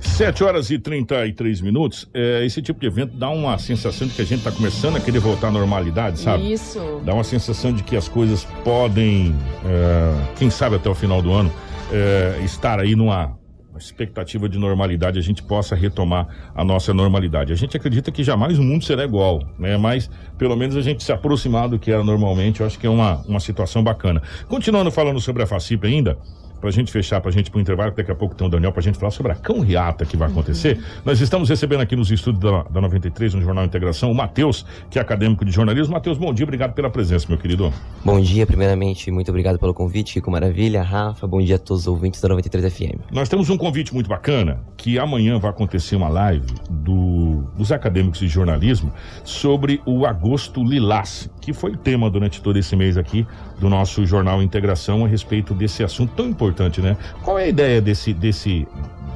7 0.02 0.44
horas 0.44 0.72
e 0.72 0.80
33 0.80 1.62
minutos. 1.62 2.10
É, 2.12 2.44
esse 2.44 2.60
tipo 2.60 2.80
de 2.80 2.88
evento 2.88 3.16
dá 3.16 3.30
uma 3.30 3.58
sensação 3.60 4.08
de 4.08 4.16
que 4.16 4.22
a 4.24 4.26
gente 4.26 4.40
está 4.40 4.52
começando 4.52 4.98
a 4.98 5.00
querer 5.00 5.20
voltar 5.20 5.50
à 5.50 5.52
normalidade, 5.52 6.20
sabe? 6.20 6.52
Isso. 6.52 7.02
Dá 7.06 7.14
uma 7.14 7.24
sensação 7.24 7.72
de 7.72 7.84
que 7.84 7.96
as 7.96 8.10
coisas 8.10 8.44
podem, 8.64 9.36
é, 9.64 10.36
quem 10.36 10.50
sabe 10.50 10.76
até 10.76 10.90
o 10.90 10.96
final 10.96 11.22
do 11.22 11.32
ano, 11.32 11.54
é, 11.92 12.40
estar 12.44 12.80
aí 12.80 12.96
numa 12.96 13.38
expectativa 13.78 14.48
de 14.50 14.58
normalidade, 14.58 15.20
a 15.20 15.22
gente 15.22 15.44
possa 15.44 15.76
retomar 15.76 16.28
a 16.56 16.64
nossa 16.64 16.94
normalidade. 16.94 17.54
A 17.54 17.56
gente 17.56 17.76
acredita 17.78 18.12
que 18.12 18.24
jamais 18.24 18.58
o 18.60 18.64
mundo 18.64 18.84
será 18.84 19.04
igual, 19.04 19.44
né? 19.58 19.78
Mas 19.78 20.10
pelo 20.38 20.56
menos 20.56 20.76
a 20.76 20.82
gente 20.82 21.04
se 21.04 21.12
aproximar 21.12 21.70
do 21.70 21.80
que 21.80 21.92
era 21.92 22.04
normalmente, 22.04 22.62
eu 22.62 22.68
acho 22.68 22.78
que 22.78 22.88
é 22.88 22.90
uma, 22.90 23.18
uma 23.28 23.40
situação 23.40 23.84
bacana. 23.84 24.22
Continuando 24.48 24.92
falando 24.92 25.20
sobre 25.20 25.44
a 25.44 25.48
FACIP 25.48 25.86
ainda, 25.88 26.18
para 26.60 26.70
a 26.70 26.72
gente 26.72 26.92
fechar, 26.92 27.22
para 27.22 27.30
a 27.30 27.34
gente 27.34 27.48
ir 27.48 27.52
para 27.52 27.58
o 27.58 27.62
intervalo, 27.62 27.92
daqui 27.96 28.12
a 28.12 28.16
pouco 28.16 28.36
tem 28.36 28.48
o 28.48 28.50
Daniel 28.50 28.72
para 28.72 28.80
a 28.80 28.84
gente 28.84 28.98
falar 28.98 29.12
sobre 29.12 29.32
a 29.32 29.36
cão 29.36 29.60
riata 29.60 30.06
que 30.06 30.18
vai 30.18 30.30
acontecer. 30.30 30.78
Uhum. 30.78 30.84
Nós 31.06 31.22
estamos 31.22 31.50
recebendo 31.50 31.82
aqui 31.82 31.96
nos 31.96 32.12
estúdios 32.12 32.44
da, 32.44 32.64
da 32.64 32.82
93, 32.82 33.34
no 33.36 33.42
Jornal 33.42 33.66
Integração, 33.66 34.12
o 34.12 34.16
Matheus, 34.16 34.66
que 34.90 35.00
é 35.00 35.02
acadêmico 35.02 35.46
de 35.46 35.52
jornalismo. 35.52 35.94
Matheus, 35.94 36.18
bom 36.18 36.34
dia, 36.34 36.44
obrigado 36.44 36.74
pela 36.74 36.90
presença, 36.90 37.26
meu 37.30 37.38
querido. 37.38 37.74
Bom 38.04 38.20
dia, 38.20 38.46
primeiramente, 38.46 39.10
muito 39.12 39.30
obrigado 39.30 39.60
pelo 39.60 39.74
convite, 39.74 40.14
Kiko 40.14 40.32
Maravilha, 40.32 40.82
Rafa, 40.82 41.28
bom 41.28 41.42
dia 41.42 41.56
a 41.56 41.60
todos 41.60 41.84
os 41.84 41.88
ouvintes 41.88 42.22
da 42.22 42.30
93 42.30 42.74
FM. 42.74 43.12
Nós 43.12 43.30
temos 43.30 43.50
um 43.50 43.58
convite 43.58 43.94
muito 43.94 44.10
bacana, 44.10 44.60
que 44.76 44.98
amanhã 44.98 45.40
vai 45.40 45.52
acontecer 45.52 45.96
uma 45.96 46.10
live 46.10 46.54
do, 46.70 47.44
dos 47.56 47.72
acadêmicos 47.72 48.20
de 48.20 48.28
jornalismo 48.28 48.92
sobre 49.24 49.82
o 49.86 50.06
Agosto 50.06 50.64
Lilás, 50.64 51.30
que 51.48 51.54
foi 51.54 51.78
tema 51.78 52.10
durante 52.10 52.42
todo 52.42 52.60
esse 52.60 52.76
mês 52.76 52.98
aqui 52.98 53.26
do 53.58 53.70
nosso 53.70 54.06
Jornal 54.06 54.44
Integração 54.44 55.06
a 55.06 55.08
respeito 55.08 55.54
desse 55.54 55.82
assunto 55.82 56.12
tão 56.14 56.28
importante, 56.28 56.82
né? 56.82 56.98
Qual 57.24 57.40
é 57.40 57.46
a 57.46 57.48
ideia 57.48 57.82
desse, 57.82 58.14
desse, 58.14 58.68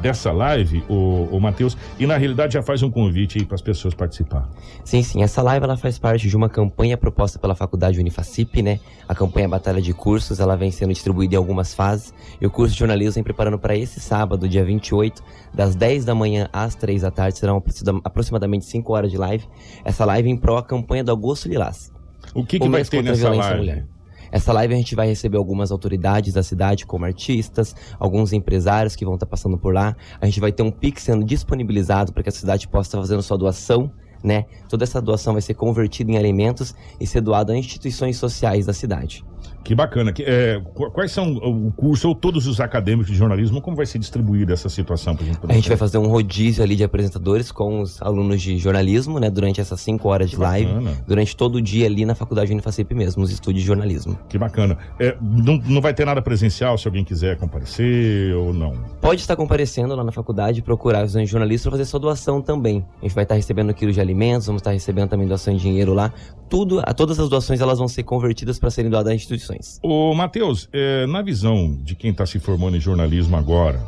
dessa 0.01 0.31
live, 0.31 0.81
o, 0.87 1.27
o 1.29 1.41
Matheus? 1.41 1.75
E 1.99 2.07
na 2.07 2.15
realidade 2.15 2.53
já 2.53 2.63
faz 2.63 2.81
um 2.83 2.89
convite 2.89 3.43
para 3.43 3.55
as 3.55 3.61
pessoas 3.61 3.93
participar. 3.93 4.49
Sim, 4.85 5.03
sim. 5.03 5.21
Essa 5.21 5.41
live 5.41 5.65
ela 5.65 5.75
faz 5.75 5.99
parte 5.99 6.29
de 6.29 6.37
uma 6.37 6.47
campanha 6.47 6.95
proposta 6.95 7.37
pela 7.37 7.53
Faculdade 7.53 7.99
Unifacip, 7.99 8.61
né? 8.61 8.79
A 9.09 9.13
campanha 9.13 9.49
Batalha 9.49 9.81
de 9.81 9.93
Cursos, 9.93 10.39
ela 10.39 10.55
vem 10.55 10.71
sendo 10.71 10.93
distribuída 10.93 11.35
em 11.35 11.37
algumas 11.37 11.73
fases. 11.73 12.13
E 12.39 12.45
o 12.45 12.49
curso 12.49 12.71
de 12.71 12.79
jornalismo 12.79 13.15
vem 13.15 13.25
preparando 13.25 13.59
para 13.59 13.75
esse 13.75 13.99
sábado, 13.99 14.47
dia 14.47 14.63
28, 14.63 15.21
das 15.53 15.75
10 15.75 16.05
da 16.05 16.15
manhã 16.15 16.47
às 16.53 16.75
3 16.75 17.01
da 17.01 17.11
tarde. 17.11 17.37
Serão 17.37 17.61
aproximadamente 18.05 18.63
5 18.63 18.93
horas 18.93 19.11
de 19.11 19.17
live. 19.17 19.45
Essa 19.83 20.05
live 20.05 20.29
em 20.29 20.37
pró 20.37 20.59
a 20.59 20.63
campanha 20.63 21.03
do 21.03 21.11
Augusto 21.11 21.49
Lilás. 21.49 21.90
O 22.33 22.45
que, 22.45 22.59
que 22.59 22.69
vai 22.69 22.83
ter 22.83 23.03
nessa 23.03 23.29
live? 23.29 23.83
Essa 24.31 24.53
live 24.53 24.73
a 24.73 24.77
gente 24.77 24.95
vai 24.95 25.07
receber 25.07 25.35
algumas 25.35 25.71
autoridades 25.71 26.33
da 26.33 26.41
cidade, 26.41 26.85
como 26.85 27.03
artistas, 27.03 27.75
alguns 27.99 28.31
empresários 28.31 28.95
que 28.95 29.03
vão 29.03 29.15
estar 29.15 29.25
passando 29.25 29.57
por 29.57 29.73
lá. 29.73 29.93
A 30.21 30.25
gente 30.25 30.39
vai 30.39 30.53
ter 30.53 30.63
um 30.63 30.71
Pix 30.71 31.03
sendo 31.03 31.25
disponibilizado 31.25 32.13
para 32.13 32.23
que 32.23 32.29
a 32.29 32.31
cidade 32.31 32.65
possa 32.67 32.87
estar 32.87 32.99
fazendo 32.99 33.21
sua 33.21 33.37
doação 33.37 33.91
né? 34.23 34.45
Toda 34.69 34.83
essa 34.83 35.01
doação 35.01 35.33
vai 35.33 35.41
ser 35.41 35.55
convertida 35.55 36.11
em 36.11 36.17
alimentos 36.17 36.75
e 36.99 37.07
ser 37.07 37.21
doada 37.21 37.53
a 37.53 37.57
instituições 37.57 38.17
sociais 38.17 38.65
da 38.65 38.73
cidade. 38.73 39.25
Que 39.63 39.75
bacana. 39.75 40.13
É, 40.19 40.61
quais 40.93 41.11
são 41.11 41.33
o 41.35 41.71
curso 41.71 42.09
ou 42.09 42.15
todos 42.15 42.47
os 42.47 42.59
acadêmicos 42.59 43.11
de 43.11 43.17
jornalismo? 43.17 43.61
Como 43.61 43.75
vai 43.75 43.85
ser 43.85 43.99
distribuída 43.99 44.53
essa 44.53 44.69
situação? 44.69 45.15
Pra 45.15 45.25
gente 45.25 45.39
a 45.47 45.53
gente 45.53 45.67
vai 45.67 45.77
fazer 45.77 45.97
um 45.97 46.07
rodízio 46.07 46.63
ali 46.63 46.75
de 46.75 46.83
apresentadores 46.83 47.51
com 47.51 47.81
os 47.81 48.01
alunos 48.01 48.41
de 48.41 48.57
jornalismo, 48.57 49.19
né? 49.19 49.29
Durante 49.29 49.61
essas 49.61 49.79
cinco 49.79 50.09
horas 50.09 50.29
de 50.29 50.35
que 50.35 50.41
live. 50.41 50.71
Durante 51.07 51.35
todo 51.35 51.55
o 51.55 51.61
dia 51.61 51.85
ali 51.85 52.05
na 52.05 52.15
Faculdade 52.15 52.51
Unifacip 52.51 52.93
mesmo, 52.93 53.21
nos 53.21 53.31
estúdios 53.31 53.61
de 53.61 53.67
jornalismo. 53.67 54.17
Que 54.27 54.37
bacana. 54.37 54.77
É, 54.99 55.15
não, 55.21 55.57
não 55.57 55.81
vai 55.81 55.93
ter 55.93 56.05
nada 56.05 56.21
presencial 56.21 56.77
se 56.77 56.87
alguém 56.87 57.03
quiser 57.03 57.37
comparecer 57.37 58.35
ou 58.35 58.53
não? 58.53 58.73
Pode 58.99 59.21
estar 59.21 59.35
comparecendo 59.35 59.95
lá 59.95 60.03
na 60.03 60.11
faculdade, 60.11 60.61
procurar 60.61 61.05
os 61.05 61.13
jornalistas 61.29 61.63
para 61.63 61.71
fazer 61.71 61.85
sua 61.85 61.99
doação 61.99 62.41
também. 62.41 62.85
A 62.99 63.05
gente 63.05 63.15
vai 63.15 63.23
estar 63.23 63.35
recebendo 63.35 63.73
quilos 63.73 63.95
de 63.95 64.01
alimentos, 64.01 64.47
vamos 64.47 64.61
estar 64.61 64.71
recebendo 64.71 65.09
também 65.09 65.27
doação 65.27 65.55
de 65.55 65.61
dinheiro 65.61 65.93
lá. 65.93 66.11
Tudo, 66.51 66.81
todas 66.97 67.17
as 67.17 67.29
doações 67.29 67.61
elas 67.61 67.79
vão 67.79 67.87
ser 67.87 68.03
convertidas 68.03 68.59
para 68.59 68.69
serem 68.69 68.91
doadas 68.91 69.13
a 69.13 69.15
instituições. 69.15 69.79
Ô, 69.81 70.13
Matheus, 70.13 70.67
é, 70.73 71.07
na 71.07 71.21
visão 71.21 71.79
de 71.81 71.95
quem 71.95 72.11
está 72.11 72.25
se 72.25 72.39
formando 72.39 72.75
em 72.75 72.79
jornalismo 72.79 73.37
agora, 73.37 73.81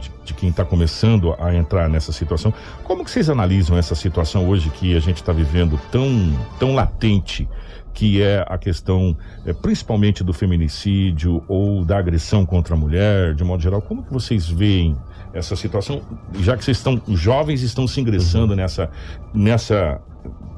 de, 0.00 0.10
de 0.24 0.34
quem 0.34 0.48
está 0.48 0.64
começando 0.64 1.32
a 1.38 1.54
entrar 1.54 1.88
nessa 1.88 2.10
situação, 2.10 2.52
como 2.82 3.04
que 3.04 3.10
vocês 3.12 3.30
analisam 3.30 3.78
essa 3.78 3.94
situação 3.94 4.48
hoje 4.48 4.68
que 4.70 4.96
a 4.96 5.00
gente 5.00 5.18
está 5.18 5.32
vivendo 5.32 5.80
tão, 5.92 6.36
tão 6.58 6.74
latente? 6.74 7.48
que 7.94 8.22
é 8.22 8.44
a 8.46 8.56
questão 8.56 9.16
é, 9.44 9.52
principalmente 9.52 10.22
do 10.22 10.32
feminicídio 10.32 11.42
ou 11.48 11.84
da 11.84 11.98
agressão 11.98 12.46
contra 12.46 12.74
a 12.74 12.78
mulher, 12.78 13.34
de 13.34 13.42
modo 13.42 13.60
geral. 13.60 13.82
Como 13.82 14.04
que 14.04 14.12
vocês 14.12 14.48
veem 14.48 14.96
essa 15.38 15.56
situação, 15.56 16.02
já 16.40 16.56
que 16.56 16.64
vocês 16.64 16.76
estão 16.76 17.00
jovens 17.08 17.62
estão 17.62 17.86
se 17.86 18.00
ingressando 18.00 18.52
uhum. 18.52 18.56
nessa, 18.56 18.90
nessa, 19.32 20.00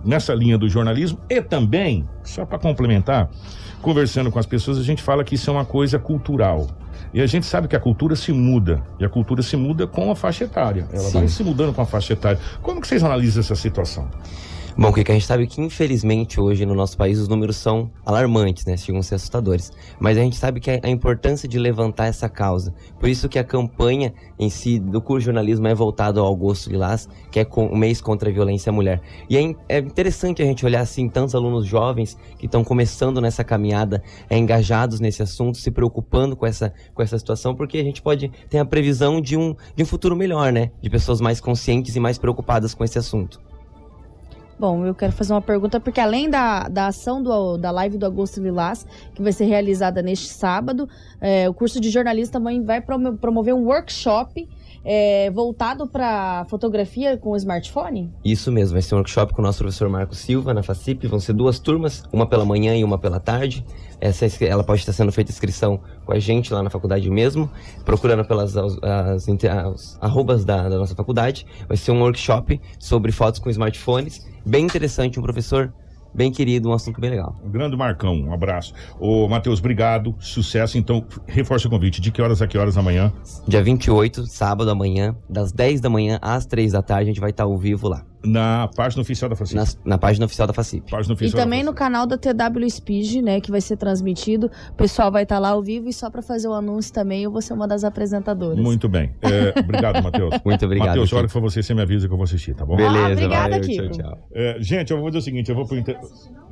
nessa 0.05 0.35
linha 0.35 0.59
do 0.59 0.69
jornalismo 0.69 1.19
e 1.29 1.41
também, 1.41 2.09
só 2.25 2.45
para 2.45 2.59
complementar, 2.59 3.31
conversando 3.81 4.31
com 4.31 4.39
as 4.39 4.47
pessoas, 4.47 4.79
a 4.79 4.83
gente 4.83 5.03
fala 5.03 5.25
que 5.25 5.35
isso 5.35 5.49
é 5.51 5.53
uma 5.53 5.65
coisa 5.65 5.99
cultural. 5.99 6.67
E 7.13 7.21
a 7.21 7.27
gente 7.27 7.45
sabe 7.47 7.67
que 7.67 7.75
a 7.75 7.81
cultura 7.81 8.15
se 8.15 8.33
muda. 8.33 8.83
E 8.99 9.05
a 9.05 9.09
cultura 9.09 9.43
se 9.43 9.57
muda 9.57 9.87
com 9.87 10.11
a 10.11 10.17
faixa 10.17 10.45
etária. 10.45 10.87
Ela 10.93 11.03
Sim. 11.03 11.19
vai 11.19 11.29
se 11.29 11.43
mudando 11.43 11.75
com 11.75 11.83
a 11.83 11.87
faixa 11.87 12.13
etária. 12.13 12.39
Como 12.63 12.81
que 12.81 12.87
vocês 12.87 13.03
analisam 13.03 13.41
essa 13.41 13.57
situação? 13.57 14.09
Bom, 14.81 14.95
que 14.95 15.01
a 15.01 15.13
gente 15.13 15.27
sabe 15.27 15.43
é 15.43 15.47
que 15.47 15.61
infelizmente 15.61 16.41
hoje 16.41 16.65
no 16.65 16.75
nosso 16.75 16.97
país 16.97 17.19
os 17.19 17.29
números 17.29 17.57
são 17.57 17.91
alarmantes, 18.03 18.65
né? 18.65 18.79
Chegam 18.79 19.01
a 19.01 19.03
ser 19.03 19.17
assustadores. 19.17 19.71
Mas 20.01 20.17
a 20.17 20.23
gente 20.23 20.37
sabe 20.37 20.59
que 20.59 20.71
a 20.71 20.89
importância 20.89 21.47
de 21.47 21.59
levantar 21.59 22.07
essa 22.07 22.31
causa. 22.31 22.73
Por 22.99 23.07
isso 23.07 23.29
que 23.29 23.39
a 23.39 23.45
campanha 23.45 24.15
em 24.39 24.49
si 24.49 24.79
do 24.79 25.03
curso 25.03 25.27
jornalismo 25.27 25.69
é 25.69 25.75
voltado 25.75 26.19
ao 26.19 26.33
Agosto 26.33 26.71
Lilás, 26.71 27.11
que 27.31 27.39
é 27.39 27.47
o 27.57 27.77
mês 27.77 28.01
contra 28.01 28.31
a 28.31 28.33
violência 28.33 28.71
à 28.71 28.73
mulher. 28.73 29.03
E 29.29 29.37
é, 29.37 29.55
é 29.69 29.79
interessante 29.81 30.41
a 30.41 30.47
gente 30.47 30.65
olhar 30.65 30.81
assim 30.81 31.11
tantos 31.11 31.35
alunos 31.35 31.67
jovens 31.67 32.17
que 32.39 32.47
estão 32.47 32.65
começando 32.65 33.21
nessa 33.21 33.45
caminhada, 33.45 34.03
é, 34.31 34.39
engajados 34.39 34.99
nesse 34.99 35.23
assunto, 35.23 35.59
se 35.59 35.71
preocupando 35.71 36.35
com 36.35 36.47
essa, 36.47 36.73
com 36.95 37.03
essa 37.03 37.19
situação, 37.19 37.55
porque 37.55 37.77
a 37.77 37.85
gente 37.85 38.01
pode 38.01 38.31
ter 38.49 38.57
a 38.57 38.65
previsão 38.65 39.21
de 39.21 39.37
um, 39.37 39.55
de 39.77 39.83
um 39.83 39.87
futuro 39.87 40.17
melhor, 40.17 40.51
né? 40.51 40.71
De 40.81 40.89
pessoas 40.89 41.21
mais 41.21 41.39
conscientes 41.39 41.95
e 41.97 42.01
mais 42.01 42.17
preocupadas 42.17 42.73
com 42.73 42.83
esse 42.83 42.99
assunto. 42.99 43.50
Bom, 44.61 44.85
eu 44.85 44.95
quero 44.95 45.11
fazer 45.11 45.33
uma 45.33 45.41
pergunta, 45.41 45.81
porque 45.81 45.99
além 45.99 46.29
da, 46.29 46.69
da 46.69 46.89
ação 46.89 47.23
do, 47.23 47.57
da 47.57 47.71
live 47.71 47.97
do 47.97 48.05
Agosto 48.05 48.43
Lilás, 48.43 48.87
que 49.15 49.23
vai 49.23 49.33
ser 49.33 49.47
realizada 49.47 50.03
neste 50.03 50.29
sábado, 50.29 50.87
é, 51.19 51.49
o 51.49 51.55
curso 51.55 51.81
de 51.81 51.89
jornalismo 51.89 52.35
também 52.35 52.63
vai 52.63 52.79
promover 52.79 53.55
um 53.55 53.65
workshop 53.65 54.47
é, 54.85 55.31
voltado 55.31 55.87
para 55.87 56.45
fotografia 56.47 57.17
com 57.17 57.37
smartphone? 57.37 58.11
Isso 58.25 58.51
mesmo, 58.51 58.75
vai 58.75 58.83
ser 58.83 58.95
um 58.95 58.99
workshop 58.99 59.35
com 59.35 59.43
o 59.43 59.45
nosso 59.45 59.59
professor 59.59 59.89
Marco 59.89 60.15
Silva 60.15 60.55
na 60.55 60.63
FACIP. 60.63 61.07
Vão 61.07 61.21
ser 61.21 61.33
duas 61.33 61.59
turmas, 61.59 62.03
uma 62.13 62.27
pela 62.27 62.45
manhã 62.45 62.77
e 62.77 62.85
uma 62.85 62.99
pela 62.99 63.21
tarde. 63.21 63.65
Essa, 64.01 64.27
ela 64.45 64.65
pode 64.65 64.81
estar 64.81 64.93
sendo 64.93 65.13
feita 65.13 65.31
inscrição 65.31 65.81
com 66.07 66.13
a 66.13 66.19
gente 66.19 66.53
lá 66.53 66.63
na 66.63 66.71
faculdade 66.71 67.09
mesmo, 67.11 67.51
procurando 67.85 68.25
pelas 68.25 68.57
as, 68.57 68.79
as, 68.83 69.29
as 69.29 69.99
arrobas 70.01 70.45
da, 70.45 70.69
da 70.69 70.79
nossa 70.79 70.95
faculdade. 70.95 71.47
Vai 71.69 71.77
ser 71.77 71.93
um 71.93 72.01
workshop 72.01 72.61
sobre 72.79 73.13
fotos 73.13 73.39
com 73.39 73.51
smartphones 73.51 74.31
bem 74.45 74.65
interessante, 74.65 75.19
um 75.19 75.23
professor 75.23 75.73
bem 76.15 76.31
querido, 76.31 76.69
um 76.69 76.73
assunto 76.73 77.01
bem 77.01 77.11
legal. 77.11 77.37
Um 77.45 77.51
grande 77.51 77.77
Marcão, 77.77 78.15
um 78.15 78.33
abraço. 78.33 78.75
Ô, 78.99 79.29
Matheus, 79.29 79.59
obrigado, 79.59 80.15
sucesso. 80.19 80.79
Então, 80.79 81.05
reforça 81.27 81.69
o 81.69 81.71
convite. 81.71 82.01
De 82.01 82.11
que 82.11 82.21
horas 82.21 82.43
a 82.43 82.47
que 82.47 82.59
horas 82.59 82.77
amanhã? 82.77 83.13
Dia 83.47 83.63
28, 83.63 84.27
sábado 84.27 84.71
amanhã, 84.71 85.17
das 85.29 85.53
10 85.53 85.81
da 85.81 85.91
manhã 85.91 86.19
às 86.21 86.47
3 86.47 86.73
da 86.73 86.83
tarde, 86.83 87.05
a 87.05 87.13
gente 87.13 87.21
vai 87.21 87.31
estar 87.31 87.45
ao 87.45 87.57
vivo 87.57 87.89
lá. 87.89 88.05
Na 88.25 88.69
página 88.69 89.03
oficial 89.03 89.31
da 89.31 89.37
FACIP. 89.37 89.57
Na, 89.57 89.65
na 89.85 89.99
página 89.99 90.27
oficial 90.27 90.47
da 90.47 90.53
FACIP. 90.53 90.91
Página 90.91 91.15
oficial 91.15 91.41
e 91.41 91.43
também 91.43 91.63
no 91.63 91.73
canal 91.73 92.07
da 92.07 92.19
TW 92.19 92.69
Speed, 92.69 93.23
né, 93.23 93.41
que 93.41 93.51
vai 93.51 93.61
ser 93.61 93.77
transmitido. 93.77 94.51
O 94.71 94.75
pessoal 94.75 95.11
vai 95.11 95.23
estar 95.23 95.39
lá 95.39 95.51
ao 95.51 95.63
vivo 95.63 95.89
e 95.89 95.93
só 95.93 96.11
para 96.11 96.21
fazer 96.21 96.49
o 96.49 96.53
anúncio 96.53 96.93
também, 96.93 97.23
eu 97.23 97.31
vou 97.31 97.41
ser 97.41 97.55
uma 97.55 97.67
das 97.67 97.83
apresentadoras. 97.85 98.59
Muito 98.59 98.89
bem. 98.89 99.15
É, 99.23 99.59
obrigado, 99.59 100.01
Matheus. 100.05 100.35
Muito 100.45 100.65
obrigado. 100.65 100.89
Matheus, 100.89 101.13
a 101.13 101.17
hora 101.17 101.27
que 101.27 101.33
for 101.33 101.41
você, 101.41 101.63
você 101.63 101.75
me 101.75 101.83
avisa 101.83 102.07
que 102.07 102.13
eu 102.13 102.17
vou 102.17 102.25
assistir, 102.25 102.55
tá 102.55 102.65
bom? 102.67 102.77
Beleza. 102.77 102.99
Ah, 102.99 103.13
obrigada, 103.13 103.61
valeu, 103.61 103.61
Tchau, 103.61 103.89
tchau. 103.91 104.19
É, 104.33 104.57
gente, 104.61 104.91
eu 104.91 104.99
vou 104.99 105.07
fazer 105.07 105.19
o 105.19 105.23
seguinte, 105.23 105.49
eu 105.49 105.57
vou 105.57 105.67
pro 105.67 105.79
inter... 105.79 105.99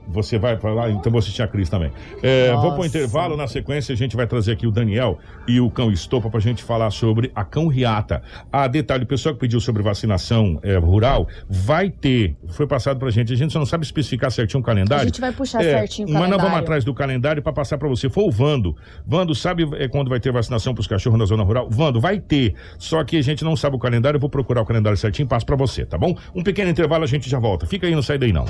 Você 0.09 0.38
vai 0.38 0.56
para 0.56 0.72
lá, 0.72 0.90
então 0.90 1.12
vou 1.12 1.18
assistir 1.18 1.42
a 1.42 1.48
Cris 1.48 1.68
também. 1.68 1.92
É, 2.22 2.52
vou 2.54 2.72
para 2.72 2.80
o 2.80 2.86
intervalo, 2.86 3.36
na 3.36 3.46
sequência 3.46 3.92
a 3.92 3.96
gente 3.96 4.16
vai 4.16 4.26
trazer 4.26 4.52
aqui 4.52 4.66
o 4.66 4.70
Daniel 4.70 5.18
e 5.46 5.61
o 5.61 5.70
Cão 5.70 5.92
Estopa 5.92 6.30
para 6.30 6.38
a 6.38 6.42
gente 6.42 6.62
falar 6.62 6.90
sobre 6.90 7.30
a 7.34 7.44
Cão 7.44 7.68
Riata. 7.68 8.22
Ah, 8.50 8.66
detalhe, 8.66 9.04
o 9.04 9.06
pessoal 9.06 9.34
que 9.34 9.40
pediu 9.40 9.61
sobre 9.61 9.82
vacinação 9.82 10.59
é, 10.62 10.76
rural 10.76 11.28
vai 11.48 11.90
ter, 11.90 12.36
foi 12.48 12.66
passado 12.66 12.98
para 12.98 13.09
a 13.09 13.11
gente, 13.11 13.32
a 13.32 13.36
gente 13.36 13.52
só 13.52 13.59
não 13.59 13.66
sabe 13.66 13.84
especificar 13.84 14.30
certinho 14.30 14.61
o 14.61 14.64
calendário. 14.64 15.02
A 15.02 15.06
gente 15.06 15.20
vai 15.20 15.32
puxar 15.32 15.62
é, 15.62 15.78
certinho 15.78 16.09
o 16.09 16.12
calendário. 16.12 16.30
Mas 16.30 16.42
nós 16.42 16.50
vamos 16.50 16.64
atrás 16.64 16.84
do 16.84 16.94
calendário 16.94 17.42
para 17.42 17.52
passar 17.52 17.76
para 17.76 17.88
você. 17.88 18.09
Foi 18.09 18.24
o 18.24 18.30
Vando. 18.30 18.76
Vando, 19.06 19.34
sabe 19.34 19.68
é, 19.76 19.88
quando 19.88 20.09
vai 20.09 20.20
ter 20.20 20.32
vacinação 20.32 20.72
para 20.74 20.80
os 20.80 20.86
cachorros 20.86 21.18
na 21.18 21.26
zona 21.26 21.42
rural? 21.42 21.68
Vando, 21.70 22.00
vai 22.00 22.18
ter. 22.18 22.54
Só 22.78 23.04
que 23.04 23.16
a 23.16 23.22
gente 23.22 23.44
não 23.44 23.56
sabe 23.56 23.76
o 23.76 23.78
calendário, 23.78 24.16
eu 24.16 24.20
vou 24.20 24.30
procurar 24.30 24.62
o 24.62 24.66
calendário 24.66 24.96
certinho 24.96 25.26
e 25.26 25.28
passo 25.28 25.44
para 25.44 25.56
você, 25.56 25.84
tá 25.84 25.98
bom? 25.98 26.16
Um 26.34 26.42
pequeno 26.42 26.70
intervalo, 26.70 27.04
a 27.04 27.06
gente 27.06 27.28
já 27.28 27.38
volta. 27.38 27.66
Fica 27.66 27.86
aí, 27.86 27.94
não 27.94 28.02
sai 28.02 28.18
daí 28.18 28.32
não. 28.32 28.46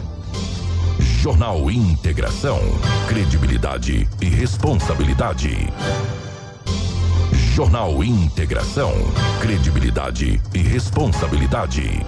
Jornal 1.20 1.68
Integração. 1.68 2.60
Credibilidade 3.08 4.08
e 4.22 4.26
responsabilidade. 4.26 5.50
Jornal 7.32 8.04
Integração. 8.04 8.92
Credibilidade 9.40 10.40
e 10.54 10.58
responsabilidade. 10.58 12.06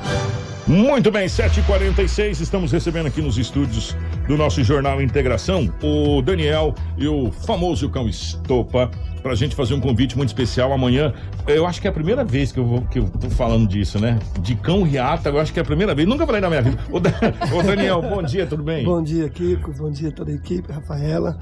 Muito 0.66 1.10
bem, 1.10 1.26
7h46, 1.26 2.40
estamos 2.40 2.70
recebendo 2.70 3.06
aqui 3.06 3.20
nos 3.20 3.38
estúdios 3.38 3.96
do 4.28 4.36
nosso 4.36 4.62
Jornal 4.62 5.02
Integração 5.02 5.72
o 5.82 6.22
Daniel 6.22 6.74
e 6.96 7.08
o 7.08 7.32
famoso 7.32 7.88
Cão 7.88 8.08
Estopa 8.08 8.90
pra 9.22 9.34
gente 9.34 9.54
fazer 9.54 9.74
um 9.74 9.80
convite 9.80 10.16
muito 10.16 10.28
especial 10.28 10.72
amanhã. 10.72 11.12
Eu 11.46 11.66
acho 11.66 11.80
que 11.80 11.86
é 11.86 11.90
a 11.90 11.92
primeira 11.92 12.24
vez 12.24 12.52
que 12.52 12.58
eu, 12.58 12.64
vou, 12.64 12.82
que 12.82 12.98
eu 12.98 13.08
tô 13.08 13.28
falando 13.30 13.66
disso, 13.66 13.98
né? 13.98 14.18
De 14.40 14.54
cão 14.54 14.82
riata, 14.82 15.28
eu 15.28 15.40
acho 15.40 15.52
que 15.52 15.58
é 15.58 15.62
a 15.62 15.64
primeira 15.64 15.94
vez. 15.94 16.08
Nunca 16.08 16.24
falei 16.26 16.40
na 16.40 16.48
minha 16.48 16.62
vida. 16.62 16.78
Ô 16.90 17.62
Daniel, 17.62 18.00
bom 18.02 18.22
dia, 18.22 18.46
tudo 18.46 18.62
bem? 18.62 18.84
Bom 18.84 19.02
dia, 19.02 19.28
Kiko. 19.28 19.72
Bom 19.72 19.90
dia 19.90 20.08
a 20.08 20.12
toda 20.12 20.30
a 20.30 20.34
equipe, 20.34 20.70
Rafaela. 20.72 21.38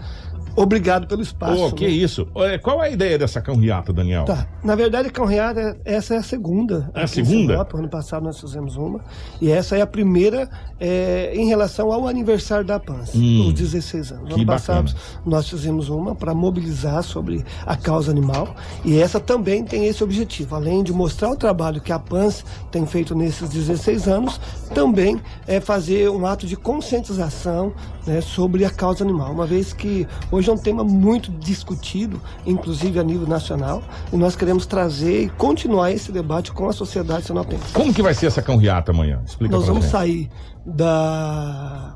Obrigado 0.59 1.07
pelo 1.07 1.23
espaço. 1.23 1.67
Oh, 1.67 1.73
que 1.73 1.85
né? 1.85 1.91
isso. 1.91 2.27
Qual 2.63 2.83
é 2.83 2.89
a 2.89 2.91
ideia 2.91 3.17
dessa 3.17 3.41
cão 3.41 3.55
riata, 3.55 3.93
Daniel? 3.93 4.25
Tá. 4.25 4.45
Na 4.65 4.75
verdade, 4.75 5.09
cão 5.09 5.25
riata, 5.25 5.79
essa 5.85 6.15
é 6.15 6.17
a 6.19 6.23
segunda. 6.23 6.91
É 6.95 7.05
a 7.05 7.07
segunda? 7.07 7.53
Sinop, 7.53 7.75
ano 7.75 7.89
passado 7.89 8.25
nós 8.25 8.41
fizemos 8.41 8.77
uma. 8.77 9.01
E 9.41 9.53
essa 9.53 9.77
é 9.77 9.83
a 9.83 9.87
primeira 9.87 10.51
é, 10.81 11.33
em 11.33 11.47
relação 11.47 11.93
ao 11.93 12.09
aniversário 12.09 12.65
da 12.65 12.81
PANS, 12.81 13.15
hum, 13.15 13.47
os 13.47 13.55
16 13.55 14.13
anos. 14.13 14.35
ano 14.35 14.47
passado 14.47 14.93
nós 15.25 15.49
fizemos 15.49 15.89
uma 15.89 16.15
para 16.15 16.35
mobilizar 16.35 17.05
sobre 17.05 17.45
a 17.65 17.77
causa 17.77 18.11
animal. 18.11 18.57
E 18.85 19.01
essa 19.01 19.21
também 19.21 19.65
tem 19.65 19.87
esse 19.87 20.03
objetivo. 20.03 20.57
Além 20.57 20.83
de 20.83 20.93
mostrar 20.93 21.31
o 21.31 21.37
trabalho 21.37 21.81
que 21.81 21.93
a 21.93 22.01
PANS 22.01 22.45
tem 22.73 22.85
feito 22.85 23.15
nesses 23.15 23.49
16 23.49 24.09
anos, 24.09 24.41
também 24.75 25.21
é 25.47 25.61
fazer 25.61 26.11
um 26.11 26.27
ato 26.27 26.49
de 26.49 26.57
conscientização 26.57 27.73
né, 28.07 28.21
sobre 28.21 28.65
a 28.65 28.71
causa 28.71 29.05
animal. 29.05 29.33
Uma 29.33 29.47
vez 29.47 29.73
que 29.73 30.07
hoje 30.33 30.48
é 30.49 30.53
um 30.53 30.59
tema 30.59 30.85
muito 30.85 31.31
discutido, 31.31 32.21
inclusive 32.47 32.99
a 32.99 33.03
nível 33.03 33.27
nacional, 33.27 33.83
e 34.13 34.17
nós 34.17 34.37
queremos 34.37 34.67
trazer 34.67 35.25
e 35.25 35.29
continuar 35.31 35.93
esse 35.93 36.11
debate 36.13 36.53
com 36.53 36.69
a 36.69 36.73
sociedade 36.73 37.27
sinopense. 37.27 37.73
Como 37.73 37.93
que 37.93 38.03
vai 38.03 38.15
ser 38.15 38.27
essa 38.27 38.43
cão-riata 38.43 38.93
amanhã? 38.93 39.21
Explica 39.27 39.55
Nós 39.55 39.67
vamos 39.67 39.87
sair 39.87 40.31
da 40.65 41.95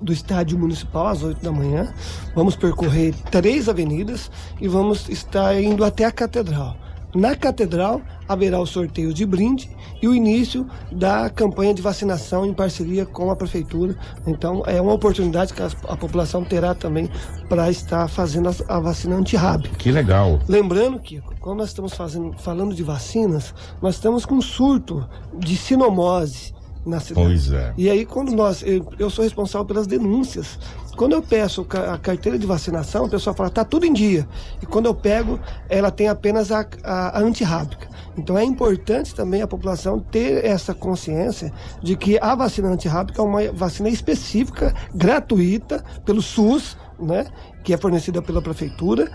do 0.00 0.12
estádio 0.12 0.58
municipal 0.58 1.06
às 1.06 1.22
8 1.22 1.42
da 1.42 1.52
manhã. 1.52 1.94
Vamos 2.34 2.56
percorrer 2.56 3.14
três 3.30 3.68
avenidas 3.68 4.30
e 4.60 4.66
vamos 4.66 5.08
estar 5.08 5.54
indo 5.62 5.84
até 5.84 6.04
a 6.04 6.10
catedral. 6.10 6.76
Na 7.14 7.36
catedral 7.36 8.00
haverá 8.26 8.58
o 8.58 8.66
sorteio 8.66 9.12
de 9.12 9.26
brinde 9.26 9.70
e 10.00 10.08
o 10.08 10.14
início 10.14 10.66
da 10.90 11.28
campanha 11.28 11.74
de 11.74 11.82
vacinação 11.82 12.46
em 12.46 12.54
parceria 12.54 13.04
com 13.04 13.30
a 13.30 13.36
prefeitura. 13.36 13.96
Então 14.26 14.62
é 14.66 14.80
uma 14.80 14.94
oportunidade 14.94 15.52
que 15.52 15.62
a, 15.62 15.70
a 15.88 15.96
população 15.96 16.42
terá 16.42 16.74
também 16.74 17.10
para 17.48 17.70
estar 17.70 18.08
fazendo 18.08 18.48
a, 18.48 18.76
a 18.76 18.80
vacina 18.80 19.16
antirrábica. 19.16 19.76
Que 19.76 19.92
legal. 19.92 20.40
Lembrando 20.48 20.98
que 20.98 21.20
quando 21.38 21.58
nós 21.58 21.68
estamos 21.68 21.92
fazendo, 21.92 22.32
falando 22.38 22.74
de 22.74 22.82
vacinas, 22.82 23.54
nós 23.82 23.96
estamos 23.96 24.24
com 24.24 24.36
um 24.36 24.42
surto 24.42 25.06
de 25.38 25.56
sinomose 25.56 26.54
na 26.84 27.00
cidade. 27.00 27.26
Pois 27.26 27.52
é. 27.52 27.72
E 27.76 27.88
aí, 27.88 28.04
quando 28.04 28.32
nós. 28.32 28.62
Eu, 28.62 28.86
eu 28.98 29.10
sou 29.10 29.24
responsável 29.24 29.66
pelas 29.66 29.86
denúncias. 29.86 30.58
Quando 30.96 31.12
eu 31.12 31.22
peço 31.22 31.66
a 31.90 31.96
carteira 31.96 32.38
de 32.38 32.46
vacinação, 32.46 33.06
a 33.06 33.08
pessoa 33.08 33.34
fala, 33.34 33.48
tá 33.48 33.64
tudo 33.64 33.86
em 33.86 33.92
dia. 33.94 34.28
E 34.60 34.66
quando 34.66 34.86
eu 34.86 34.94
pego, 34.94 35.40
ela 35.68 35.90
tem 35.90 36.06
apenas 36.06 36.52
a, 36.52 36.66
a, 36.84 37.18
a 37.18 37.20
antirrábica. 37.22 37.88
Então 38.16 38.36
é 38.36 38.44
importante 38.44 39.14
também 39.14 39.40
a 39.40 39.46
população 39.46 39.98
ter 39.98 40.44
essa 40.44 40.74
consciência 40.74 41.50
de 41.82 41.96
que 41.96 42.18
a 42.20 42.34
vacina 42.34 42.68
antirrábica 42.68 43.22
é 43.22 43.24
uma 43.24 43.52
vacina 43.52 43.88
específica, 43.88 44.74
gratuita, 44.94 45.82
pelo 46.04 46.20
SUS, 46.20 46.76
né? 47.00 47.26
Que 47.64 47.72
é 47.72 47.78
fornecida 47.78 48.20
pela 48.20 48.42
prefeitura 48.42 49.10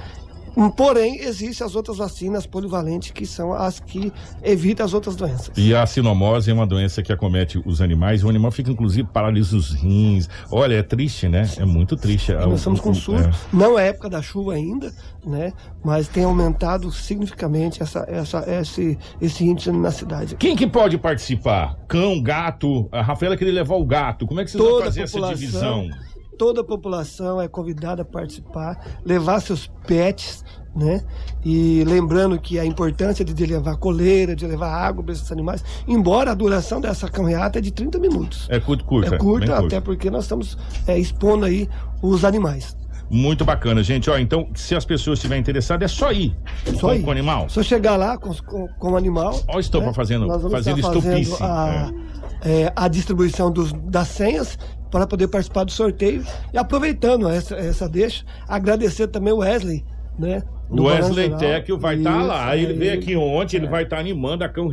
Porém, 0.76 1.20
existem 1.22 1.66
as 1.66 1.76
outras 1.76 1.97
vacinas 1.97 2.45
polivalentes 2.45 3.12
que 3.12 3.26
são 3.26 3.53
as 3.53 3.80
que 3.80 4.12
evitam 4.43 4.86
as 4.86 4.93
outras 4.93 5.16
doenças. 5.16 5.51
E 5.55 5.74
a 5.74 5.86
sinomose 5.86 6.49
é 6.49 6.53
uma 6.53 6.66
doença 6.66 7.03
que 7.03 7.12
acomete 7.12 7.62
os 7.66 7.82
animais. 7.82 8.24
O 8.24 8.30
animal 8.30 8.51
fica, 8.51 8.72
inclusive, 8.72 9.08
paralisa 9.08 9.55
os 9.55 9.72
rins. 9.72 10.28
Olha, 10.51 10.76
é 10.76 10.84
triste, 10.84 11.28
né? 11.28 11.49
É 11.58 11.66
muito 11.66 11.95
triste. 11.95 12.32
E 12.32 12.36
nós 12.36 12.60
estamos 12.60 12.80
com 12.80 12.93
surto. 12.93 13.30
É. 13.30 13.32
Não 13.53 13.78
é 13.78 13.88
época 13.89 14.10
da 14.10 14.22
chuva 14.22 14.53
ainda, 14.53 14.93
né? 15.26 15.53
Mas 15.84 16.08
tem 16.08 16.24
aumentado 16.24 16.91
significativamente 16.91 17.82
essa, 17.82 18.05
essa, 18.08 18.43
esse, 18.47 18.97
esse 19.22 19.45
índice 19.45 19.72
na 19.72 19.91
cidade. 19.91 20.36
Quem 20.36 20.55
que 20.55 20.68
pode 20.68 20.97
participar? 20.97 21.78
Cão, 21.88 22.22
gato? 22.22 22.88
A 22.91 23.01
Rafaela 23.01 23.38
queria 23.38 23.53
levar 23.53 23.76
o 23.76 23.86
gato. 23.86 24.26
Como 24.26 24.39
é 24.39 24.45
que 24.45 24.51
vocês 24.51 24.64
Toda 24.64 24.76
vão 24.76 24.86
fazer 24.86 25.01
essa 25.03 25.22
divisão? 25.22 25.88
Toda 26.38 26.61
a 26.61 26.63
população 26.63 27.41
é 27.41 27.47
convidada 27.47 28.03
a 28.03 28.05
participar, 28.05 28.99
levar 29.03 29.39
seus 29.41 29.67
pets, 29.88 30.43
né? 30.75 31.03
E 31.43 31.83
lembrando 31.85 32.39
que 32.39 32.59
a 32.59 32.65
importância 32.65 33.25
de 33.25 33.45
levar 33.45 33.77
coleira, 33.77 34.35
de 34.35 34.45
levar 34.45 34.69
água 34.69 35.03
para 35.03 35.13
esses 35.13 35.31
animais, 35.31 35.63
embora 35.88 36.31
a 36.31 36.33
duração 36.35 36.79
dessa 36.79 37.09
caminhada 37.09 37.57
é 37.57 37.61
de 37.61 37.71
30 37.71 37.97
minutos. 37.99 38.47
É 38.49 38.59
curto, 38.59 38.85
curta. 38.85 39.15
É 39.15 39.17
curta, 39.17 39.57
até 39.57 39.81
porque 39.81 40.11
nós 40.11 40.25
estamos 40.25 40.57
é, 40.85 40.97
expondo 40.97 41.45
aí 41.45 41.67
os 42.01 42.23
animais. 42.23 42.77
Muito 43.09 43.45
bacana, 43.45 43.81
gente. 43.81 44.09
Ó, 44.09 44.17
então, 44.17 44.49
se 44.53 44.75
as 44.75 44.85
pessoas 44.85 45.17
estiverem 45.17 45.41
interessadas, 45.41 45.91
é 45.91 45.95
só 45.95 46.11
ir. 46.11 46.35
Só 46.75 46.89
com, 46.89 46.93
ir. 46.93 47.01
Com 47.01 47.07
o 47.07 47.11
animal. 47.11 47.49
Só 47.49 47.63
chegar 47.63 47.95
lá 47.95 48.17
com, 48.17 48.33
com, 48.33 48.67
com 48.67 48.91
o 48.91 48.97
animal. 48.97 49.41
O 49.53 49.59
estopa 49.59 49.88
né? 49.88 49.93
fazendo, 49.93 50.27
fazendo 50.49 50.79
estupice. 50.79 51.41
A, 51.41 51.89
é, 52.41 52.71
a 52.75 52.88
distribuição 52.88 53.51
dos, 53.51 53.71
das 53.73 54.09
senhas 54.09 54.57
para 54.91 55.07
poder 55.07 55.27
participar 55.27 55.63
do 55.63 55.71
sorteio. 55.71 56.25
E 56.53 56.57
aproveitando 56.57 57.29
essa, 57.29 57.55
essa 57.55 57.88
deixa, 57.88 58.25
agradecer 58.47 59.07
também 59.07 59.33
o 59.33 59.38
Wesley, 59.38 59.85
né? 60.17 60.43
O 60.69 60.83
Wesley 60.83 61.35
Tecchio 61.38 61.77
vai 61.77 61.95
estar 61.95 62.11
tá 62.11 62.23
lá. 62.23 62.57
Ele 62.57 62.73
veio 62.73 62.93
aqui 62.93 63.15
ontem, 63.15 63.57
é. 63.57 63.59
ele 63.59 63.67
vai 63.67 63.83
estar 63.83 63.97
tá 63.97 64.01
animando 64.01 64.43
a 64.43 64.49
Cão 64.49 64.67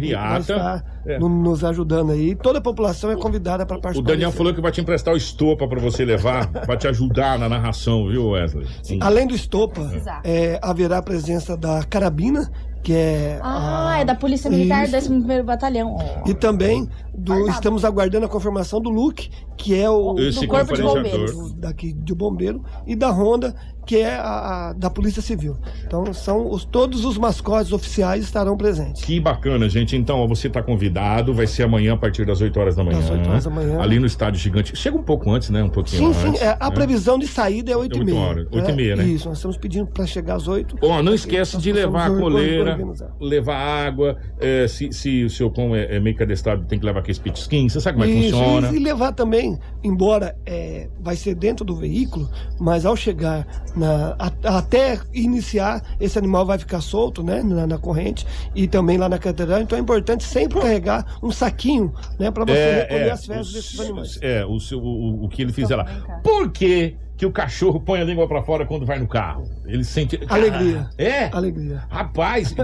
É. 1.06 1.18
nos 1.18 1.64
ajudando 1.64 2.12
aí. 2.12 2.34
Toda 2.34 2.58
a 2.58 2.62
população 2.62 3.10
é 3.10 3.16
convidada 3.16 3.66
para 3.66 3.78
participar. 3.78 4.08
O 4.08 4.12
Daniel 4.12 4.32
falou 4.32 4.54
que 4.54 4.60
vai 4.60 4.72
te 4.72 4.80
emprestar 4.80 5.14
o 5.14 5.16
estopa 5.16 5.66
para 5.68 5.80
você 5.80 6.04
levar, 6.04 6.50
para 6.64 6.76
te 6.76 6.88
ajudar 6.88 7.38
na 7.38 7.48
narração, 7.48 8.08
viu, 8.08 8.30
Wesley? 8.30 8.66
Sim. 8.82 8.98
Além 9.00 9.26
do 9.26 9.34
estopa, 9.34 9.82
é, 10.24 10.58
haverá 10.62 10.98
a 10.98 11.02
presença 11.02 11.56
da 11.56 11.82
carabina, 11.84 12.50
que 12.84 12.92
é. 12.92 13.38
Ah, 13.42 13.94
a... 13.94 13.98
é 14.00 14.04
da 14.04 14.14
Polícia 14.14 14.50
Militar 14.50 14.86
do 14.86 14.96
11 14.96 15.42
Batalhão. 15.42 15.96
E 16.26 16.34
também 16.34 16.88
do, 17.14 17.48
estamos 17.48 17.84
aguardando 17.84 18.26
a 18.26 18.28
confirmação 18.28 18.80
do 18.80 18.90
Luke, 18.90 19.30
que 19.56 19.74
é 19.74 19.88
o 19.88 20.18
Esse 20.18 20.40
do 20.40 20.48
Corpo 20.48 20.74
de 20.74 20.82
Bombeiros. 20.82 21.54
Daqui 21.54 21.92
de 21.92 22.14
bombeiro, 22.14 22.62
e 22.86 22.94
da 22.94 23.10
Honda, 23.10 23.54
que 23.86 23.96
é 23.96 24.14
a, 24.14 24.68
a, 24.68 24.72
da 24.74 24.90
Polícia 24.90 25.22
Civil. 25.22 25.56
Então, 25.86 26.12
são 26.12 26.50
os, 26.50 26.64
todos 26.64 27.04
os 27.04 27.16
mascotes 27.16 27.72
oficiais 27.72 28.24
estarão 28.24 28.56
presentes. 28.56 29.02
Que 29.02 29.18
bacana, 29.18 29.68
gente. 29.68 29.96
Então, 29.96 30.28
você 30.28 30.48
está 30.48 30.62
convidado, 30.62 30.93
vai 31.32 31.46
ser 31.46 31.64
amanhã 31.64 31.94
a 31.94 31.96
partir 31.96 32.24
das 32.24 32.40
8 32.40 32.58
horas 32.58 32.76
da 32.76 32.84
manhã. 32.84 33.00
Das 33.00 33.10
8 33.10 33.28
horas 33.28 33.44
da 33.44 33.50
manhã. 33.50 33.80
Ali 33.80 33.98
no 33.98 34.06
Estádio 34.06 34.40
Gigante. 34.40 34.76
Chega 34.76 34.96
um 34.96 35.02
pouco 35.02 35.30
antes, 35.30 35.50
né? 35.50 35.62
Um 35.62 35.68
pouquinho 35.68 36.12
sim, 36.12 36.28
antes. 36.28 36.40
Sim, 36.40 36.44
é, 36.44 36.56
a 36.58 36.68
né? 36.68 36.74
previsão 36.74 37.18
de 37.18 37.26
saída 37.26 37.72
é 37.72 37.76
8 37.76 37.96
h 37.96 38.04
30 38.04 38.20
8 38.20 38.38
8 38.38 38.58
h 38.58 38.72
30 38.74 38.96
né? 38.96 39.04
Isso, 39.04 39.28
nós 39.28 39.38
estamos 39.38 39.56
pedindo 39.56 39.86
para 39.86 40.06
chegar 40.06 40.36
às 40.36 40.48
8 40.48 40.76
Ó, 40.82 40.98
oh, 40.98 41.02
não 41.02 41.14
esquece 41.14 41.56
de 41.58 41.72
levar 41.72 42.10
a 42.10 42.16
coleira, 42.16 42.78
levar 43.20 43.56
água. 43.56 44.16
É, 44.38 44.66
se, 44.68 44.92
se 44.92 45.24
o 45.24 45.30
seu 45.30 45.50
cão 45.50 45.74
é, 45.74 45.96
é 45.96 46.00
meio 46.00 46.16
cadestrado, 46.16 46.64
tem 46.64 46.78
que 46.78 46.84
levar 46.84 47.00
aquele 47.00 47.18
skin. 47.34 47.68
Você 47.68 47.80
sabe 47.80 47.98
como 47.98 48.10
é 48.10 48.14
que 48.14 48.30
funciona. 48.30 48.70
E 48.72 48.78
levar 48.78 49.12
também, 49.12 49.58
embora 49.82 50.36
é, 50.46 50.88
vai 51.00 51.16
ser 51.16 51.34
dentro 51.34 51.64
do 51.64 51.74
veículo, 51.74 52.28
mas 52.58 52.86
ao 52.86 52.96
chegar 52.96 53.46
na, 53.76 54.16
a, 54.18 54.58
até 54.58 54.98
iniciar, 55.12 55.82
esse 56.00 56.18
animal 56.18 56.46
vai 56.46 56.58
ficar 56.58 56.80
solto, 56.80 57.22
né, 57.22 57.42
na, 57.42 57.66
na, 57.66 57.78
corrente 57.78 58.26
e 58.54 58.66
também 58.66 58.96
lá 58.96 59.08
na 59.08 59.18
catedral. 59.18 59.60
Então 59.60 59.76
é 59.76 59.80
importante 59.80 60.24
sempre 60.24 60.60
carregar 60.60 60.83
um 61.22 61.30
saquinho, 61.30 61.92
né, 62.18 62.30
para 62.30 62.44
você 62.44 62.58
é, 62.58 62.80
recolher 62.82 63.06
é, 63.06 63.10
as 63.10 63.26
fezes 63.26 63.52
desses 63.52 63.80
animais. 63.80 64.18
É, 64.20 64.44
o, 64.44 64.58
seu, 64.60 64.78
o, 64.78 65.24
o 65.24 65.28
que 65.28 65.42
ele 65.42 65.52
fizer 65.52 65.76
lá. 65.76 65.84
Por 66.22 66.50
quê? 66.50 66.96
Que 67.16 67.24
o 67.24 67.30
cachorro 67.30 67.80
põe 67.80 68.00
a 68.00 68.04
língua 68.04 68.26
para 68.26 68.42
fora 68.42 68.66
quando 68.66 68.84
vai 68.84 68.98
no 68.98 69.06
carro. 69.06 69.48
Ele 69.64 69.84
sente. 69.84 70.20
Alegria. 70.28 70.88
É? 70.98 71.26
Alegria. 71.32 71.82
Rapaz, 71.88 72.54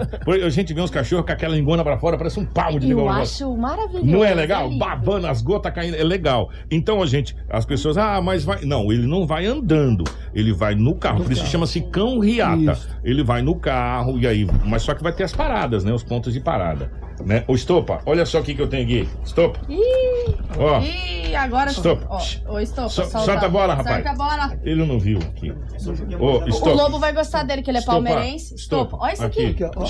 a 0.45 0.49
gente 0.49 0.75
vê 0.75 0.81
uns 0.81 0.91
cachorros 0.91 1.25
com 1.25 1.33
aquela 1.33 1.55
língua 1.55 1.83
para 1.85 1.99
fora, 1.99 2.19
parece 2.19 2.41
um 2.41 2.45
palmo 2.45 2.81
de 2.81 2.89
língua. 2.89 3.05
Eu 3.05 3.09
acho 3.11 3.57
maravilhoso. 3.57 4.07
Não 4.07 4.25
é 4.25 4.35
legal? 4.35 4.71
É 4.71 4.77
Babando 4.77 5.27
as 5.27 5.41
gotas 5.41 5.73
caindo. 5.73 5.95
É 5.95 6.03
legal. 6.03 6.51
Então, 6.71 7.03
a 7.03 7.07
gente, 7.07 7.37
as 7.49 7.65
pessoas, 7.65 7.97
ah, 7.97 8.21
mas 8.21 8.45
vai. 8.45 8.65
Não, 8.65 8.93
ele 8.93 9.07
não 9.07 9.27
vai 9.27 9.47
andando. 9.47 10.05
Ele 10.35 10.53
vai 10.53 10.75
no 10.75 10.95
carro. 10.95 11.19
No 11.19 11.25
Por 11.25 11.33
isso 11.33 11.47
chama-se 11.47 11.81
cão 11.83 12.19
riata. 12.19 12.73
Isso. 12.73 12.89
Ele 13.05 13.23
vai 13.23 13.43
no 13.43 13.55
carro 13.55 14.19
e 14.19 14.27
aí. 14.27 14.47
Mas 14.65 14.83
só 14.83 14.95
que 14.95 15.03
vai 15.03 15.13
ter 15.13 15.25
as 15.25 15.33
paradas, 15.33 15.85
né? 15.85 15.93
Os 15.93 16.03
pontos 16.03 16.33
de 16.33 16.41
parada. 16.41 16.91
Né? 17.25 17.45
Ô, 17.47 17.55
Estopa, 17.55 18.01
olha 18.07 18.25
só 18.25 18.41
o 18.41 18.43
que, 18.43 18.55
que 18.55 18.63
eu 18.63 18.69
tenho 18.69 18.85
aqui. 18.85 19.09
Estopa. 19.25 19.61
Ih, 19.69 20.35
ó. 20.59 20.81
Ih, 20.81 21.35
agora. 21.35 21.71
Estopa. 21.71 22.07
Ó, 22.09 22.55
ô, 22.55 22.59
Estopa, 22.59 22.89
so, 22.89 23.03
solta, 23.05 23.27
solta 23.27 23.47
a 23.47 23.49
bola, 23.49 23.75
rapaz. 23.75 23.97
Solta 23.97 24.11
a 24.11 24.15
bola. 24.15 24.40
Ele 24.63 24.85
não 24.85 24.99
viu 24.99 25.19
aqui. 25.19 25.53
Estopa. 25.77 26.71
O 26.71 26.75
Lobo 26.75 26.99
vai 26.99 27.13
gostar 27.13 27.43
dele, 27.43 27.63
que 27.63 27.71
ele 27.71 27.79
é 27.79 27.81
Estopa. 27.81 28.03
palmeirense. 28.03 28.55
Estopa. 28.55 28.97
Olha 28.99 29.13
isso 29.13 29.25
aqui. 29.25 29.47
aqui 29.47 29.65
ó. 29.65 29.85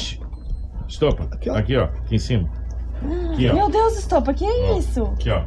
Estopa. 0.89 1.29
Aqui 1.31 1.51
ó. 1.51 1.57
aqui, 1.57 1.77
ó. 1.77 1.85
Aqui 1.85 2.15
em 2.17 2.19
cima. 2.19 2.51
Aqui, 3.33 3.49
ó. 3.49 3.55
Meu 3.55 3.69
Deus, 3.71 3.99
Estopa, 3.99 4.35
que 4.35 4.45
é 4.45 4.79
isso? 4.79 5.05
Aqui, 5.05 5.31
ó. 5.31 5.43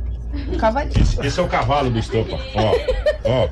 Cavalinho. 0.57 0.99
Esse, 0.99 1.21
esse, 1.25 1.39
é 1.39 1.43
o 1.43 1.47
cavalo 1.47 1.89
do 1.91 1.99
Estopa. 1.99 2.39
Ó, 2.55 3.29
ó, 3.29 3.49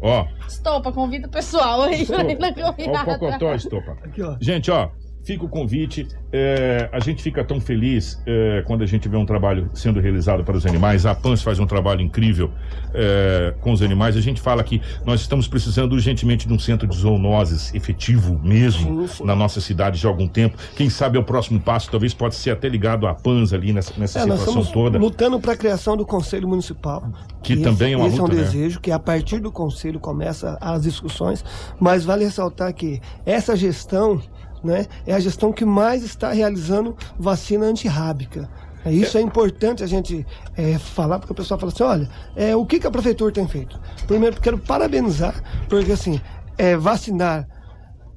ó. 0.00 0.26
Estopa, 0.48 0.92
convida 0.92 1.28
o 1.28 1.30
pessoal 1.30 1.82
aí 1.82 2.04
pra 2.04 2.24
ir 2.24 2.38
na 2.38 2.52
caminhada. 2.52 3.12
Ó 3.12 3.14
o 3.14 3.18
cocotó, 3.18 3.54
Estopa. 3.54 3.96
Aqui, 4.02 4.22
ó. 4.22 4.36
Gente, 4.40 4.70
ó, 4.70 4.90
fica 5.24 5.44
o 5.44 5.48
convite. 5.48 6.06
É, 6.32 6.88
a 6.92 7.00
gente 7.00 7.22
fica 7.22 7.42
tão 7.42 7.60
feliz 7.60 8.20
é, 8.26 8.62
quando 8.66 8.82
a 8.82 8.86
gente 8.86 9.08
vê 9.08 9.16
um 9.16 9.24
trabalho 9.24 9.70
sendo 9.72 10.00
realizado 10.00 10.44
para 10.44 10.56
os 10.56 10.66
animais. 10.66 11.06
A 11.06 11.14
PANS 11.14 11.42
faz 11.42 11.58
um 11.58 11.66
trabalho 11.66 12.02
incrível 12.02 12.50
é, 12.92 13.54
com 13.60 13.72
os 13.72 13.82
animais. 13.82 14.16
A 14.16 14.20
gente 14.20 14.40
fala 14.40 14.62
que 14.62 14.80
nós 15.04 15.20
estamos 15.20 15.48
precisando 15.48 15.92
urgentemente 15.92 16.46
de 16.46 16.52
um 16.52 16.58
centro 16.58 16.86
de 16.86 16.96
zoonoses 16.96 17.74
efetivo 17.74 18.38
mesmo 18.42 19.06
na 19.24 19.34
nossa 19.34 19.60
cidade 19.60 19.98
de 19.98 20.06
algum 20.06 20.28
tempo. 20.28 20.56
Quem 20.76 20.90
sabe 20.90 21.16
é 21.16 21.20
o 21.20 21.24
próximo 21.24 21.58
passo, 21.58 21.90
talvez 21.90 22.12
pode 22.12 22.34
ser 22.34 22.50
até 22.50 22.68
ligado 22.68 23.06
à 23.06 23.14
PANS 23.14 23.52
ali 23.52 23.72
nessa, 23.72 23.94
nessa 23.98 24.18
é, 24.18 24.22
situação 24.22 24.64
toda. 24.64 24.98
Lutando 24.98 25.40
para 25.40 25.52
a 25.52 25.56
criação 25.56 25.96
do 25.96 26.04
Conselho 26.04 26.46
Municipal. 26.46 27.10
Que, 27.42 27.56
também 27.56 27.92
esse, 27.92 27.94
é 27.94 27.96
uma 27.96 28.08
esse 28.08 28.18
luta, 28.18 28.32
é 28.32 28.34
um 28.34 28.38
né? 28.38 28.44
desejo, 28.44 28.80
que 28.80 28.90
a 28.90 28.98
partir 28.98 29.38
do 29.38 29.50
Conselho 29.50 30.00
começa 30.00 30.58
as 30.60 30.82
discussões, 30.82 31.44
mas 31.78 32.04
vale 32.04 32.24
ressaltar 32.24 32.72
que 32.74 33.00
essa 33.24 33.54
gestão 33.54 34.20
né, 34.64 34.86
é 35.06 35.14
a 35.14 35.20
gestão 35.20 35.52
que 35.52 35.64
mais 35.64 36.02
está 36.02 36.32
realizando 36.32 36.96
vacina 37.18 37.66
antirrábica. 37.66 38.48
É, 38.84 38.92
isso 38.92 39.16
é 39.16 39.20
importante 39.20 39.82
a 39.82 39.86
gente 39.86 40.26
é, 40.56 40.78
falar, 40.78 41.18
porque 41.18 41.32
o 41.32 41.36
pessoal 41.36 41.58
fala 41.58 41.72
assim, 41.72 41.82
olha, 41.82 42.08
é, 42.36 42.54
o 42.54 42.66
que, 42.66 42.80
que 42.80 42.86
a 42.86 42.90
prefeitura 42.90 43.32
tem 43.32 43.46
feito? 43.48 43.80
Primeiro, 44.06 44.40
quero 44.40 44.58
parabenizar, 44.58 45.42
porque 45.68 45.92
assim, 45.92 46.20
é, 46.58 46.76
vacinar 46.76 47.48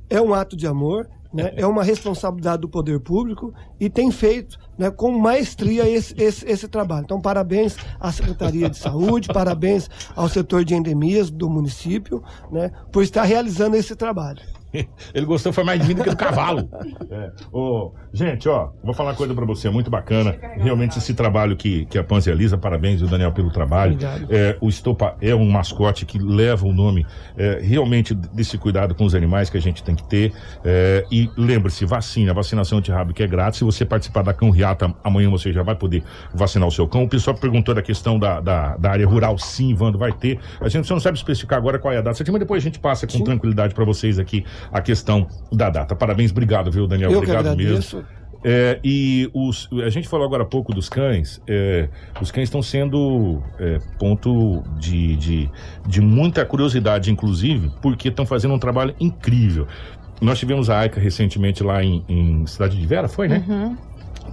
é 0.09 0.21
um 0.21 0.33
ato 0.33 0.57
de 0.57 0.67
amor, 0.67 1.07
né, 1.33 1.53
é 1.55 1.65
uma 1.65 1.83
responsabilidade 1.83 2.61
do 2.61 2.69
poder 2.69 2.99
público 2.99 3.53
e 3.79 3.89
tem 3.89 4.11
feito 4.11 4.57
né, 4.77 4.89
com 4.89 5.11
maestria 5.11 5.87
esse, 5.87 6.13
esse, 6.17 6.45
esse, 6.45 6.67
trabalho. 6.67 7.03
Então, 7.03 7.21
parabéns 7.21 7.75
à 7.99 8.11
Secretaria 8.11 8.69
de 8.69 8.77
Saúde, 8.77 9.27
parabéns 9.27 9.89
ao 10.15 10.29
setor 10.29 10.63
de 10.63 10.73
endemias 10.73 11.29
do 11.29 11.49
município 11.49 12.23
né, 12.51 12.71
por 12.91 13.03
estar 13.03 13.23
realizando 13.23 13.75
esse 13.75 13.95
trabalho. 13.95 14.41
Ele 15.13 15.25
gostou, 15.25 15.53
foi 15.53 15.63
mais 15.63 15.81
de 15.81 15.87
mim 15.87 15.95
do 15.95 16.03
que 16.03 16.09
do 16.09 16.17
cavalo. 16.17 16.67
É. 17.09 17.31
Oh, 17.53 17.91
gente, 18.11 18.49
ó, 18.49 18.69
vou 18.83 18.93
falar 18.93 19.11
uma 19.11 19.15
coisa 19.15 19.33
pra 19.33 19.45
você, 19.45 19.69
muito 19.69 19.89
bacana. 19.89 20.35
Realmente 20.57 20.97
esse 20.97 21.13
trabalho 21.13 21.55
que, 21.55 21.85
que 21.85 21.97
a 21.97 22.03
Pans 22.03 22.25
realiza, 22.25 22.57
parabéns, 22.57 23.01
o 23.01 23.07
Daniel, 23.07 23.31
pelo 23.31 23.49
trabalho. 23.49 23.97
É, 24.29 24.57
o 24.59 24.67
Estopa 24.67 25.15
é 25.21 25.33
um 25.33 25.49
mascote 25.49 26.05
que 26.05 26.19
leva 26.19 26.65
o 26.67 26.73
nome 26.73 27.05
é, 27.37 27.59
realmente 27.61 28.13
desse 28.13 28.57
cuidado 28.57 28.93
com 28.93 29.05
os 29.05 29.15
animais 29.15 29.49
que 29.49 29.57
a 29.57 29.61
gente 29.61 29.83
tem 29.83 29.95
que 29.95 30.03
ter. 30.03 30.33
É, 30.65 31.05
e 31.09 31.29
lembre-se, 31.37 31.85
vacina, 31.85 32.33
vacinação 32.33 32.81
que 32.81 33.23
é 33.23 33.27
grátis. 33.27 33.59
Se 33.59 33.63
você 33.63 33.85
participar 33.85 34.23
da 34.23 34.33
Cão 34.33 34.49
Riata, 34.49 34.93
amanhã 35.03 35.29
você 35.29 35.53
já 35.53 35.63
vai 35.63 35.75
poder 35.75 36.03
vacinar 36.33 36.67
o 36.67 36.71
seu 36.71 36.87
cão. 36.87 37.03
O 37.03 37.09
pessoal 37.09 37.35
perguntou 37.37 37.73
da 37.73 37.81
questão 37.81 38.19
da, 38.19 38.41
da, 38.41 38.75
da 38.77 38.91
área 38.91 39.07
rural, 39.07 39.37
sim, 39.37 39.73
Vando, 39.73 39.97
vai 39.97 40.11
ter. 40.11 40.39
A 40.59 40.67
gente 40.67 40.87
só 40.87 40.93
não 40.93 41.01
sabe 41.01 41.17
especificar 41.17 41.57
agora 41.57 41.79
qual 41.79 41.93
é 41.93 41.97
a 41.97 42.01
data, 42.01 42.23
mas 42.31 42.39
depois 42.39 42.61
a 42.61 42.65
gente 42.65 42.79
passa 42.79 43.05
com 43.07 43.13
sim. 43.13 43.23
tranquilidade 43.23 43.73
para 43.73 43.85
vocês 43.85 44.19
aqui 44.19 44.43
a 44.71 44.81
questão 44.81 45.27
da 45.51 45.69
data. 45.69 45.95
Parabéns, 45.95 46.31
obrigado, 46.31 46.71
viu, 46.71 46.87
Daniel? 46.87 47.11
Eu 47.11 47.17
obrigado 47.19 47.55
mesmo. 47.55 48.03
É, 48.43 48.79
e 48.83 49.29
os, 49.33 49.67
a 49.83 49.89
gente 49.89 50.07
falou 50.07 50.25
agora 50.25 50.43
há 50.43 50.45
pouco 50.45 50.73
dos 50.73 50.87
cães. 50.87 51.41
É, 51.47 51.89
os 52.21 52.31
cães 52.31 52.45
estão 52.45 52.61
sendo 52.61 53.41
é, 53.59 53.79
ponto 53.99 54.63
de, 54.77 55.15
de, 55.15 55.49
de, 55.85 56.01
muita 56.01 56.45
curiosidade, 56.45 57.11
inclusive, 57.11 57.71
porque 57.81 58.09
estão 58.09 58.25
fazendo 58.25 58.53
um 58.53 58.59
trabalho 58.59 58.95
incrível. 58.99 59.67
Nós 60.21 60.39
tivemos 60.39 60.69
a 60.69 60.79
AICA 60.79 60.99
recentemente 60.99 61.63
lá 61.63 61.83
em, 61.83 62.03
em 62.07 62.45
Cidade 62.45 62.79
de 62.79 62.85
Vera, 62.85 63.07
foi, 63.07 63.27
né? 63.27 63.43
Uhum 63.47 63.77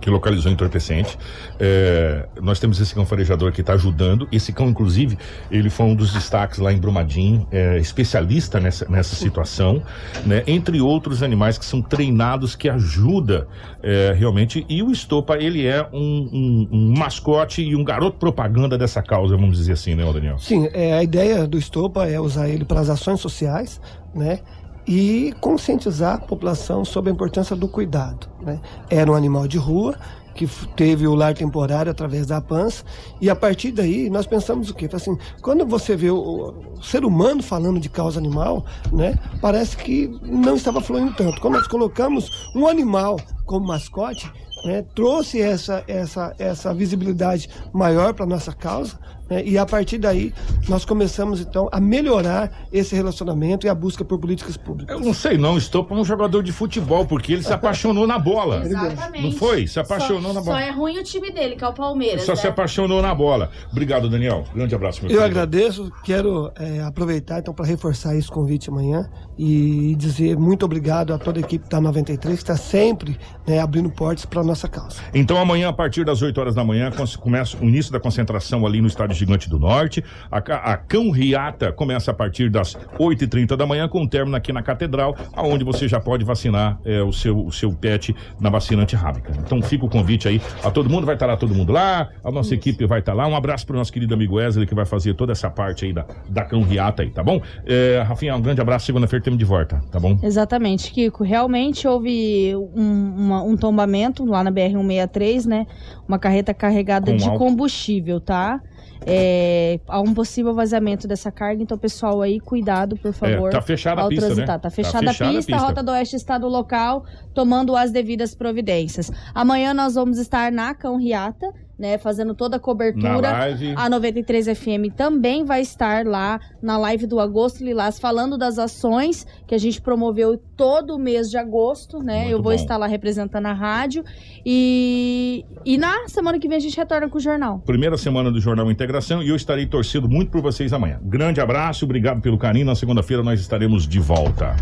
que 0.00 0.10
localizou 0.10 0.50
entorpecente. 0.50 1.18
É, 1.58 2.26
nós 2.40 2.58
temos 2.60 2.80
esse 2.80 2.94
cão 2.94 3.06
farejador 3.06 3.52
que 3.52 3.60
está 3.60 3.74
ajudando. 3.74 4.28
Esse 4.30 4.52
cão, 4.52 4.68
inclusive, 4.68 5.18
ele 5.50 5.70
foi 5.70 5.86
um 5.86 5.94
dos 5.94 6.12
destaques 6.12 6.58
lá 6.58 6.72
em 6.72 6.78
Brumadinho, 6.78 7.46
é, 7.50 7.78
especialista 7.78 8.60
nessa, 8.60 8.88
nessa 8.88 9.14
situação, 9.16 9.82
né? 10.26 10.42
entre 10.46 10.80
outros 10.80 11.22
animais 11.22 11.58
que 11.58 11.64
são 11.64 11.80
treinados, 11.80 12.54
que 12.54 12.68
ajuda 12.68 13.48
é, 13.82 14.14
realmente. 14.16 14.64
E 14.68 14.82
o 14.82 14.90
Estopa, 14.90 15.36
ele 15.36 15.66
é 15.66 15.86
um, 15.92 15.98
um, 16.00 16.68
um, 16.72 16.94
mascote 16.96 17.62
e 17.62 17.74
um 17.76 17.84
garoto 17.84 18.18
propaganda 18.18 18.78
dessa 18.78 19.02
causa, 19.02 19.36
vamos 19.36 19.58
dizer 19.58 19.72
assim, 19.72 19.94
né, 19.94 20.04
Daniel? 20.12 20.38
Sim, 20.38 20.68
é, 20.72 20.94
a 20.94 21.02
ideia 21.02 21.46
do 21.46 21.58
Estopa 21.58 22.06
é 22.06 22.20
usar 22.20 22.48
ele 22.48 22.64
para 22.64 22.80
as 22.80 22.88
ações 22.88 23.20
sociais, 23.20 23.80
né? 24.14 24.40
E 24.86 25.32
conscientizar 25.40 26.16
a 26.16 26.18
população 26.18 26.84
sobre 26.84 27.10
a 27.10 27.14
importância 27.14 27.56
do 27.56 27.68
cuidado. 27.68 28.28
Né? 28.40 28.60
Era 28.90 29.10
um 29.10 29.14
animal 29.14 29.48
de 29.48 29.58
rua 29.58 29.96
que 30.34 30.46
teve 30.76 31.06
o 31.06 31.14
lar 31.14 31.32
temporário 31.32 31.90
através 31.90 32.26
da 32.26 32.40
PANS 32.40 32.84
e 33.20 33.30
a 33.30 33.36
partir 33.36 33.70
daí 33.70 34.10
nós 34.10 34.26
pensamos 34.26 34.68
o 34.68 34.74
quê? 34.74 34.88
Assim, 34.92 35.16
quando 35.40 35.64
você 35.64 35.96
vê 35.96 36.10
o, 36.10 36.16
o, 36.16 36.82
ser 36.82 37.04
humano 37.04 37.42
falando 37.42 37.78
de 37.78 37.88
causa 37.88 38.18
animal, 38.18 38.64
né, 38.92 39.16
parece 39.40 39.76
que 39.76 40.08
não 40.22 40.56
estava 40.56 40.80
fluindo 40.80 41.14
tanto. 41.14 41.40
Quando 41.40 41.54
nós 41.54 41.68
colocamos 41.68 42.50
um 42.54 42.66
animal 42.66 43.16
como 43.46 43.66
mascote, 43.66 44.30
né, 44.64 44.84
trouxe 44.94 45.40
essa, 45.40 45.84
essa, 45.86 46.34
essa 46.38 46.74
visibilidade 46.74 47.48
maior 47.72 48.12
para 48.12 48.26
nossa 48.26 48.52
causa, 48.52 48.98
Né? 49.28 49.42
E 49.44 49.58
a 49.58 49.64
partir 49.64 49.98
daí, 49.98 50.32
nós 50.68 50.84
começamos 50.84 51.40
então 51.40 51.68
a 51.72 51.80
melhorar 51.80 52.66
esse 52.72 52.94
relacionamento 52.94 53.66
e 53.66 53.68
a 53.70 53.74
busca 53.74 54.04
por 54.04 54.18
políticas 54.18 54.56
públicas. 54.56 54.96
Eu 54.96 55.04
não 55.04 55.14
sei, 55.14 55.38
não. 55.38 55.56
Estou 55.56 55.84
para 55.84 55.96
um 55.96 56.04
jogador 56.04 56.42
de 56.42 56.52
futebol, 56.52 57.06
porque 57.06 57.32
ele 57.32 57.42
se 57.42 57.52
apaixonou 57.54 58.06
na 58.06 58.18
bola. 58.18 58.62
Exatamente. 58.64 59.24
Não 59.24 59.32
foi? 59.32 59.66
Se 59.66 59.80
apaixonou 59.80 60.32
só, 60.32 60.32
na 60.34 60.40
bola. 60.40 60.58
Só 60.58 60.64
é 60.64 60.70
ruim 60.70 60.98
o 60.98 61.04
time 61.04 61.30
dele, 61.30 61.56
que 61.56 61.64
é 61.64 61.68
o 61.68 61.72
Palmeiras. 61.72 62.22
Só 62.22 62.32
né? 62.32 62.36
se 62.40 62.46
apaixonou 62.46 63.00
na 63.00 63.14
bola. 63.14 63.50
Obrigado, 63.70 64.08
Daniel. 64.08 64.44
Grande 64.54 64.74
abraço, 64.74 65.02
meu 65.02 65.10
Eu 65.10 65.20
querido. 65.20 65.40
agradeço, 65.40 65.92
quero 66.04 66.52
é, 66.56 66.82
aproveitar 66.82 67.38
então 67.38 67.54
para 67.54 67.66
reforçar 67.66 68.14
esse 68.16 68.28
convite 68.28 68.68
amanhã 68.68 69.08
e 69.38 69.94
dizer 69.96 70.36
muito 70.36 70.64
obrigado 70.64 71.12
a 71.12 71.18
toda 71.18 71.40
a 71.40 71.42
equipe 71.42 71.68
da 71.68 71.80
93 71.80 72.36
que 72.36 72.42
está 72.42 72.56
sempre 72.56 73.18
né, 73.46 73.58
abrindo 73.58 73.90
portas 73.90 74.24
para 74.24 74.40
a 74.40 74.44
nossa 74.44 74.68
causa. 74.68 74.96
Então 75.12 75.38
amanhã, 75.38 75.68
a 75.68 75.72
partir 75.72 76.04
das 76.04 76.22
8 76.22 76.38
horas 76.38 76.54
da 76.54 76.64
manhã, 76.64 76.90
começa 77.20 77.56
o 77.60 77.64
início 77.64 77.92
da 77.92 77.98
concentração 77.98 78.66
ali 78.66 78.80
no 78.80 78.86
Estádio 78.86 79.13
Gigante 79.14 79.48
do 79.48 79.58
Norte. 79.58 80.04
A, 80.30 80.38
a 80.38 80.76
Cão 80.76 81.10
Riata 81.10 81.72
começa 81.72 82.10
a 82.10 82.14
partir 82.14 82.50
das 82.50 82.74
8h30 82.98 83.56
da 83.56 83.66
manhã, 83.66 83.88
com 83.88 84.06
término 84.06 84.36
aqui 84.36 84.52
na 84.52 84.62
Catedral, 84.62 85.16
aonde 85.32 85.64
você 85.64 85.88
já 85.88 86.00
pode 86.00 86.24
vacinar 86.24 86.78
é, 86.84 87.00
o, 87.02 87.12
seu, 87.12 87.38
o 87.46 87.52
seu 87.52 87.72
pet 87.72 88.14
na 88.40 88.50
vacina 88.50 88.82
antirrábica. 88.82 89.32
Então 89.38 89.60
fica 89.62 89.84
o 89.84 89.88
convite 89.88 90.28
aí 90.28 90.40
a 90.62 90.70
todo 90.70 90.90
mundo, 90.90 91.06
vai 91.06 91.14
estar 91.14 91.26
lá 91.26 91.36
todo 91.36 91.54
mundo 91.54 91.72
lá, 91.72 92.08
a 92.22 92.30
nossa 92.30 92.54
equipe 92.54 92.84
vai 92.86 93.00
estar 93.00 93.14
lá. 93.14 93.26
Um 93.26 93.36
abraço 93.36 93.66
para 93.66 93.74
o 93.74 93.78
nosso 93.78 93.92
querido 93.92 94.12
amigo 94.14 94.36
Wesley, 94.36 94.66
que 94.66 94.74
vai 94.74 94.84
fazer 94.84 95.14
toda 95.14 95.32
essa 95.32 95.48
parte 95.50 95.84
aí 95.86 95.92
da, 95.92 96.04
da 96.28 96.44
Cão 96.44 96.62
Riata 96.62 97.02
aí, 97.02 97.10
tá 97.10 97.22
bom? 97.22 97.40
É, 97.66 98.02
Rafinha, 98.06 98.34
um 98.36 98.40
grande 98.42 98.60
abraço, 98.60 98.86
segunda-feira 98.86 99.22
temos 99.24 99.38
de 99.38 99.44
volta, 99.44 99.80
tá 99.90 100.00
bom? 100.00 100.18
Exatamente, 100.22 100.90
Kiko. 100.92 101.22
Realmente 101.24 101.86
houve 101.86 102.54
um, 102.56 103.14
uma- 103.16 103.42
um 103.42 103.56
tombamento 103.56 104.24
lá 104.24 104.42
na 104.42 104.50
BR-163, 104.50 105.46
né? 105.46 105.66
Uma 106.08 106.18
carreta 106.18 106.52
carregada 106.52 107.10
Com 107.10 107.16
de 107.16 107.24
álcool. 107.24 107.38
combustível, 107.38 108.20
tá? 108.20 108.60
É, 109.06 109.80
há 109.86 110.00
um 110.00 110.14
possível 110.14 110.54
vazamento 110.54 111.06
dessa 111.06 111.30
carga, 111.30 111.62
então, 111.62 111.76
pessoal, 111.76 112.22
aí, 112.22 112.40
cuidado, 112.40 112.96
por 112.96 113.12
favor. 113.12 113.48
É, 113.48 113.52
tá 113.52 113.60
fechada 113.60 114.02
a 114.02 114.08
pista, 114.08 114.28
né? 114.28 114.34
transitar. 114.34 114.60
Tá 114.60 114.64
Tá 114.64 114.70
fechada, 114.70 114.98
fechada 114.98 115.24
a 115.24 115.30
a, 115.30 115.34
pista, 115.34 115.52
a 115.52 115.56
pista. 115.56 115.68
Rota 115.68 115.82
do 115.82 115.92
Oeste 115.92 116.16
está 116.16 116.38
no 116.38 116.48
local, 116.48 117.04
tomando 117.34 117.76
as 117.76 117.90
devidas 117.90 118.34
providências. 118.34 119.10
Amanhã 119.34 119.74
nós 119.74 119.94
vamos 119.94 120.18
estar 120.18 120.50
na 120.50 120.74
Cão 120.74 120.96
Riata, 120.96 121.52
né? 121.78 121.98
Fazendo 121.98 122.34
toda 122.34 122.56
a 122.56 122.58
Na 122.58 122.62
cobertura. 122.62 123.30
live. 123.32 123.74
A 123.76 123.88
93 123.88 124.46
FM 124.58 124.92
também 124.96 125.44
vai 125.44 125.60
estar 125.60 126.06
lá 126.06 126.40
na 126.62 126.76
live 126.78 127.06
do 127.06 127.18
Agosto 127.20 127.64
Lilás, 127.64 127.98
falando 127.98 128.36
das 128.38 128.58
ações 128.58 129.26
que 129.46 129.54
a 129.54 129.58
gente 129.58 129.80
promoveu 129.80 130.36
todo 130.56 130.94
o 130.94 130.98
mês 130.98 131.30
de 131.30 131.36
agosto, 131.36 132.02
né? 132.02 132.20
Muito 132.20 132.30
Eu 132.32 132.36
vou 132.42 132.52
bom. 132.52 132.52
estar 132.52 132.76
lá 132.76 132.86
representando 132.86 133.46
a 133.46 133.52
rádio. 133.52 134.04
E, 134.44 135.44
e 135.64 135.76
na 135.76 136.06
semana 136.08 136.38
que 136.38 136.46
vem 136.48 136.56
a 136.56 136.60
gente 136.60 136.76
retorna 136.76 137.08
com 137.08 137.18
o 137.18 137.20
jornal. 137.20 137.58
primeira 137.60 137.96
semana 137.96 138.30
do 138.30 138.40
Jornal 138.40 138.70
Integração 138.70 139.22
e 139.22 139.28
eu 139.28 139.36
estarei 139.36 139.66
torcendo 139.66 140.08
muito 140.08 140.30
por 140.30 140.40
vocês 140.42 140.72
amanhã. 140.72 141.00
Grande 141.02 141.40
abraço, 141.40 141.84
obrigado 141.84 142.20
pelo 142.20 142.38
carinho. 142.38 142.66
Na 142.66 142.74
segunda-feira 142.74 143.22
nós 143.22 143.40
estaremos 143.40 143.86
de 143.88 143.98
volta. 144.00 144.54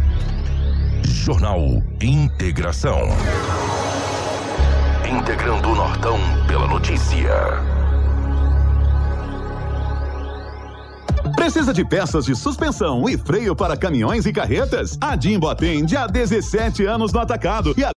Jornal 1.05 1.61
Integração. 2.01 2.99
Integrando 5.13 5.69
o 5.69 5.75
Nortão 5.75 6.19
pela 6.49 6.67
notícia. 6.67 7.31
Precisa 11.37 11.73
de 11.73 11.85
peças 11.85 12.25
de 12.25 12.35
suspensão 12.35 13.07
e 13.07 13.19
freio 13.19 13.55
para 13.55 13.77
caminhões 13.77 14.25
e 14.25 14.33
carretas? 14.33 14.97
A 15.01 15.15
Jimbo 15.15 15.49
atende 15.49 15.97
há 15.97 16.07
17 16.07 16.87
anos 16.87 17.13
no 17.13 17.21
atacado 17.21 17.75
e 17.77 17.85
a 17.85 17.91